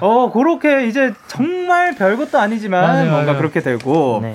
어, 0.00 0.30
그렇게 0.32 0.86
이제 0.86 1.12
정말 1.26 1.94
별것도 1.94 2.38
아니지만 2.38 2.82
맞아요, 2.82 3.10
뭔가 3.10 3.32
맞아요. 3.32 3.38
그렇게 3.38 3.60
되고. 3.60 4.20
네. 4.22 4.34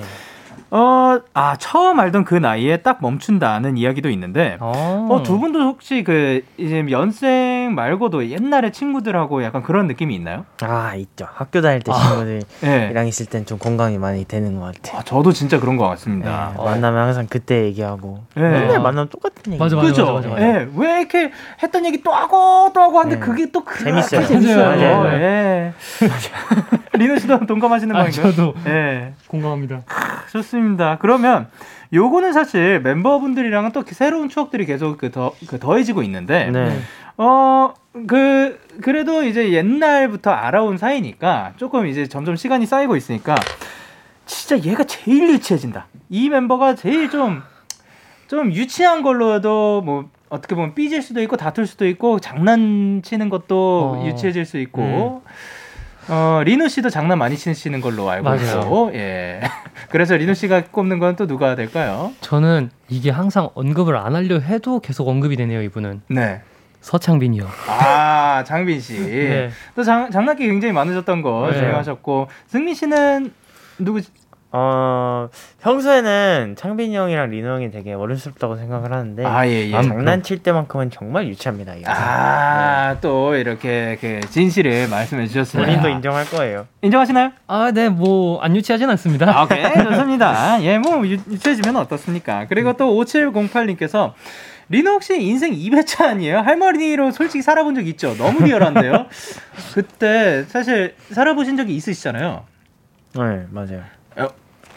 어, 0.70 1.20
아, 1.34 1.56
처음 1.58 2.00
알던 2.00 2.24
그 2.24 2.34
나이에 2.34 2.78
딱 2.78 2.98
멈춘다는 3.02 3.76
이야기도 3.76 4.08
있는데, 4.08 4.56
어, 4.58 5.06
어, 5.10 5.22
두 5.22 5.38
분도 5.38 5.60
혹시 5.60 6.02
그, 6.02 6.42
이제 6.56 6.82
연 6.90 7.10
생 7.72 7.74
말고도 7.74 8.28
옛날에 8.30 8.70
친구들하고 8.70 9.42
약간 9.42 9.62
그런 9.62 9.86
느낌이 9.86 10.14
있나요? 10.14 10.44
아 10.60 10.94
있죠. 10.94 11.26
학교 11.32 11.60
다닐 11.62 11.80
때 11.80 11.90
친구들이랑 11.92 13.04
네. 13.04 13.08
있을 13.08 13.26
땐 13.26 13.46
좀 13.46 13.58
공감이 13.58 13.98
많이 13.98 14.24
되는 14.24 14.58
것 14.60 14.74
같아요. 14.74 15.00
아, 15.00 15.02
저도 15.02 15.32
진짜 15.32 15.58
그런 15.58 15.76
것 15.76 15.88
같습니다. 15.88 16.52
네, 16.56 16.64
만나면 16.64 17.02
항상 17.06 17.26
그때 17.28 17.64
얘기하고 17.64 18.22
네. 18.36 18.42
맨날 18.42 18.80
만나면 18.80 19.08
똑같은 19.08 19.52
얘기. 19.52 19.60
맞아, 19.60 19.74
맞아, 19.76 19.88
그죠? 19.88 20.02
맞아, 20.04 20.28
맞아, 20.28 20.28
맞아. 20.28 20.46
예, 20.46 20.68
왜 20.76 21.00
이렇게 21.00 21.32
했던 21.62 21.84
얘기 21.86 22.02
또 22.02 22.12
하고 22.12 22.70
또 22.74 22.80
하고 22.80 22.98
하는데 23.00 23.16
네. 23.16 23.20
그게 23.20 23.50
또 23.50 23.64
그, 23.64 23.82
재밌어요. 23.82 24.26
재밌어요. 24.26 24.56
맞아요, 24.64 25.02
맞아요. 25.02 25.22
예. 25.22 25.72
리노 26.94 27.18
씨도 27.18 27.46
동감하시는 27.46 27.96
아, 27.96 28.02
거인가요? 28.02 28.30
저도. 28.32 28.54
예. 28.66 29.14
공감합니다. 29.26 29.82
좋습니다. 30.30 30.98
그러면 31.00 31.48
요거는 31.92 32.32
사실 32.32 32.80
멤버분들이랑은 32.80 33.72
또 33.72 33.82
새로운 33.86 34.28
추억들이 34.28 34.64
계속 34.66 34.96
그 34.98 35.10
더, 35.10 35.32
그 35.46 35.58
더해지고 35.58 36.02
있는데, 36.04 36.50
네. 36.50 36.78
어, 37.22 37.74
그, 38.08 38.58
그래도 38.80 39.22
이제 39.22 39.52
옛날부터 39.52 40.30
알아온 40.32 40.76
사이니까 40.76 41.52
조금 41.56 41.86
이제 41.86 42.08
점점 42.08 42.34
시간이 42.34 42.66
쌓이고 42.66 42.96
있으니까 42.96 43.36
진짜 44.26 44.58
얘가 44.68 44.82
제일 44.84 45.28
유치해진다. 45.30 45.86
이 46.10 46.28
멤버가 46.28 46.74
제일 46.74 47.10
좀, 47.10 47.42
좀 48.26 48.52
유치한 48.52 49.02
걸로도 49.02 49.82
뭐 49.82 50.08
어떻게 50.30 50.56
보면 50.56 50.74
삐질 50.74 51.02
수도 51.02 51.22
있고 51.22 51.36
다툴 51.36 51.66
수도 51.66 51.86
있고 51.86 52.18
장난치는 52.18 53.28
것도 53.28 53.98
어. 54.00 54.06
유치해질 54.06 54.44
수 54.44 54.58
있고 54.58 55.22
어, 56.08 56.42
리노 56.44 56.66
씨도 56.66 56.90
장난 56.90 57.18
많이 57.18 57.36
치시는 57.36 57.80
걸로 57.80 58.10
알고. 58.10 58.34
있고, 58.34 58.90
예. 58.94 59.40
그래서 59.90 60.16
리노 60.16 60.34
씨가 60.34 60.64
꼽는 60.72 60.98
건 60.98 61.14
또 61.14 61.28
누가 61.28 61.54
될까요? 61.54 62.12
저는 62.20 62.70
이게 62.88 63.10
항상 63.10 63.50
언급을 63.54 63.96
안 63.96 64.16
하려 64.16 64.40
해도 64.40 64.80
계속 64.80 65.06
언급이 65.06 65.36
되네요, 65.36 65.62
이분은. 65.62 66.02
네. 66.08 66.40
서창빈이요. 66.82 67.48
아, 67.68 68.44
장빈 68.44 68.80
씨. 68.80 68.98
네. 69.00 69.50
또 69.74 69.82
장, 69.82 70.10
장난기 70.10 70.46
굉장히 70.46 70.72
많으셨던 70.74 71.22
거 71.22 71.48
네. 71.50 71.58
조용하셨고 71.58 72.28
승민 72.46 72.74
씨는 72.74 73.32
누구? 73.78 74.00
어 74.54 75.30
평소에는 75.62 76.56
창빈이 76.58 76.94
형이랑 76.94 77.30
리노 77.30 77.48
형이 77.54 77.70
되게 77.70 77.94
어른스럽다고 77.94 78.56
생각을 78.56 78.92
하는데 78.92 79.24
아, 79.24 79.46
예, 79.46 79.68
예. 79.68 79.70
장난칠 79.70 80.42
때만큼은 80.42 80.90
정말 80.90 81.26
유치합니다. 81.28 81.72
이 81.72 81.82
형은. 81.82 81.88
아, 81.88 82.98
또 83.00 83.34
이렇게 83.34 83.96
그 83.98 84.20
진실을 84.28 84.88
말씀해 84.88 85.26
주셨습니다. 85.26 85.66
본인도 85.66 85.88
인정할 85.88 86.26
거예요. 86.26 86.66
인정하시나요? 86.82 87.32
아, 87.46 87.70
네, 87.72 87.88
뭐, 87.88 88.42
안 88.42 88.54
유치하진 88.54 88.90
않습니다. 88.90 89.34
아, 89.34 89.44
오케이. 89.44 89.62
좋습니다. 89.62 90.60
예, 90.64 90.76
뭐 90.76 90.98
유, 91.06 91.12
유치해지면 91.12 91.76
어떻습니까? 91.76 92.44
그리고 92.50 92.74
또 92.74 92.94
5708님께서 93.02 94.12
리노 94.72 94.92
혹시 94.92 95.20
인생 95.20 95.52
2회차 95.52 96.02
아니에요? 96.06 96.38
할머니로 96.38 97.10
솔직히 97.10 97.42
살아본 97.42 97.74
적 97.74 97.86
있죠? 97.88 98.16
너무 98.16 98.42
리얼한데요? 98.42 99.06
그때 99.74 100.44
사실 100.48 100.94
살아보신 101.10 101.58
적이 101.58 101.76
있으시잖아요. 101.76 102.44
네 103.12 103.46
맞아요. 103.50 103.82
어, 104.16 104.28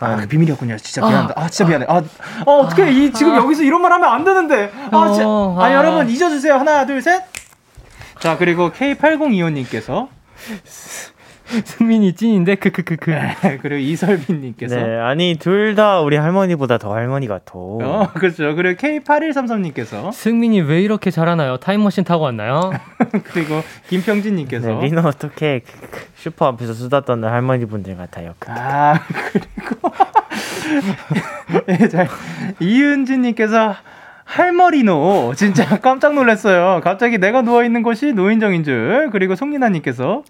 아, 0.01 0.17
그 0.17 0.27
비밀이었군요. 0.27 0.75
진짜 0.77 1.07
미안하다. 1.07 1.33
아, 1.37 1.47
진짜 1.47 1.69
미안해. 1.69 1.85
아, 1.87 2.03
어, 2.45 2.57
어떻게 2.59 2.91
이 2.91 3.13
지금 3.13 3.35
여기서 3.37 3.63
이런 3.63 3.81
말 3.81 3.93
하면 3.93 4.09
안 4.09 4.25
되는데. 4.25 4.69
아, 4.91 5.07
진짜. 5.13 5.25
어, 5.25 5.57
아, 5.57 5.65
아. 5.67 5.73
여러분 5.73 6.09
잊어 6.09 6.27
주세요. 6.27 6.55
하나, 6.55 6.85
둘, 6.85 7.01
셋. 7.01 7.23
자, 8.19 8.37
그리고 8.37 8.71
K8025님께서 8.71 10.09
승민이 11.65 12.13
찐인데, 12.15 12.55
크크크크. 12.55 13.11
그리고 13.61 13.75
이설빈님께서 13.75 14.75
네 14.75 14.97
아니 14.99 15.35
둘 15.39 15.75
다 15.75 15.99
우리 15.99 16.15
할머니보다 16.15 16.77
더 16.77 16.93
할머니 16.93 17.27
같아. 17.27 17.51
어, 17.55 18.09
그렇죠. 18.15 18.55
그리고 18.55 18.79
K8133님께서 18.81 20.11
승민이 20.13 20.61
왜 20.61 20.81
이렇게 20.81 21.11
잘하나요? 21.11 21.57
타임머신 21.57 22.03
타고 22.05 22.23
왔나요? 22.23 22.71
그리고 23.25 23.61
김평진님께서 23.89 24.67
네, 24.67 24.81
리노 24.85 25.01
어떻게 25.01 25.59
그, 25.59 25.87
그 25.91 25.99
슈퍼 26.15 26.47
앞에서 26.47 26.73
수다 26.73 27.01
떠는 27.01 27.27
할머니 27.29 27.65
분들 27.65 27.97
같아요. 27.97 28.35
그, 28.39 28.51
아 28.51 28.99
그리고 29.31 29.91
예, 31.69 31.87
자, 31.89 32.07
이은진님께서 32.59 33.75
할머니노 34.25 35.33
진짜 35.35 35.65
깜짝 35.79 36.13
놀랐어요. 36.15 36.81
갑자기 36.83 37.17
내가 37.19 37.41
누워 37.43 37.63
있는 37.63 37.83
곳이 37.83 38.11
노인정인 38.11 38.63
줄. 38.63 39.09
그리고 39.11 39.35
송리나님께서 39.35 40.23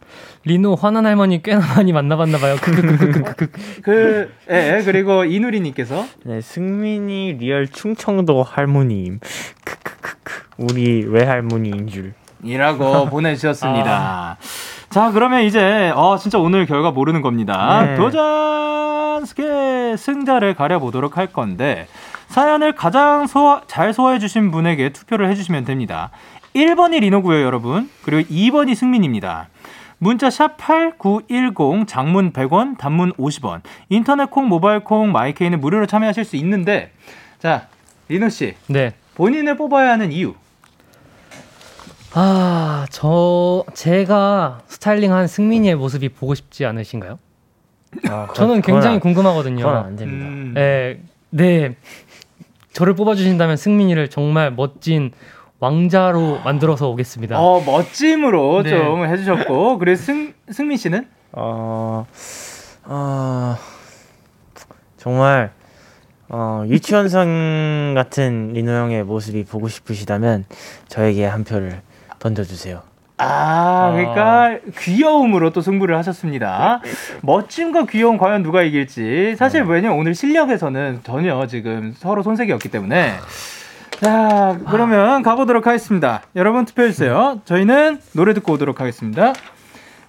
리노 0.43 0.75
화난 0.75 1.05
할머니 1.05 1.41
꽤나 1.41 1.61
많이 1.75 1.93
만나봤나 1.93 2.37
봐요. 2.37 2.55
크크크크크크. 2.61 3.47
그 3.81 4.31
예, 4.51 4.81
그리고 4.85 5.23
이누리님께서 5.23 6.05
네 6.25 6.41
승민이 6.41 7.37
real 7.39 7.67
충청도 7.67 8.43
할머니임. 8.43 9.19
크크크크 9.63 10.33
우리 10.57 11.05
외할머니인 11.07 11.87
줄. 11.87 12.13
이라고 12.43 13.05
보내주셨습니다. 13.09 14.37
자, 14.89 15.11
그러면 15.11 15.41
이제 15.43 15.91
어 15.95 16.17
진짜 16.17 16.37
오늘 16.37 16.65
결과 16.65 16.91
모르는 16.91 17.21
겁니다. 17.21 17.83
네. 17.85 17.95
도전 17.95 19.25
스케 19.25 19.95
승자를 19.97 20.53
가려보도록 20.53 21.17
할 21.17 21.27
건데 21.27 21.87
사연을 22.35 22.75
가장 22.75 23.27
소화, 23.27 23.61
잘 23.65 23.93
소화해 23.93 24.19
주신 24.19 24.51
분에게 24.51 24.89
투표를 24.89 25.29
해주시면 25.31 25.63
됩니다. 25.63 26.11
1번이 26.53 26.99
리노고요, 26.99 27.41
여러분. 27.41 27.89
그리고 28.03 28.29
2번이 28.29 28.75
승민입니다. 28.75 29.47
문자 29.99 30.29
샵 30.29 30.57
8910 30.57 31.87
장문 31.87 32.33
100원 32.33 32.77
단문 32.77 33.13
50원 33.13 33.61
인터넷 33.87 34.29
콩 34.29 34.49
모바일 34.49 34.81
콩 34.81 35.13
마이케이는 35.13 35.61
무료로 35.61 35.85
참여하실 35.85 36.25
수 36.25 36.35
있는데 36.35 36.91
자 37.39 37.69
리노 38.09 38.27
씨 38.27 38.55
네. 38.67 38.93
본인을 39.15 39.55
뽑아야 39.55 39.91
하는 39.91 40.11
이유 40.11 40.35
아, 42.13 42.85
저, 42.89 43.63
제가 43.73 44.59
스타일링한 44.67 45.27
승민이의 45.27 45.75
모습이 45.75 46.09
보고 46.09 46.35
싶지 46.35 46.65
않으신가요? 46.65 47.17
아, 48.09 48.27
저는 48.35 48.61
굉장히 48.61 48.95
안- 48.95 48.99
궁금하거든요. 48.99 49.65
그건 49.65 49.85
안 49.85 49.95
됩니다. 49.95 50.25
음. 50.25 50.51
네, 50.53 50.99
네. 51.29 51.75
저를 52.75 52.93
뽑아주신다면 52.93 53.55
승민이를 53.55 54.09
정말 54.09 54.51
멋진 54.51 55.11
왕자로 55.59 56.41
만들어서 56.43 56.89
오겠습니다. 56.89 57.39
어 57.39 57.61
멋짐으로 57.61 58.63
네. 58.63 58.69
좀 58.69 59.05
해주셨고 59.05 59.77
그리고 59.79 59.95
승 59.95 60.33
승민 60.51 60.75
씨는 60.75 61.07
어, 61.31 62.05
어, 62.83 63.55
정말 64.97 65.53
어, 66.27 66.65
유치원생 66.67 67.93
같은 67.95 68.51
리노 68.51 68.69
형의 68.69 69.05
모습이 69.05 69.45
보고 69.45 69.69
싶으시다면 69.69 70.43
저에게 70.89 71.23
한 71.25 71.45
표를 71.45 71.81
던져주세요. 72.19 72.81
아 73.17 73.91
그러니까 73.93 74.59
귀여움으로 74.77 75.51
또 75.51 75.61
승부를 75.61 75.97
하셨습니다. 75.97 76.81
멋짐과 77.21 77.85
귀여움 77.85 78.17
과연 78.17 78.43
누가 78.43 78.61
이길지 78.61 79.35
사실 79.37 79.63
왜냐면 79.63 79.97
오늘 79.97 80.13
실력에서는 80.15 81.01
전혀 81.03 81.47
지금 81.47 81.93
서로 81.97 82.23
손색이 82.23 82.51
없기 82.51 82.69
때문에 82.69 83.13
자 84.01 84.59
그러면 84.69 85.21
가보도록 85.23 85.65
하겠습니다. 85.65 86.23
여러분 86.35 86.65
투표해 86.65 86.89
주세요. 86.89 87.39
저희는 87.45 87.99
노래 88.13 88.33
듣고 88.33 88.53
오도록 88.53 88.81
하겠습니다. 88.81 89.33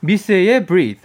미스의 0.01 0.67
Breathe. 0.67 1.03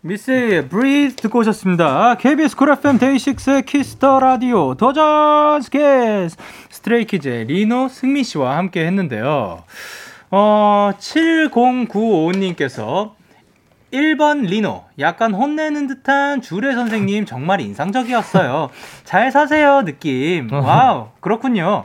미스의 0.00 0.68
Breathe 0.68 1.14
듣고 1.14 1.38
오셨습니다. 1.38 2.16
KBS 2.16 2.56
Cool 2.56 2.70
FM 2.70 2.98
데이식스의 2.98 3.62
Kiss 3.62 3.94
the 3.94 4.18
Radio 4.18 4.74
도전 4.74 5.62
스케스 5.62 6.36
스트레이키즈의 6.70 7.44
리노 7.44 7.86
승민 7.86 8.24
씨와 8.24 8.56
함께 8.56 8.84
했는데요. 8.84 9.62
어, 10.34 10.90
7095님께서 10.98 13.12
1번 13.92 14.46
리노 14.46 14.84
약간 14.98 15.34
혼내는 15.34 15.86
듯한 15.86 16.40
주례 16.40 16.72
선생님 16.72 17.26
정말 17.26 17.60
인상적이었어요. 17.60 18.70
잘 19.04 19.30
사세요 19.30 19.82
느낌. 19.84 20.50
와우 20.50 21.08
그렇군요. 21.20 21.84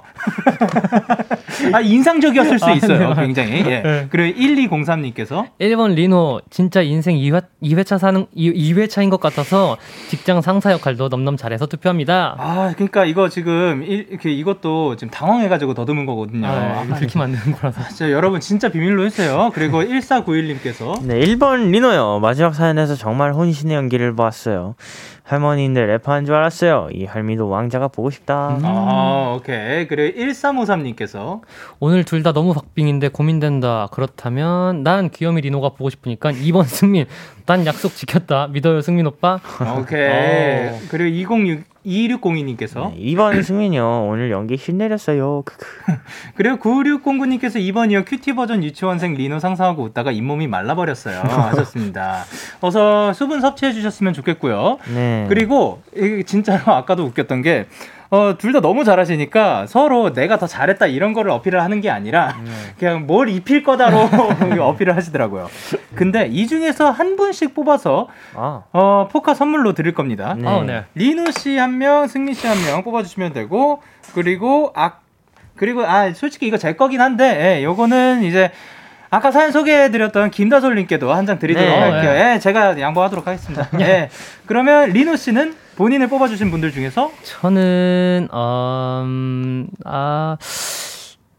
아 1.73 1.81
인상적이었을 1.81 2.59
수 2.59 2.71
있어요. 2.71 3.13
굉장히. 3.15 3.63
예. 3.65 4.07
그리고 4.09 4.39
1203님께서 4.39 5.47
1번 5.59 5.95
리노 5.95 6.41
진짜 6.49 6.81
인생 6.81 7.15
2회, 7.17 7.43
2회차 7.61 7.97
사는 7.97 8.25
2, 8.33 8.73
회차인 8.73 9.09
것 9.09 9.19
같아서 9.19 9.77
직장 10.09 10.41
상사 10.41 10.71
역할도 10.71 11.09
넘넘 11.09 11.35
잘해서 11.35 11.65
투표합니다. 11.65 12.35
아 12.37 12.73
그러니까 12.75 13.05
이거 13.05 13.27
지금 13.29 13.83
일, 13.83 14.07
이렇게 14.09 14.31
이것도 14.31 14.95
지금 14.95 15.11
당황해 15.11 15.49
가지고 15.49 15.73
더듬은 15.73 16.05
거거든요. 16.05 16.47
아, 16.47 16.83
이거 16.85 16.95
들키면 16.95 17.27
안 17.27 17.31
되는 17.33 17.57
거라서. 17.57 17.87
진짜 17.89 18.11
여러분 18.11 18.39
진짜 18.39 18.69
비밀로 18.69 19.03
해주세요. 19.05 19.51
그리고 19.53 19.81
1491님께서 19.83 21.03
네, 21.03 21.19
1번 21.19 21.71
리노 21.71 21.96
요. 21.97 22.19
마지막 22.19 22.55
사연에서 22.55 22.95
정말 22.95 23.33
혼신의 23.33 23.75
연기를 23.75 24.15
보았어요. 24.15 24.75
할머니인데 25.23 25.85
래퍼한 25.85 26.23
줄 26.25 26.35
알았어요. 26.35 26.87
이 26.93 27.03
할미도 27.03 27.49
왕자가 27.49 27.89
보고 27.89 28.09
싶다. 28.09 28.57
아 28.63 29.35
오케이 29.37 29.85
그리고 29.87 30.17
1353님께서 30.17 31.17
있어요. 31.17 31.41
오늘 31.79 32.03
둘 32.03 32.23
다 32.23 32.33
너무 32.33 32.53
박빙인데 32.53 33.09
고민된다. 33.09 33.87
그렇다면 33.91 34.83
난 34.83 35.09
귀요미 35.09 35.41
리노가 35.41 35.69
보고 35.69 35.89
싶으니까 35.89 36.31
2번 36.31 36.63
승민. 36.65 37.05
난 37.45 37.65
약속 37.65 37.95
지켰다. 37.95 38.47
믿어요 38.47 38.81
승민 38.81 39.07
오빠. 39.07 39.39
오케이. 39.79 40.67
어. 40.69 40.79
그리고 40.89 41.09
206 41.09 41.63
2602님께서 41.87 42.91
네, 42.93 43.13
2번 43.13 43.41
승민이요. 43.41 44.07
오늘 44.09 44.29
연기 44.29 44.57
신내렸어요. 44.57 45.43
크크. 45.45 45.65
그리고 46.35 46.57
9609님께서 46.57 47.55
2번이요 47.55 48.05
큐티 48.05 48.33
버전 48.33 48.63
유치원생 48.63 49.13
리노 49.13 49.39
상상하고 49.39 49.83
웃다가 49.83 50.11
잇몸이 50.11 50.47
말라버렸어요. 50.47 51.21
하셨습니다. 51.23 52.25
어서 52.61 53.13
수분 53.13 53.41
섭취해 53.41 53.71
주셨으면 53.71 54.13
좋겠고요. 54.13 54.79
네. 54.93 55.25
그리고 55.29 55.81
진짜로 56.25 56.73
아까도 56.73 57.03
웃겼던 57.05 57.41
게 57.41 57.67
어, 58.09 58.35
둘 58.37 58.53
다 58.53 58.61
너무 58.61 58.83
잘하시니까 58.85 59.67
서로 59.67 60.13
내가 60.13 60.37
더 60.37 60.47
잘했다 60.47 60.87
이런 60.87 61.13
거를 61.13 61.29
어필을 61.31 61.61
하는 61.61 61.81
게 61.81 61.89
아니라 61.89 62.37
그냥 62.79 63.05
뭘 63.05 63.27
입힐 63.29 63.63
거다로 63.63 64.09
어필을 64.61 64.95
하시더라고요. 64.95 65.49
근데 65.95 66.27
이 66.27 66.47
중에서 66.47 66.89
한 66.91 67.15
분씩 67.17 67.53
뽑아서 67.53 68.07
아, 68.35 68.63
어, 68.71 69.09
포카 69.11 69.33
선물로 69.33 69.73
드릴 69.73 69.93
겁니다. 69.93 70.35
네. 70.37 70.47
아, 70.47 70.63
네. 70.65 70.83
리노 70.95 71.31
씨 71.31 71.57
한 71.57 71.77
명, 71.77 72.07
승민 72.07 72.33
씨 72.33 72.47
한 72.47 72.57
명 72.65 72.83
뽑아주시면 72.83 73.33
되고 73.33 73.81
그리고 74.13 74.71
아 74.75 74.93
그리고 75.55 75.85
아 75.85 76.13
솔직히 76.13 76.47
이거 76.47 76.57
제 76.57 76.73
거긴 76.75 77.01
한데 77.01 77.57
예, 77.59 77.63
요거는 77.63 78.23
이제 78.23 78.51
아까 79.09 79.31
사연 79.31 79.51
소개해드렸던 79.51 80.31
김다솔님께도 80.31 81.11
한 81.13 81.25
장 81.25 81.39
드리도록 81.39 81.67
네. 81.69 81.79
할게요. 81.79 82.11
예, 82.11 82.39
제가 82.39 82.79
양보하도록 82.79 83.25
하겠습니다. 83.27 83.67
예. 83.81 84.09
그러면 84.45 84.91
리노 84.91 85.15
씨는 85.15 85.55
본인을 85.77 86.07
뽑아주신 86.09 86.49
분들 86.49 86.71
중에서 86.71 87.11
저는 87.23 88.27
음, 88.33 89.67
아 89.85 90.37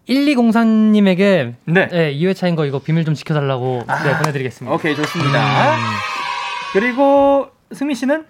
1204님에게 0.09 1.55
네. 1.65 1.89
네, 1.89 2.15
2회차인 2.15 2.55
거 2.55 2.65
이거 2.65 2.79
비밀 2.79 3.05
좀 3.05 3.15
지켜달라고 3.15 3.83
네, 3.87 4.17
보내드리겠습니다. 4.19 4.75
오케이 4.75 4.95
좋습니다. 4.95 5.77
그리고 6.73 7.49
승민 7.73 7.97
씨는 7.97 8.25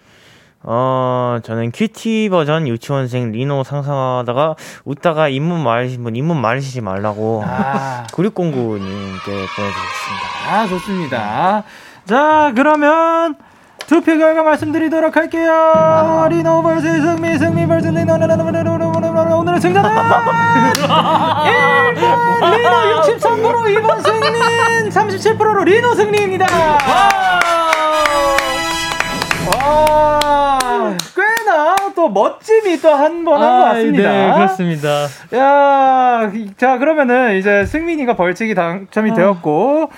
어, 0.63 1.39
저는 1.45 1.71
cutie 1.73 2.31
버전 2.31 2.67
유치원생 2.67 3.31
리노 3.31 3.63
상상하다가 3.63 4.57
웃다가 4.85 5.29
잇몸 5.29 5.63
마르신 5.63 6.03
분 6.03 6.17
잇몸 6.17 6.41
마르시지 6.41 6.81
말라고 6.81 7.45
아, 7.47 8.07
9609님께 8.11 9.27
보내드리겠습니다. 9.27 10.49
아 10.49 10.67
좋습니다. 10.67 11.65
자 12.07 12.53
그러면 12.57 13.37
투표 13.89 14.19
결과 14.19 14.43
말씀드리도록 14.43 15.17
할게요. 15.17 16.27
리노 16.29 16.63
vs 16.63 16.83
승민, 16.83 17.39
승민 17.39 17.67
vs 17.67 17.87
리노. 17.89 18.13
오늘의 19.39 19.61
승자는 19.63 19.91
1번 19.91 20.25
리노 22.53 22.71
63%, 23.01 23.81
2번 23.81 24.03
승민 24.05 24.35
37%로 24.91 25.65
리노 25.65 25.95
승리입니다. 25.95 26.47
와, 29.57 30.59
꽤나 31.17 31.75
또 31.95 32.11
멋짐이 32.11 32.81
또 32.83 32.91
한 32.95 33.25
번 33.25 33.41
한 33.41 33.59
것 33.59 33.65
아, 33.65 33.73
같습니다. 33.73 34.11
네, 34.11 34.33
그렇습니다. 34.35 34.89
야, 35.35 36.31
자 36.59 36.77
그러면은 36.77 37.37
이제 37.39 37.65
승민이가 37.65 38.17
벌칙이 38.17 38.55
당첨이 38.55 39.15
되었고. 39.15 39.91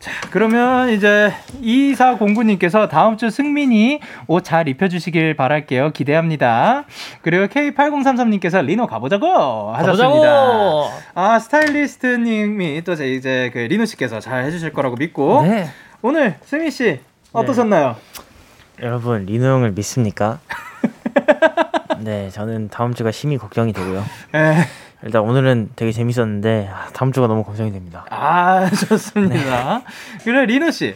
자, 0.00 0.12
그러면 0.30 0.90
이제 0.90 1.32
2409님께서 1.60 2.88
다음 2.88 3.16
주 3.16 3.30
승민이 3.30 4.00
옷 4.28 4.44
잘 4.44 4.68
입혀주시길 4.68 5.34
바랄게요. 5.34 5.90
기대합니다. 5.90 6.84
그리고 7.22 7.46
K8033님께서 7.46 8.64
리노 8.64 8.86
가보자고 8.86 9.72
하셨습니다. 9.74 10.08
가보자고! 10.08 10.90
아, 11.14 11.38
스타일리스트님이 11.40 12.82
또 12.84 12.94
제- 12.94 13.12
이제 13.12 13.50
그 13.52 13.58
리노 13.58 13.84
씨께서 13.86 14.20
잘 14.20 14.44
해주실 14.44 14.72
거라고 14.72 14.94
믿고. 14.96 15.42
네. 15.42 15.68
오늘 16.00 16.36
승민 16.44 16.70
씨 16.70 17.00
어떠셨나요? 17.32 17.96
여러분, 18.80 19.24
리노 19.26 19.44
형을 19.44 19.72
믿습니까? 19.72 20.38
네, 21.98 22.30
저는 22.30 22.68
다음 22.68 22.94
주가 22.94 23.10
심히 23.10 23.36
걱정이 23.36 23.72
되고요. 23.72 24.04
에, 24.34 24.54
일단 25.04 25.22
오늘은 25.22 25.70
되게 25.76 25.92
재밌었는데 25.92 26.70
아, 26.72 26.88
다음 26.92 27.12
주가 27.12 27.26
너무 27.26 27.44
걱정이 27.44 27.72
됩니다. 27.72 28.04
아, 28.10 28.68
좋습니다. 28.88 29.82
그래, 30.24 30.46
리노 30.46 30.70
씨. 30.70 30.94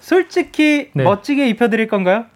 솔직히 0.00 0.90
네. 0.94 1.04
멋지게 1.04 1.48
입혀드릴 1.48 1.88
건가요? 1.88 2.26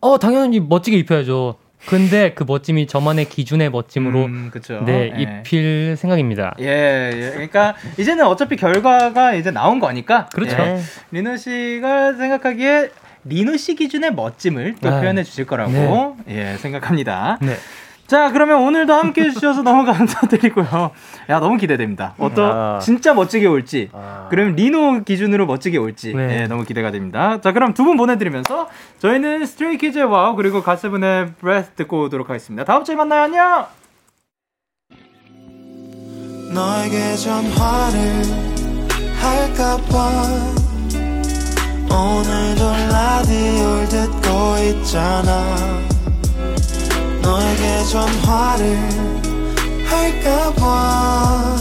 어, 0.00 0.18
당연히 0.18 0.60
멋지게 0.60 0.96
입혀야죠. 0.98 1.56
근데 1.86 2.32
그 2.34 2.44
멋짐이 2.46 2.86
저만의 2.86 3.28
기준의 3.28 3.70
멋짐으로 3.70 4.24
음, 4.26 4.50
그쵸. 4.52 4.82
네, 4.86 5.12
예. 5.16 5.20
입힐 5.20 5.96
생각입니다. 5.96 6.54
예, 6.60 7.10
예. 7.12 7.30
그러니까 7.32 7.74
이제는 7.98 8.24
어차피 8.24 8.56
결과가 8.56 9.34
이제 9.34 9.50
나온 9.50 9.80
거니까. 9.80 10.28
그렇죠. 10.32 10.56
예. 10.58 10.80
리노 11.10 11.36
씨가 11.36 12.14
생각하기에 12.14 12.90
리노 13.24 13.56
씨 13.56 13.74
기준의 13.74 14.14
멋짐을 14.14 14.76
또 14.80 14.88
아, 14.88 15.00
표현해 15.00 15.24
주실 15.24 15.44
거라고 15.46 16.16
예, 16.28 16.56
생각합니다. 16.58 17.38
네. 17.40 17.56
자, 18.06 18.30
그러면 18.30 18.62
오늘도 18.62 18.92
함께 18.92 19.22
해주셔서 19.22 19.62
너무 19.62 19.84
감사드리고요. 19.90 20.90
야, 21.30 21.40
너무 21.40 21.56
기대됩니다. 21.56 22.14
어떤 22.18 22.50
아. 22.76 22.78
진짜 22.78 23.14
멋지게 23.14 23.46
올지, 23.46 23.88
아. 23.92 24.26
그럼 24.28 24.54
리노 24.54 25.04
기준으로 25.04 25.46
멋지게 25.46 25.78
올지, 25.78 26.14
네. 26.14 26.42
예, 26.42 26.46
너무 26.46 26.64
기대가 26.64 26.90
됩니다. 26.90 27.40
자, 27.40 27.52
그럼 27.52 27.72
두 27.74 27.84
분 27.84 27.96
보내드리면서 27.96 28.68
저희는 28.98 29.46
스트레이 29.46 29.78
키즈의 29.78 30.04
WOW 30.04 30.36
그리고 30.36 30.62
갓세븐의 30.62 31.34
Breath 31.40 31.70
듣고 31.70 32.04
오도록 32.04 32.28
하겠습니다. 32.28 32.64
다음 32.64 32.84
주에 32.84 32.94
만나요. 32.96 33.22
안녕. 33.22 33.66
너에게 36.52 37.14
전화를 37.16 38.22
할까봐 39.18 40.12
오늘도 41.90 42.72
라디오를 42.92 43.88
듣고 43.88 44.56
있잖아 44.80 45.91
너에게 47.22 47.84
전화를 47.84 48.78
할까봐 49.86 51.56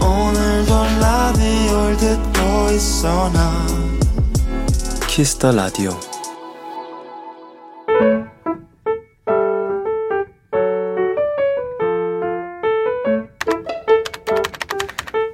오늘도 0.00 0.74
라디오를 1.00 1.96
듣고 1.96 2.70
있어 2.72 3.30
나. 3.32 3.66
키스터 5.06 5.52
라디오 5.52 5.90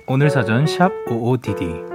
오늘 0.06 0.28
사전 0.30 0.66
샵 0.66 0.90
55DD 1.08 1.90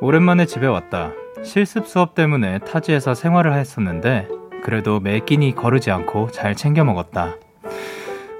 오랜만에 0.00 0.44
집에 0.44 0.66
왔다. 0.66 1.12
실습 1.42 1.86
수업 1.86 2.14
때문에 2.14 2.58
타지에서 2.60 3.14
생활을 3.14 3.54
했었는데 3.54 4.28
그래도 4.62 5.00
매 5.00 5.20
끼니 5.20 5.54
거르지 5.54 5.90
않고 5.90 6.30
잘 6.30 6.54
챙겨 6.54 6.84
먹었다. 6.84 7.36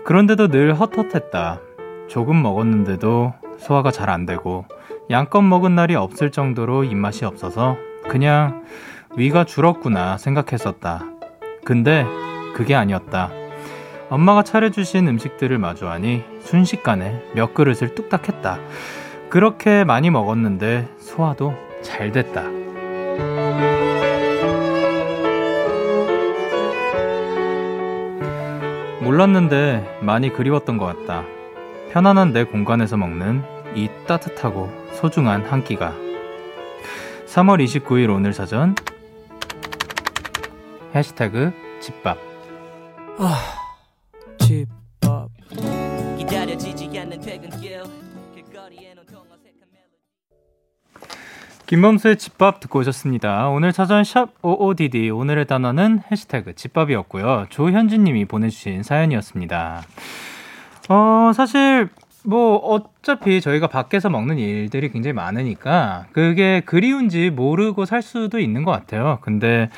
그런데도 0.05 0.48
늘 0.48 0.74
헛헛했다. 0.74 1.61
조금 2.09 2.42
먹었는데도 2.42 3.32
소화가 3.59 3.90
잘 3.90 4.11
안 4.11 4.26
되고 4.26 4.64
양껏 5.11 5.42
먹은 5.42 5.74
날이 5.74 5.94
없을 5.94 6.30
정도로 6.30 6.84
입맛이 6.84 7.24
없어서 7.24 7.76
그냥 8.09 8.64
위가 9.16 9.44
줄었구나 9.44 10.18
생각했었다. 10.18 11.05
근데 11.64 12.07
그게 12.55 12.74
아니었다. 12.74 13.30
엄마가 14.09 14.42
차려주신 14.42 15.07
음식들을 15.09 15.57
마주하니 15.59 16.24
순식간에 16.40 17.22
몇 17.34 17.55
그릇을 17.55 17.94
뚝딱 17.94 18.28
했다. 18.28 18.59
그렇게 19.28 19.84
많이 19.84 20.11
먹었는데 20.11 20.88
소화도 20.98 21.55
잘 21.82 22.11
됐다. 22.11 22.42
몰랐는데 29.01 30.01
많이 30.03 30.32
그리웠던 30.32 30.76
것 30.78 30.86
같다. 30.86 31.24
편안한 31.90 32.32
내 32.32 32.44
공간에서 32.44 32.96
먹는 32.96 33.42
이 33.74 33.88
따뜻하고 34.07 34.70
소중한 34.94 35.42
한 35.42 35.64
끼가. 35.64 35.94
3월 37.26 37.64
29일 37.64 38.14
오늘 38.14 38.32
사전 38.32 38.74
해시태그 40.94 41.53
집밥 41.80 42.18
집 43.18 43.59
김범수의 51.70 52.16
집밥 52.16 52.58
듣고 52.58 52.80
오셨습니다. 52.80 53.48
오늘 53.48 53.72
사전 53.72 54.02
샵 54.02 54.42
55DD 54.42 55.16
오늘의 55.16 55.46
단어는 55.46 56.00
해시태그 56.10 56.56
집밥이었고요. 56.56 57.46
조현진 57.48 58.02
님이 58.02 58.24
보내주신 58.24 58.82
사연이었습니다. 58.82 59.82
어 60.88 61.30
사실 61.32 61.88
뭐 62.24 62.56
어차피 62.56 63.40
저희가 63.40 63.68
밖에서 63.68 64.10
먹는 64.10 64.40
일들이 64.40 64.90
굉장히 64.90 65.12
많으니까 65.12 66.06
그게 66.10 66.60
그리운지 66.66 67.30
모르고 67.30 67.84
살 67.84 68.02
수도 68.02 68.40
있는 68.40 68.64
것 68.64 68.72
같아요. 68.72 69.18
근데 69.20 69.70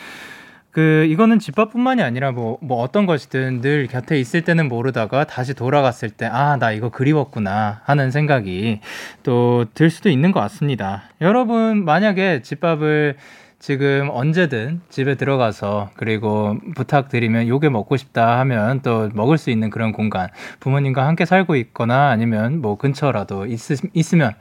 그 0.73 1.07
이거는 1.09 1.39
집밥뿐만이 1.39 2.03
아니라 2.03 2.33
뭐 2.33 2.59
뭐 2.63 2.81
어떤 2.83 3.07
것이든 3.07 3.61
늘 3.61 3.87
곁에 3.87 4.19
있을 4.19 4.43
때는 4.43 4.69
모르다가 4.69 5.25
다시 5.25 5.53
돌아갔을 5.55 6.11
때 6.11 6.27
아 6.27 6.57
나 6.57 6.73
이거 6.73 6.89
그리웠구나 6.91 7.81
하는 7.85 8.11
생각이 8.11 8.81
또 9.23 9.65
들 9.75 9.91
수도 9.91 10.09
있는 10.11 10.33
것 10.33 10.41
같습니다. 10.41 11.05
여러분 11.21 11.85
만약에 11.85 12.43
집밥을 12.43 13.17
지금 13.59 14.09
언제든 14.11 14.81
집에 14.89 15.15
들어가서 15.15 15.91
그리고 15.97 16.57
부탁드리면 16.75 17.47
요게 17.49 17.69
먹고 17.69 17.97
싶다 17.97 18.39
하면 18.41 18.81
또 18.83 19.09
먹을 19.15 19.39
수 19.39 19.51
있는 19.51 19.71
그런 19.71 19.93
공간 19.93 20.29
부모님과 20.61 21.07
함께 21.07 21.25
살고 21.27 21.55
있거나 21.57 22.09
아니면 22.11 22.61
뭐 22.61 22.77
근처라도 22.77 23.47
있, 23.47 23.61
있으면 23.95 24.33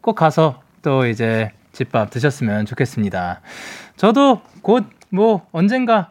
꼭 0.00 0.14
가서 0.16 0.60
또 0.82 1.06
이제 1.06 1.52
집밥 1.72 2.10
드셨으면 2.10 2.66
좋겠습니다. 2.66 3.40
저도 3.96 4.40
곧 4.62 4.84
뭐 5.14 5.46
언젠가 5.52 6.10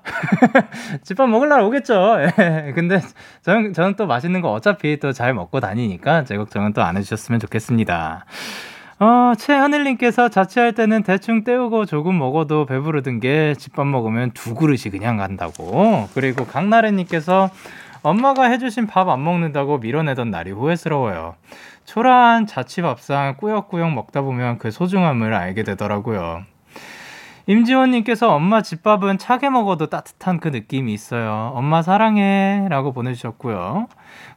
집밥 1.04 1.30
먹으러 1.30 1.66
오겠죠. 1.66 2.18
예. 2.40 2.72
근데 2.74 3.02
저는 3.44 3.74
저는 3.74 3.96
또 3.96 4.08
맛있는 4.08 4.42
거 4.42 4.52
어차피 4.52 5.00
또 5.00 5.12
잘 5.14 5.34
먹고 5.34 5.60
다니니까 5.60 6.24
제 6.24 6.38
걱정은 6.38 6.74
또 6.74 6.82
안 6.82 6.98
해주셨으면 6.98 7.40
좋겠습니다. 7.42 8.26
어, 9.00 9.34
최하늘님께서 9.38 10.30
자취할 10.30 10.74
때는 10.74 11.04
대충 11.04 11.44
때우고 11.44 11.86
조금 11.86 12.18
먹어도 12.18 12.66
배부르던 12.66 13.20
게 13.20 13.54
집밥 13.58 13.86
먹으면 13.88 14.32
두 14.32 14.56
그릇이 14.56 14.84
그냥 14.92 15.18
간다고. 15.18 16.08
그리고 16.14 16.46
강나래님께서 16.46 17.50
엄마가 18.02 18.46
해주신 18.46 18.88
밥 18.88 19.10
안 19.10 19.24
먹는다고 19.24 19.80
밀어내던 19.80 20.30
날이 20.32 20.52
후회스러워요. 20.52 21.36
초라한 21.86 22.48
자취밥상 22.48 23.36
꾸역꾸역 23.38 23.92
먹다 23.94 24.22
보면 24.22 24.58
그 24.58 24.72
소중함을 24.72 25.34
알게 25.34 25.64
되더라고요. 25.64 26.44
임지원님께서 27.46 28.34
엄마 28.34 28.62
집밥은 28.62 29.18
차게 29.18 29.50
먹어도 29.50 29.88
따뜻한 29.88 30.40
그 30.40 30.48
느낌이 30.48 30.94
있어요. 30.94 31.52
엄마 31.56 31.82
사랑해. 31.82 32.68
라고 32.70 32.94
보내주셨고요. 32.94 33.88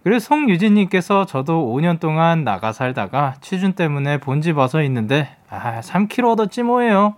그리고 0.02 0.18
송유진님께서 0.18 1.26
저도 1.26 1.72
5년 1.72 2.00
동안 2.00 2.42
나가 2.42 2.72
살다가 2.72 3.34
취준 3.40 3.74
때문에 3.74 4.18
본집 4.18 4.56
와서 4.58 4.82
있는데, 4.82 5.28
아, 5.48 5.80
3kg 5.80 6.32
얻었지 6.32 6.64
뭐예요. 6.64 7.14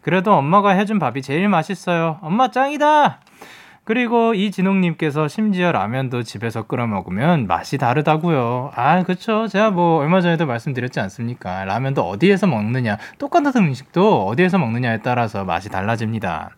그래도 0.00 0.32
엄마가 0.32 0.70
해준 0.70 1.00
밥이 1.00 1.22
제일 1.22 1.48
맛있어요. 1.48 2.18
엄마 2.22 2.50
짱이다! 2.50 3.18
그리고 3.84 4.32
이진홍님께서 4.34 5.26
심지어 5.26 5.72
라면도 5.72 6.22
집에서 6.22 6.62
끓여 6.62 6.86
먹으면 6.86 7.48
맛이 7.48 7.78
다르다고요. 7.78 8.70
아, 8.74 9.02
그쵸. 9.02 9.48
제가 9.48 9.70
뭐 9.70 9.98
얼마 9.98 10.20
전에도 10.20 10.46
말씀드렸지 10.46 11.00
않습니까? 11.00 11.64
라면도 11.64 12.02
어디에서 12.02 12.46
먹느냐, 12.46 12.96
똑같은 13.18 13.50
음식도 13.56 14.26
어디에서 14.26 14.58
먹느냐에 14.58 14.98
따라서 15.02 15.44
맛이 15.44 15.68
달라집니다. 15.68 16.50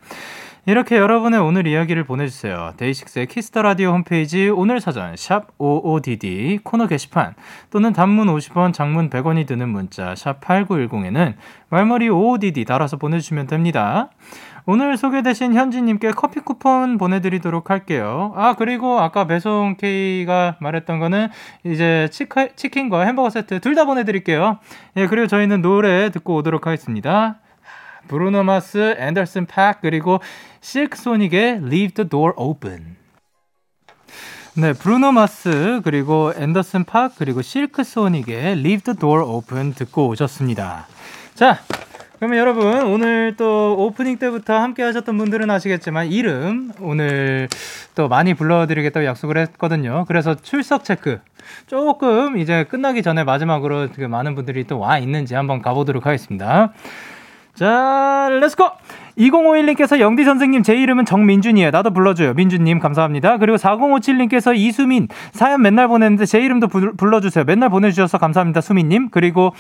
이렇게 0.67 0.97
여러분의 0.97 1.41
오늘 1.41 1.67
이야기를 1.67 2.05
보내주세요. 2.05 2.73
데이식스의 2.79 3.27
Kiss 3.27 3.46
the 3.46 3.61
Radio 3.61 3.91
홈페이지 3.91 4.49
오늘 4.49 4.81
사전 4.81 5.15
샵 5.15 5.57
55DD 5.59 6.65
코너 6.65 6.87
게시판 6.87 7.35
또는 7.69 7.93
단문 7.93 8.29
50원, 8.29 8.73
장문 8.73 9.11
100원이 9.11 9.47
드는 9.47 9.69
문자 9.69 10.15
샵 10.15 10.41
8910에는 10.41 11.35
말머리 11.69 12.09
55DD 12.09 12.67
달아서 12.67 12.97
보내주시면 12.97 13.47
됩니다. 13.47 14.09
오늘 14.67 14.97
소개되신 14.97 15.55
현지님께 15.55 16.13
커피 16.13 16.41
쿠폰 16.41 16.97
보내드리도록 16.97 17.69
할게요. 17.69 18.33
아, 18.35 18.55
그리고 18.57 18.99
아까 18.99 19.27
배송 19.27 19.77
K가 19.77 20.57
말했던 20.59 20.99
거는 21.01 21.29
이제 21.65 22.09
치카, 22.11 22.49
치킨과 22.57 23.03
햄버거 23.03 23.29
세트 23.29 23.61
둘 23.61 23.75
다 23.75 23.85
보내드릴게요. 23.85 24.59
예, 24.97 25.07
그리고 25.07 25.27
저희는 25.27 25.61
노래 25.61 26.11
듣고 26.11 26.37
오도록 26.37 26.67
하겠습니다. 26.67 27.41
브루노 28.09 28.45
마스, 28.45 28.95
앤더슨 28.99 29.47
팍, 29.47 29.81
그리고 29.83 30.21
실크 30.61 30.97
소닉의 30.97 31.57
Leave 31.65 31.89
the 31.95 32.09
Door 32.09 32.35
Open. 32.37 32.97
네, 34.57 34.73
브루노 34.73 35.13
마스, 35.13 35.81
그리고 35.83 36.33
앤더슨 36.37 36.85
팍, 36.85 37.17
그리고 37.17 37.43
실크 37.43 37.83
소닉의 37.83 38.53
Leave 38.53 38.81
the 38.81 38.97
Door 38.99 39.25
Open 39.25 39.75
듣고 39.75 40.09
오셨습니다. 40.09 40.87
자, 41.35 41.59
그러면 42.25 42.39
여러분 42.39 42.87
오늘 42.87 43.35
또 43.37 43.77
오프닝 43.79 44.17
때부터 44.17 44.59
함께 44.59 44.83
하셨던 44.83 45.19
분들은 45.19 45.51
아시겠지만 45.51 46.07
이름 46.07 46.73
오늘 46.81 47.51
또 47.95 48.09
많이 48.09 48.33
불러드리겠다고 48.33 49.05
약속을 49.05 49.37
했거든요. 49.37 50.07
그래서 50.09 50.35
출석 50.35 50.85
체크 50.85 51.21
조금 51.67 52.39
이제 52.39 52.65
끝나기 52.65 53.03
전에 53.03 53.25
마지막으로 53.25 53.89
그 53.95 54.01
많은 54.01 54.35
분들이 54.37 54.65
또 54.65 54.79
와 54.79 54.97
있는지 54.97 55.35
한번 55.35 55.61
가보도록 55.61 56.07
하겠습니다. 56.07 56.73
자, 57.55 58.29
let's 58.31 58.56
go! 58.56 58.71
2051님께서 59.19 60.01
영디 60.01 60.25
선생님 60.25 60.63
제 60.63 60.75
이름은 60.75 61.05
정민준이에요. 61.05 61.71
나도 61.71 61.93
불러줘요. 61.93 62.35
민준님 62.35 62.81
감사합니다. 62.81 63.39
그리고 63.39 63.57
4057님께서 63.57 64.57
이수민 64.57 65.09
사연 65.33 65.63
맨날 65.63 65.89
보냈는데 65.89 66.27
제 66.27 66.41
이름도 66.41 66.69
부, 66.69 66.95
불러주세요. 66.97 67.45
맨날 67.45 67.69
보내주셔서 67.69 68.19
감사합니다. 68.19 68.61
수민님. 68.61 69.11
그리고 69.11 69.53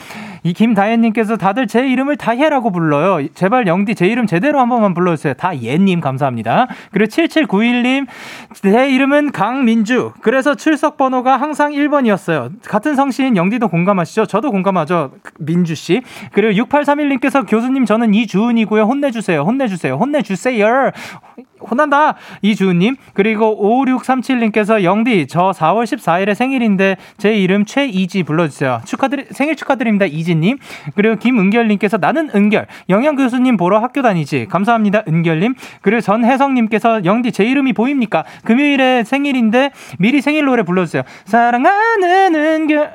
이 0.42 0.52
김다혜님께서 0.52 1.36
다들 1.36 1.66
제 1.66 1.86
이름을 1.88 2.16
다혜라고 2.16 2.72
불러요. 2.72 3.26
제발 3.34 3.66
영디 3.66 3.94
제 3.94 4.06
이름 4.06 4.26
제대로 4.26 4.60
한 4.60 4.68
번만 4.68 4.94
불러주세요. 4.94 5.34
다예님 5.34 6.00
감사합니다. 6.00 6.66
그리고 6.90 7.10
7791님 7.10 8.06
제 8.54 8.90
이름은 8.90 9.32
강민주. 9.32 10.12
그래서 10.20 10.54
출석 10.54 10.96
번호가 10.96 11.36
항상 11.36 11.72
1번이었어요. 11.72 12.50
같은 12.66 12.96
성씨인 12.96 13.36
영디도 13.36 13.68
공감하시죠? 13.68 14.26
저도 14.26 14.50
공감하죠. 14.50 15.12
민주 15.38 15.74
씨. 15.74 16.02
그리고 16.32 16.64
6831님께서 16.64 17.46
교수님 17.48 17.84
저는 17.84 18.14
이주은이고요. 18.14 18.82
혼내주세요. 18.82 19.43
혼내주세요. 19.44 19.94
혼내주세요. 19.94 20.90
혼난다. 21.70 22.14
이주은님. 22.42 22.96
그리고 23.14 23.84
5637님께서 23.84 24.82
영디, 24.82 25.26
저 25.28 25.50
4월 25.52 25.84
14일에 25.84 26.34
생일인데 26.34 26.96
제 27.16 27.34
이름 27.34 27.64
최이지 27.64 28.22
불러주세요. 28.24 28.82
축하드리, 28.84 29.26
생일 29.30 29.56
축하드립니다. 29.56 30.04
이지님. 30.06 30.58
그리고 30.94 31.16
김은결님께서 31.16 31.96
나는 31.96 32.30
은결. 32.34 32.66
영양교수님 32.88 33.56
보러 33.56 33.78
학교 33.78 34.02
다니지. 34.02 34.46
감사합니다. 34.50 35.04
은결님. 35.08 35.54
그리고 35.80 36.00
전혜성님께서 36.00 37.04
영디, 37.04 37.32
제 37.32 37.44
이름이 37.44 37.72
보입니까? 37.72 38.24
금요일에 38.44 39.04
생일인데 39.04 39.70
미리 39.98 40.20
생일 40.20 40.44
노래 40.44 40.62
불러주세요. 40.62 41.02
사랑하는 41.24 42.34
은결, 42.34 42.92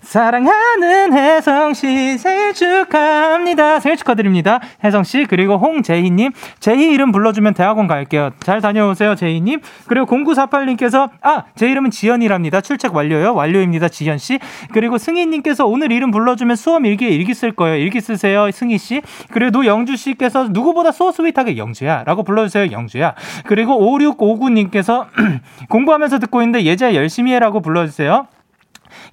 사랑하는 0.00 1.12
혜성씨 1.12 2.18
생일 2.18 2.54
축하합니다. 2.54 3.80
생일 3.80 3.96
축하드립니다. 3.96 4.60
혜성씨. 4.82 5.26
그리고 5.28 5.58
홍재희님. 5.62 6.32
제희 6.60 6.92
이름 6.92 7.12
불러주면 7.12 7.54
대학원 7.54 7.86
갈게요. 7.86 8.30
잘 8.40 8.60
다녀오세요, 8.60 9.14
제이님. 9.14 9.60
그리고 9.86 10.06
0948님께서, 10.06 11.10
아, 11.22 11.44
제 11.54 11.70
이름은 11.70 11.90
지연이랍니다. 11.90 12.60
출첵 12.60 12.94
완료요. 12.94 13.34
완료입니다, 13.34 13.88
지연 13.88 14.18
씨. 14.18 14.38
그리고 14.72 14.98
승희님께서 14.98 15.66
오늘 15.66 15.92
이름 15.92 16.10
불러주면 16.10 16.56
수험 16.56 16.84
일기에 16.84 17.08
일기 17.08 17.34
쓸 17.34 17.52
거예요. 17.52 17.76
일기 17.76 18.00
쓰세요, 18.00 18.50
승희 18.50 18.78
씨. 18.78 19.02
그리고 19.30 19.50
노영주 19.50 19.96
씨께서 19.96 20.48
누구보다 20.50 20.92
소스윗하게 20.92 21.56
영주야. 21.56 22.04
라고 22.04 22.22
불러주세요, 22.22 22.72
영주야. 22.72 23.14
그리고 23.46 23.78
5659님께서 23.98 25.06
공부하면서 25.68 26.18
듣고 26.18 26.42
있는데 26.42 26.64
예지야 26.64 26.94
열심히 26.94 27.32
해라고 27.32 27.60
불러주세요. 27.60 28.26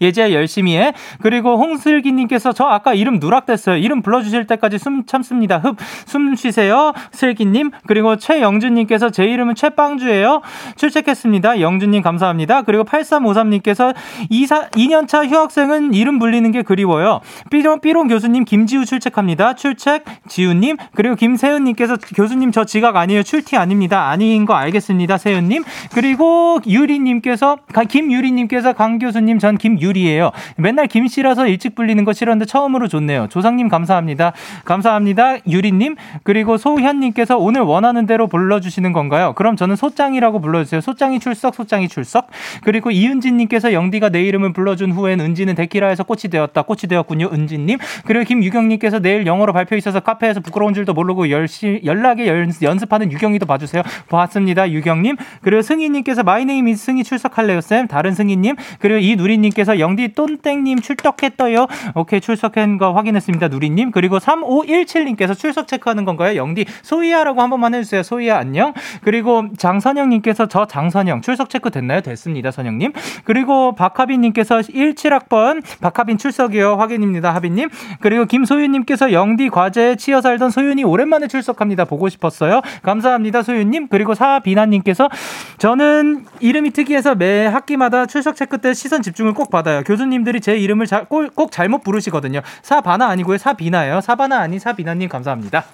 예지야 0.01 0.31
열심히 0.31 0.77
해. 0.77 0.93
그리고 1.21 1.57
홍슬기님께서 1.57 2.53
저 2.53 2.65
아까 2.65 2.93
이름 2.93 3.19
누락됐어요. 3.19 3.77
이름 3.77 4.01
불러주실 4.01 4.47
때까지 4.47 4.77
숨 4.77 5.05
참습니다. 5.05 5.57
흡, 5.57 5.77
숨 6.05 6.35
쉬세요. 6.35 6.93
슬기님. 7.11 7.71
그리고 7.87 8.15
최영준님께서 8.15 9.09
제 9.09 9.25
이름은 9.25 9.55
최빵주예요. 9.55 10.41
출첵했습니다. 10.77 11.59
영준님 11.59 12.01
감사합니다. 12.01 12.61
그리고 12.61 12.83
8353님께서 12.85 13.93
2사, 14.31 14.71
2년차 14.71 15.27
휴학생은 15.27 15.93
이름 15.93 16.19
불리는 16.19 16.49
게 16.51 16.61
그리워요. 16.61 17.19
삐롱, 17.51 17.81
삐롱 17.81 18.07
교수님 18.07 18.45
김지우 18.45 18.85
출첵합니다. 18.85 19.55
출첵 19.55 20.03
지우님. 20.29 20.77
그리고 20.95 21.15
김세은님께서 21.15 21.97
교수님 22.15 22.51
저 22.51 22.63
지각 22.63 22.95
아니에요. 22.95 23.23
출티 23.23 23.57
아닙니다. 23.57 24.09
아닌 24.09 24.45
거 24.45 24.53
알겠습니다. 24.53 25.17
세은님. 25.17 25.63
그리고 25.93 26.59
유리님께서, 26.65 27.57
김유리님께서 27.89 28.73
강 28.73 28.99
교수님 28.99 29.39
전 29.39 29.57
김유 29.57 29.88
리예요. 29.93 30.31
맨날 30.57 30.87
김씨라서 30.87 31.47
일찍 31.47 31.75
불리는 31.75 32.03
거 32.05 32.13
싫었는데 32.13 32.45
처음으로 32.45 32.87
좋네요. 32.87 33.27
조상님 33.29 33.69
감사합니다. 33.69 34.33
감사합니다. 34.65 35.37
유리님. 35.47 35.95
그리고 36.23 36.57
소현님께서 36.57 37.37
오늘 37.37 37.61
원하는 37.61 38.05
대로 38.05 38.27
불러주시는 38.27 38.93
건가요? 38.93 39.33
그럼 39.35 39.55
저는 39.55 39.75
소짱이라고 39.75 40.41
불러주세요. 40.41 40.81
소짱이 40.81 41.19
출석, 41.19 41.55
소짱이 41.55 41.87
출석. 41.87 42.27
그리고 42.63 42.91
이은진님께서 42.91 43.73
영디가 43.73 44.09
내 44.09 44.23
이름을 44.23 44.53
불러준 44.53 44.91
후엔 44.91 45.19
은진은 45.19 45.55
데키라에서 45.55 46.03
꽃이 46.03 46.23
되었다. 46.31 46.61
꽃이 46.63 46.81
되었군요. 46.89 47.29
은진님. 47.31 47.77
그리고 48.05 48.25
김유경님께서 48.25 48.99
내일 48.99 49.25
영어로 49.25 49.53
발표 49.53 49.75
있어서 49.75 49.99
카페에서 49.99 50.41
부끄러운 50.41 50.73
줄도 50.73 50.93
모르고 50.93 51.29
열시, 51.29 51.81
연락에 51.85 52.27
연습하는 52.61 53.11
유경이도 53.11 53.45
봐주세요. 53.45 53.83
봤습니다. 54.09 54.69
유경님. 54.69 55.17
그리고 55.41 55.61
승희님께서 55.61 56.23
my 56.23 56.38
name 56.38 56.67
이 56.67 56.75
승희 56.75 57.03
출석할래요, 57.03 57.61
쌤. 57.61 57.87
다른 57.87 58.13
승희님. 58.13 58.55
그리고 58.79 58.99
이누리님께서 58.99 59.29
누리님께서 59.29 59.78
영디 59.79 60.13
똔땡님 60.15 60.79
출석했어요. 60.81 61.67
오케이, 61.95 62.21
출석한 62.21 62.77
거 62.77 62.93
확인했습니다. 62.93 63.47
누리님. 63.47 63.91
그리고 63.91 64.19
3517님께서 64.19 65.37
출석 65.37 65.67
체크하는 65.67 66.05
건가요? 66.05 66.35
영디 66.35 66.65
소희야라고 66.81 67.41
한 67.41 67.49
번만 67.49 67.73
해주세요. 67.73 68.03
소희야 68.03 68.37
안녕. 68.37 68.73
그리고 69.01 69.45
장선영님께서 69.57 70.47
저 70.47 70.65
장선영 70.65 71.21
출석 71.21 71.49
체크 71.49 71.69
됐나요? 71.71 72.01
됐습니다. 72.01 72.51
선영님. 72.51 72.93
그리고 73.23 73.75
박하빈님께서 73.75 74.59
17학번 74.59 75.61
박하빈 75.81 76.17
출석이요. 76.17 76.75
확인입니다. 76.75 77.33
하빈님. 77.33 77.69
그리고 77.99 78.25
김소윤님께서 78.25 79.13
영디 79.13 79.49
과제에 79.49 79.95
치여 79.95 80.21
살던 80.21 80.49
소윤이 80.49 80.83
오랜만에 80.83 81.27
출석합니다. 81.27 81.85
보고 81.85 82.09
싶었어요. 82.09 82.61
감사합니다. 82.83 83.43
소윤님. 83.43 83.87
그리고 83.87 84.13
사비나님께서 84.13 85.09
저는 85.57 86.25
이름이 86.39 86.71
특이해서 86.71 87.15
매 87.15 87.45
학기마다 87.45 88.05
출석 88.05 88.35
체크 88.35 88.57
때 88.57 88.73
시선 88.73 89.01
집중을 89.01 89.33
꼭 89.33 89.49
받아요. 89.49 89.68
교수님들이 89.85 90.41
제 90.41 90.57
이름을 90.57 90.85
자, 90.85 91.05
꼭, 91.05 91.35
꼭 91.35 91.51
잘못 91.51 91.83
부르시거든요. 91.83 92.41
사바나 92.61 93.07
아니고요. 93.07 93.37
사비나예요. 93.37 94.01
사바나 94.01 94.39
아닌 94.39 94.59
사비나님 94.59 95.09
감사합니다. 95.09 95.65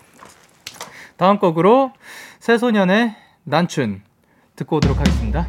다음 1.17 1.39
곡으로 1.39 1.91
새소년의 2.39 3.15
난춘 3.43 4.01
듣고 4.55 4.77
오도록 4.77 4.99
하겠습니다. 4.99 5.47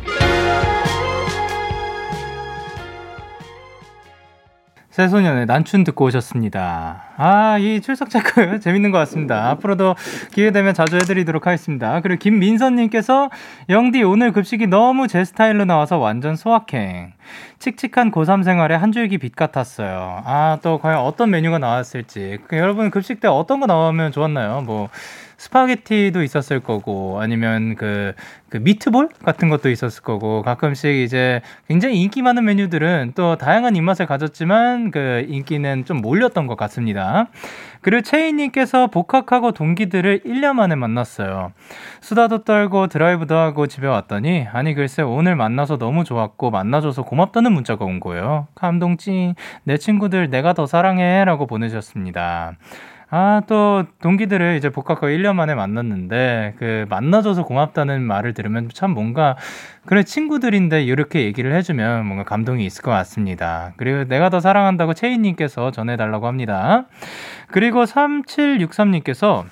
새소년의 4.97 5.45
난춘 5.45 5.85
듣고 5.85 6.07
오셨습니다. 6.07 7.03
아, 7.19 7.59
이 7.59 7.83
출석 7.83 8.09
체크 8.09 8.61
재밌는 8.61 8.93
것 8.93 8.97
같습니다. 9.01 9.51
앞으로도 9.51 9.95
기회 10.33 10.53
되면 10.53 10.73
자주 10.73 10.97
해드리도록 10.97 11.47
하겠습니다. 11.47 12.01
그리고 12.01 12.19
김민선님께서 12.19 13.29
영디 13.69 14.03
오늘 14.05 14.33
급식이 14.33 14.69
너무 14.69 15.07
제 15.07 15.23
스타일로 15.23 15.67
나와서 15.67 15.99
완전 15.99 16.35
소확행. 16.35 17.13
칙칙한 17.59 18.11
고3 18.11 18.43
생활에 18.43 18.75
한 18.75 18.91
줄기 18.91 19.19
빛 19.19 19.37
같았어요. 19.37 20.23
아, 20.25 20.59
또 20.63 20.79
과연 20.79 21.01
어떤 21.01 21.29
메뉴가 21.29 21.59
나왔을지. 21.59 22.39
그 22.49 22.57
여러분 22.57 22.91
급식 22.91 23.21
때 23.21 23.29
어떤 23.29 23.61
거 23.61 23.67
나오면 23.67 24.13
좋았나요? 24.13 24.63
뭐, 24.63 24.89
스파게티도 25.37 26.23
있었을 26.23 26.61
거고 26.61 27.21
아니면 27.21 27.75
그, 27.77 28.15
그 28.49 28.57
미트볼 28.57 29.09
같은 29.25 29.49
것도 29.49 29.71
있었을 29.71 30.03
거고 30.03 30.43
가끔씩 30.43 30.91
이제 30.97 31.43
굉장히 31.69 32.01
인기 32.03 32.23
많은 32.23 32.45
메뉴들은 32.45 33.13
또 33.15 33.37
다양한 33.37 33.77
입맛을 33.77 34.07
가졌지만 34.07 34.91
그 34.91 35.25
인기는 35.29 35.85
좀 35.85 35.99
몰렸던 35.99 36.47
것 36.47 36.57
같습니다. 36.57 37.27
그리고 37.83 38.03
채이님께서 38.03 38.89
복학하고 38.89 39.53
동기들을 39.53 40.21
1년 40.25 40.55
만에 40.55 40.75
만났어요. 40.75 41.53
수다도 42.01 42.43
떨고 42.43 42.89
드라이브도 42.89 43.37
하고 43.37 43.67
집에 43.67 43.87
왔더니 43.87 44.47
아니 44.53 44.75
글쎄 44.75 45.03
오늘 45.03 45.37
만나서 45.37 45.79
너무 45.79 46.03
좋았고 46.03 46.51
만나줘서 46.51 47.03
고맙다는 47.03 47.53
문자가 47.53 47.85
온 47.85 48.01
거예요. 48.01 48.49
감동 48.55 48.97
찡 48.97 49.35
내 49.65 49.77
친구들 49.79 50.31
내가 50.31 50.53
더 50.53 50.67
사랑해라고 50.67 51.47
보내셨습니다. 51.47 52.55
아, 53.09 53.41
또, 53.47 53.85
동기들을 54.03 54.57
이제 54.57 54.69
복학하고 54.69 55.07
1년 55.07 55.37
만에 55.37 55.55
만났는데, 55.55 56.55
그, 56.59 56.87
만나줘서 56.89 57.45
고맙다는 57.45 58.03
말을 58.03 58.35
들으면 58.35 58.69
참 58.75 58.91
뭔가, 58.91 59.37
그래, 59.85 60.03
친구들인데 60.03 60.83
이렇게 60.83 61.25
얘기를 61.25 61.55
해주면 61.55 62.05
뭔가 62.05 62.25
감동이 62.25 62.67
있을 62.67 62.83
것 62.83 62.91
같습니다. 62.91 63.73
그리고 63.77 64.05
내가 64.05 64.29
더 64.29 64.41
사랑한다고 64.41 64.95
채인님께서 64.95 65.71
전해달라고 65.71 66.27
합니다. 66.27 66.87
그리고 67.49 67.85
3763님께서, 67.85 69.45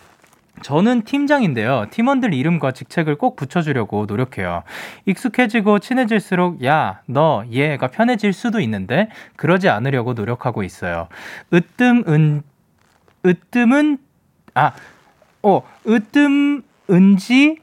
저는 0.62 1.02
팀장인데요. 1.02 1.86
팀원들 1.90 2.34
이름과 2.34 2.72
직책을 2.72 3.16
꼭 3.16 3.36
붙여주려고 3.36 4.06
노력해요. 4.06 4.62
익숙해지고 5.04 5.80
친해질수록 5.80 6.64
야, 6.64 7.00
너, 7.06 7.44
얘가 7.50 7.88
편해질 7.88 8.32
수도 8.32 8.60
있는데 8.60 9.08
그러지 9.36 9.68
않으려고 9.68 10.14
노력하고 10.14 10.62
있어요. 10.62 11.08
으뜸, 11.52 12.04
은, 12.08 12.42
으뜸은 13.26 13.98
아, 14.54 14.72
어, 15.42 15.62
으뜸 15.86 16.62
은지 16.90 17.56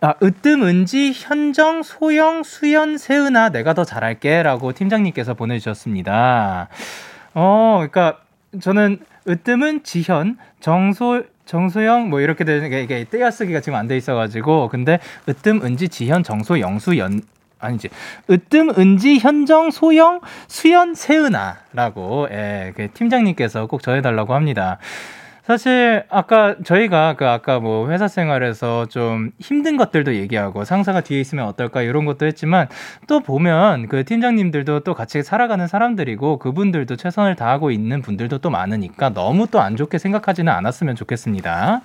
아, 0.00 0.14
으뜸 0.22 0.62
은지 0.62 1.12
현정 1.14 1.82
소영 1.82 2.42
수연 2.42 2.98
세은아 2.98 3.48
내가 3.50 3.74
더 3.74 3.84
잘할게라고 3.84 4.72
팀장님께서 4.72 5.34
보내주셨습니다. 5.34 6.68
어, 7.34 7.76
그러니까 7.78 8.20
저는 8.60 8.98
으뜸은 9.28 9.82
지현 9.82 10.36
정소 10.60 11.24
정소영 11.46 12.10
뭐 12.10 12.20
이렇게 12.20 12.44
되는 12.44 12.68
게 12.70 12.82
이게 12.82 13.04
떼어쓰기가 13.08 13.60
지금 13.60 13.78
안 13.78 13.86
돼 13.86 13.96
있어가지고 13.96 14.68
근데 14.68 14.98
으뜸 15.28 15.62
은지 15.62 15.88
지현 15.88 16.22
정소 16.22 16.60
영수 16.60 16.98
연 16.98 17.20
아니지. 17.58 17.88
으뜸, 18.30 18.70
은지, 18.78 19.18
현정, 19.18 19.70
소영, 19.70 20.20
수연, 20.48 20.94
세은아라고, 20.94 22.28
예, 22.30 22.72
그 22.76 22.88
팀장님께서 22.92 23.66
꼭 23.66 23.82
전해달라고 23.82 24.34
합니다. 24.34 24.78
사실, 25.46 26.02
아까, 26.08 26.56
저희가 26.64 27.14
그 27.14 27.24
아까 27.24 27.60
뭐 27.60 27.88
회사 27.90 28.08
생활에서 28.08 28.86
좀 28.86 29.30
힘든 29.38 29.76
것들도 29.76 30.16
얘기하고 30.16 30.64
상사가 30.64 31.02
뒤에 31.02 31.20
있으면 31.20 31.46
어떨까 31.46 31.82
이런 31.82 32.04
것도 32.04 32.26
했지만 32.26 32.66
또 33.06 33.20
보면 33.20 33.86
그 33.86 34.04
팀장님들도 34.04 34.80
또 34.80 34.94
같이 34.94 35.22
살아가는 35.22 35.64
사람들이고 35.68 36.40
그분들도 36.40 36.96
최선을 36.96 37.36
다하고 37.36 37.70
있는 37.70 38.02
분들도 38.02 38.38
또 38.38 38.50
많으니까 38.50 39.10
너무 39.10 39.46
또 39.46 39.60
안 39.60 39.76
좋게 39.76 39.98
생각하지는 39.98 40.52
않았으면 40.52 40.96
좋겠습니다. 40.96 41.80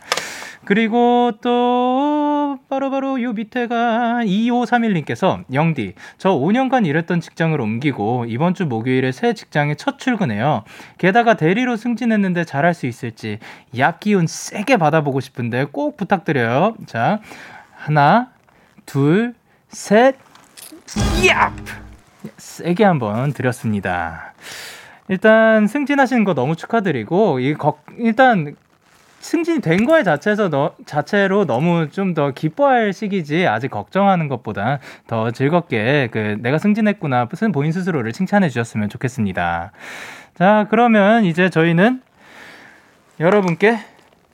그리고 0.65 1.31
또 1.41 2.40
바로 2.69 2.89
바로 2.89 3.21
요 3.21 3.33
밑에가 3.33 4.21
2531님께서 4.23 5.43
영디 5.53 5.93
저 6.17 6.31
5년간 6.31 6.85
일했던 6.85 7.21
직장을 7.21 7.59
옮기고 7.59 8.25
이번 8.27 8.53
주 8.53 8.65
목요일에 8.65 9.11
새 9.11 9.33
직장에 9.33 9.75
첫 9.75 9.99
출근해요. 9.99 10.63
게다가 10.97 11.35
대리로 11.35 11.75
승진했는데 11.75 12.45
잘할 12.45 12.73
수 12.73 12.85
있을지 12.85 13.39
약 13.77 13.99
기운 13.99 14.27
세게 14.27 14.77
받아보고 14.77 15.19
싶은데 15.19 15.65
꼭 15.71 15.97
부탁드려요. 15.97 16.75
자 16.87 17.19
하나 17.75 18.31
둘 18.85 19.35
셋 19.71 20.17
얍! 21.23 21.51
세게 22.37 22.83
한번 22.83 23.31
드렸습니다. 23.31 24.33
일단 25.07 25.65
승진하시는 25.67 26.23
거 26.25 26.33
너무 26.33 26.55
축하드리고 26.55 27.39
이 27.39 27.53
거, 27.53 27.79
일단 27.97 28.55
승진이 29.21 29.61
된 29.61 29.85
거에 29.85 30.03
자체에서 30.03 30.49
너, 30.49 30.73
자체로 30.85 31.45
너무 31.45 31.89
좀 31.89 32.11
더 32.13 32.31
기뻐할 32.31 32.91
시기지 32.91 33.47
아직 33.47 33.69
걱정하는 33.69 34.27
것보다 34.27 34.79
더 35.07 35.31
즐겁게 35.31 36.09
그 36.11 36.35
내가 36.41 36.57
승진했구나 36.57 37.29
본인 37.53 37.71
스스로를 37.71 38.11
칭찬해 38.11 38.49
주셨으면 38.49 38.89
좋겠습니다. 38.89 39.71
자 40.35 40.67
그러면 40.69 41.23
이제 41.23 41.49
저희는 41.49 42.01
여러분께 43.21 43.79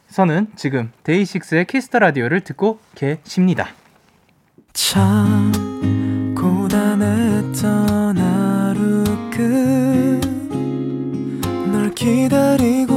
서는 0.07 0.47
지금 0.55 0.91
데이식스의 1.03 1.65
Kiss 1.65 1.85
the 1.85 1.99
Radio를 1.99 2.41
듣고 2.41 2.79
계십니다. 2.95 3.67
참 4.73 5.51
고단했던 6.35 8.17
하루 8.17 9.03
끝널 11.69 11.93
기다리고 11.93 12.96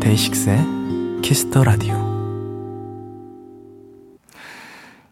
데이식스의 0.00 1.22
키스 1.22 1.48
더 1.48 1.64
라디오 1.64 1.94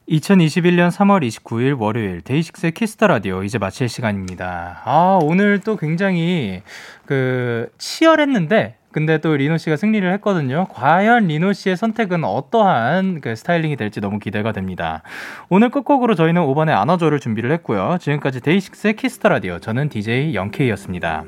2021년 0.09 0.90
3월 0.90 1.26
29일 1.26 1.78
월요일 1.78 2.22
데이식스의 2.22 2.72
키스 2.72 2.94
더 2.94 3.06
라디오 3.07 3.44
이제 3.44 3.59
마칠 3.59 3.88
시간입니다. 3.88 4.82
아, 4.84 5.18
오늘 5.22 5.61
또 5.61 5.76
굉장히 5.76 6.62
그 7.05 7.70
치열했는데 7.78 8.76
근데 8.90 9.18
또 9.18 9.36
리노 9.36 9.59
씨가 9.59 9.76
승리를 9.76 10.11
했거든요. 10.14 10.66
과연 10.70 11.26
리노 11.26 11.53
씨의 11.53 11.76
선택은 11.76 12.24
어떠한 12.24 13.20
그 13.20 13.36
스타일링이 13.36 13.76
될지 13.76 14.01
너무 14.01 14.18
기대가 14.18 14.53
됩니다. 14.53 15.03
오늘 15.51 15.68
끝곡으로 15.68 16.14
저희는 16.14 16.42
5번의 16.42 16.70
안아줘를 16.70 17.20
준비를 17.20 17.53
했고요. 17.53 17.99
지금까지 18.01 18.40
데이식스의 18.40 18.96
키스 18.96 19.16
더 19.16 19.28
라디오 19.28 19.59
저는 19.59 19.90
DJ 19.90 20.34
영케이였습니다. 20.34 21.24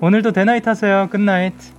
오늘도 0.00 0.32
데나잇 0.32 0.66
하세요. 0.66 1.08
Good 1.10 1.36
night. 1.36 1.75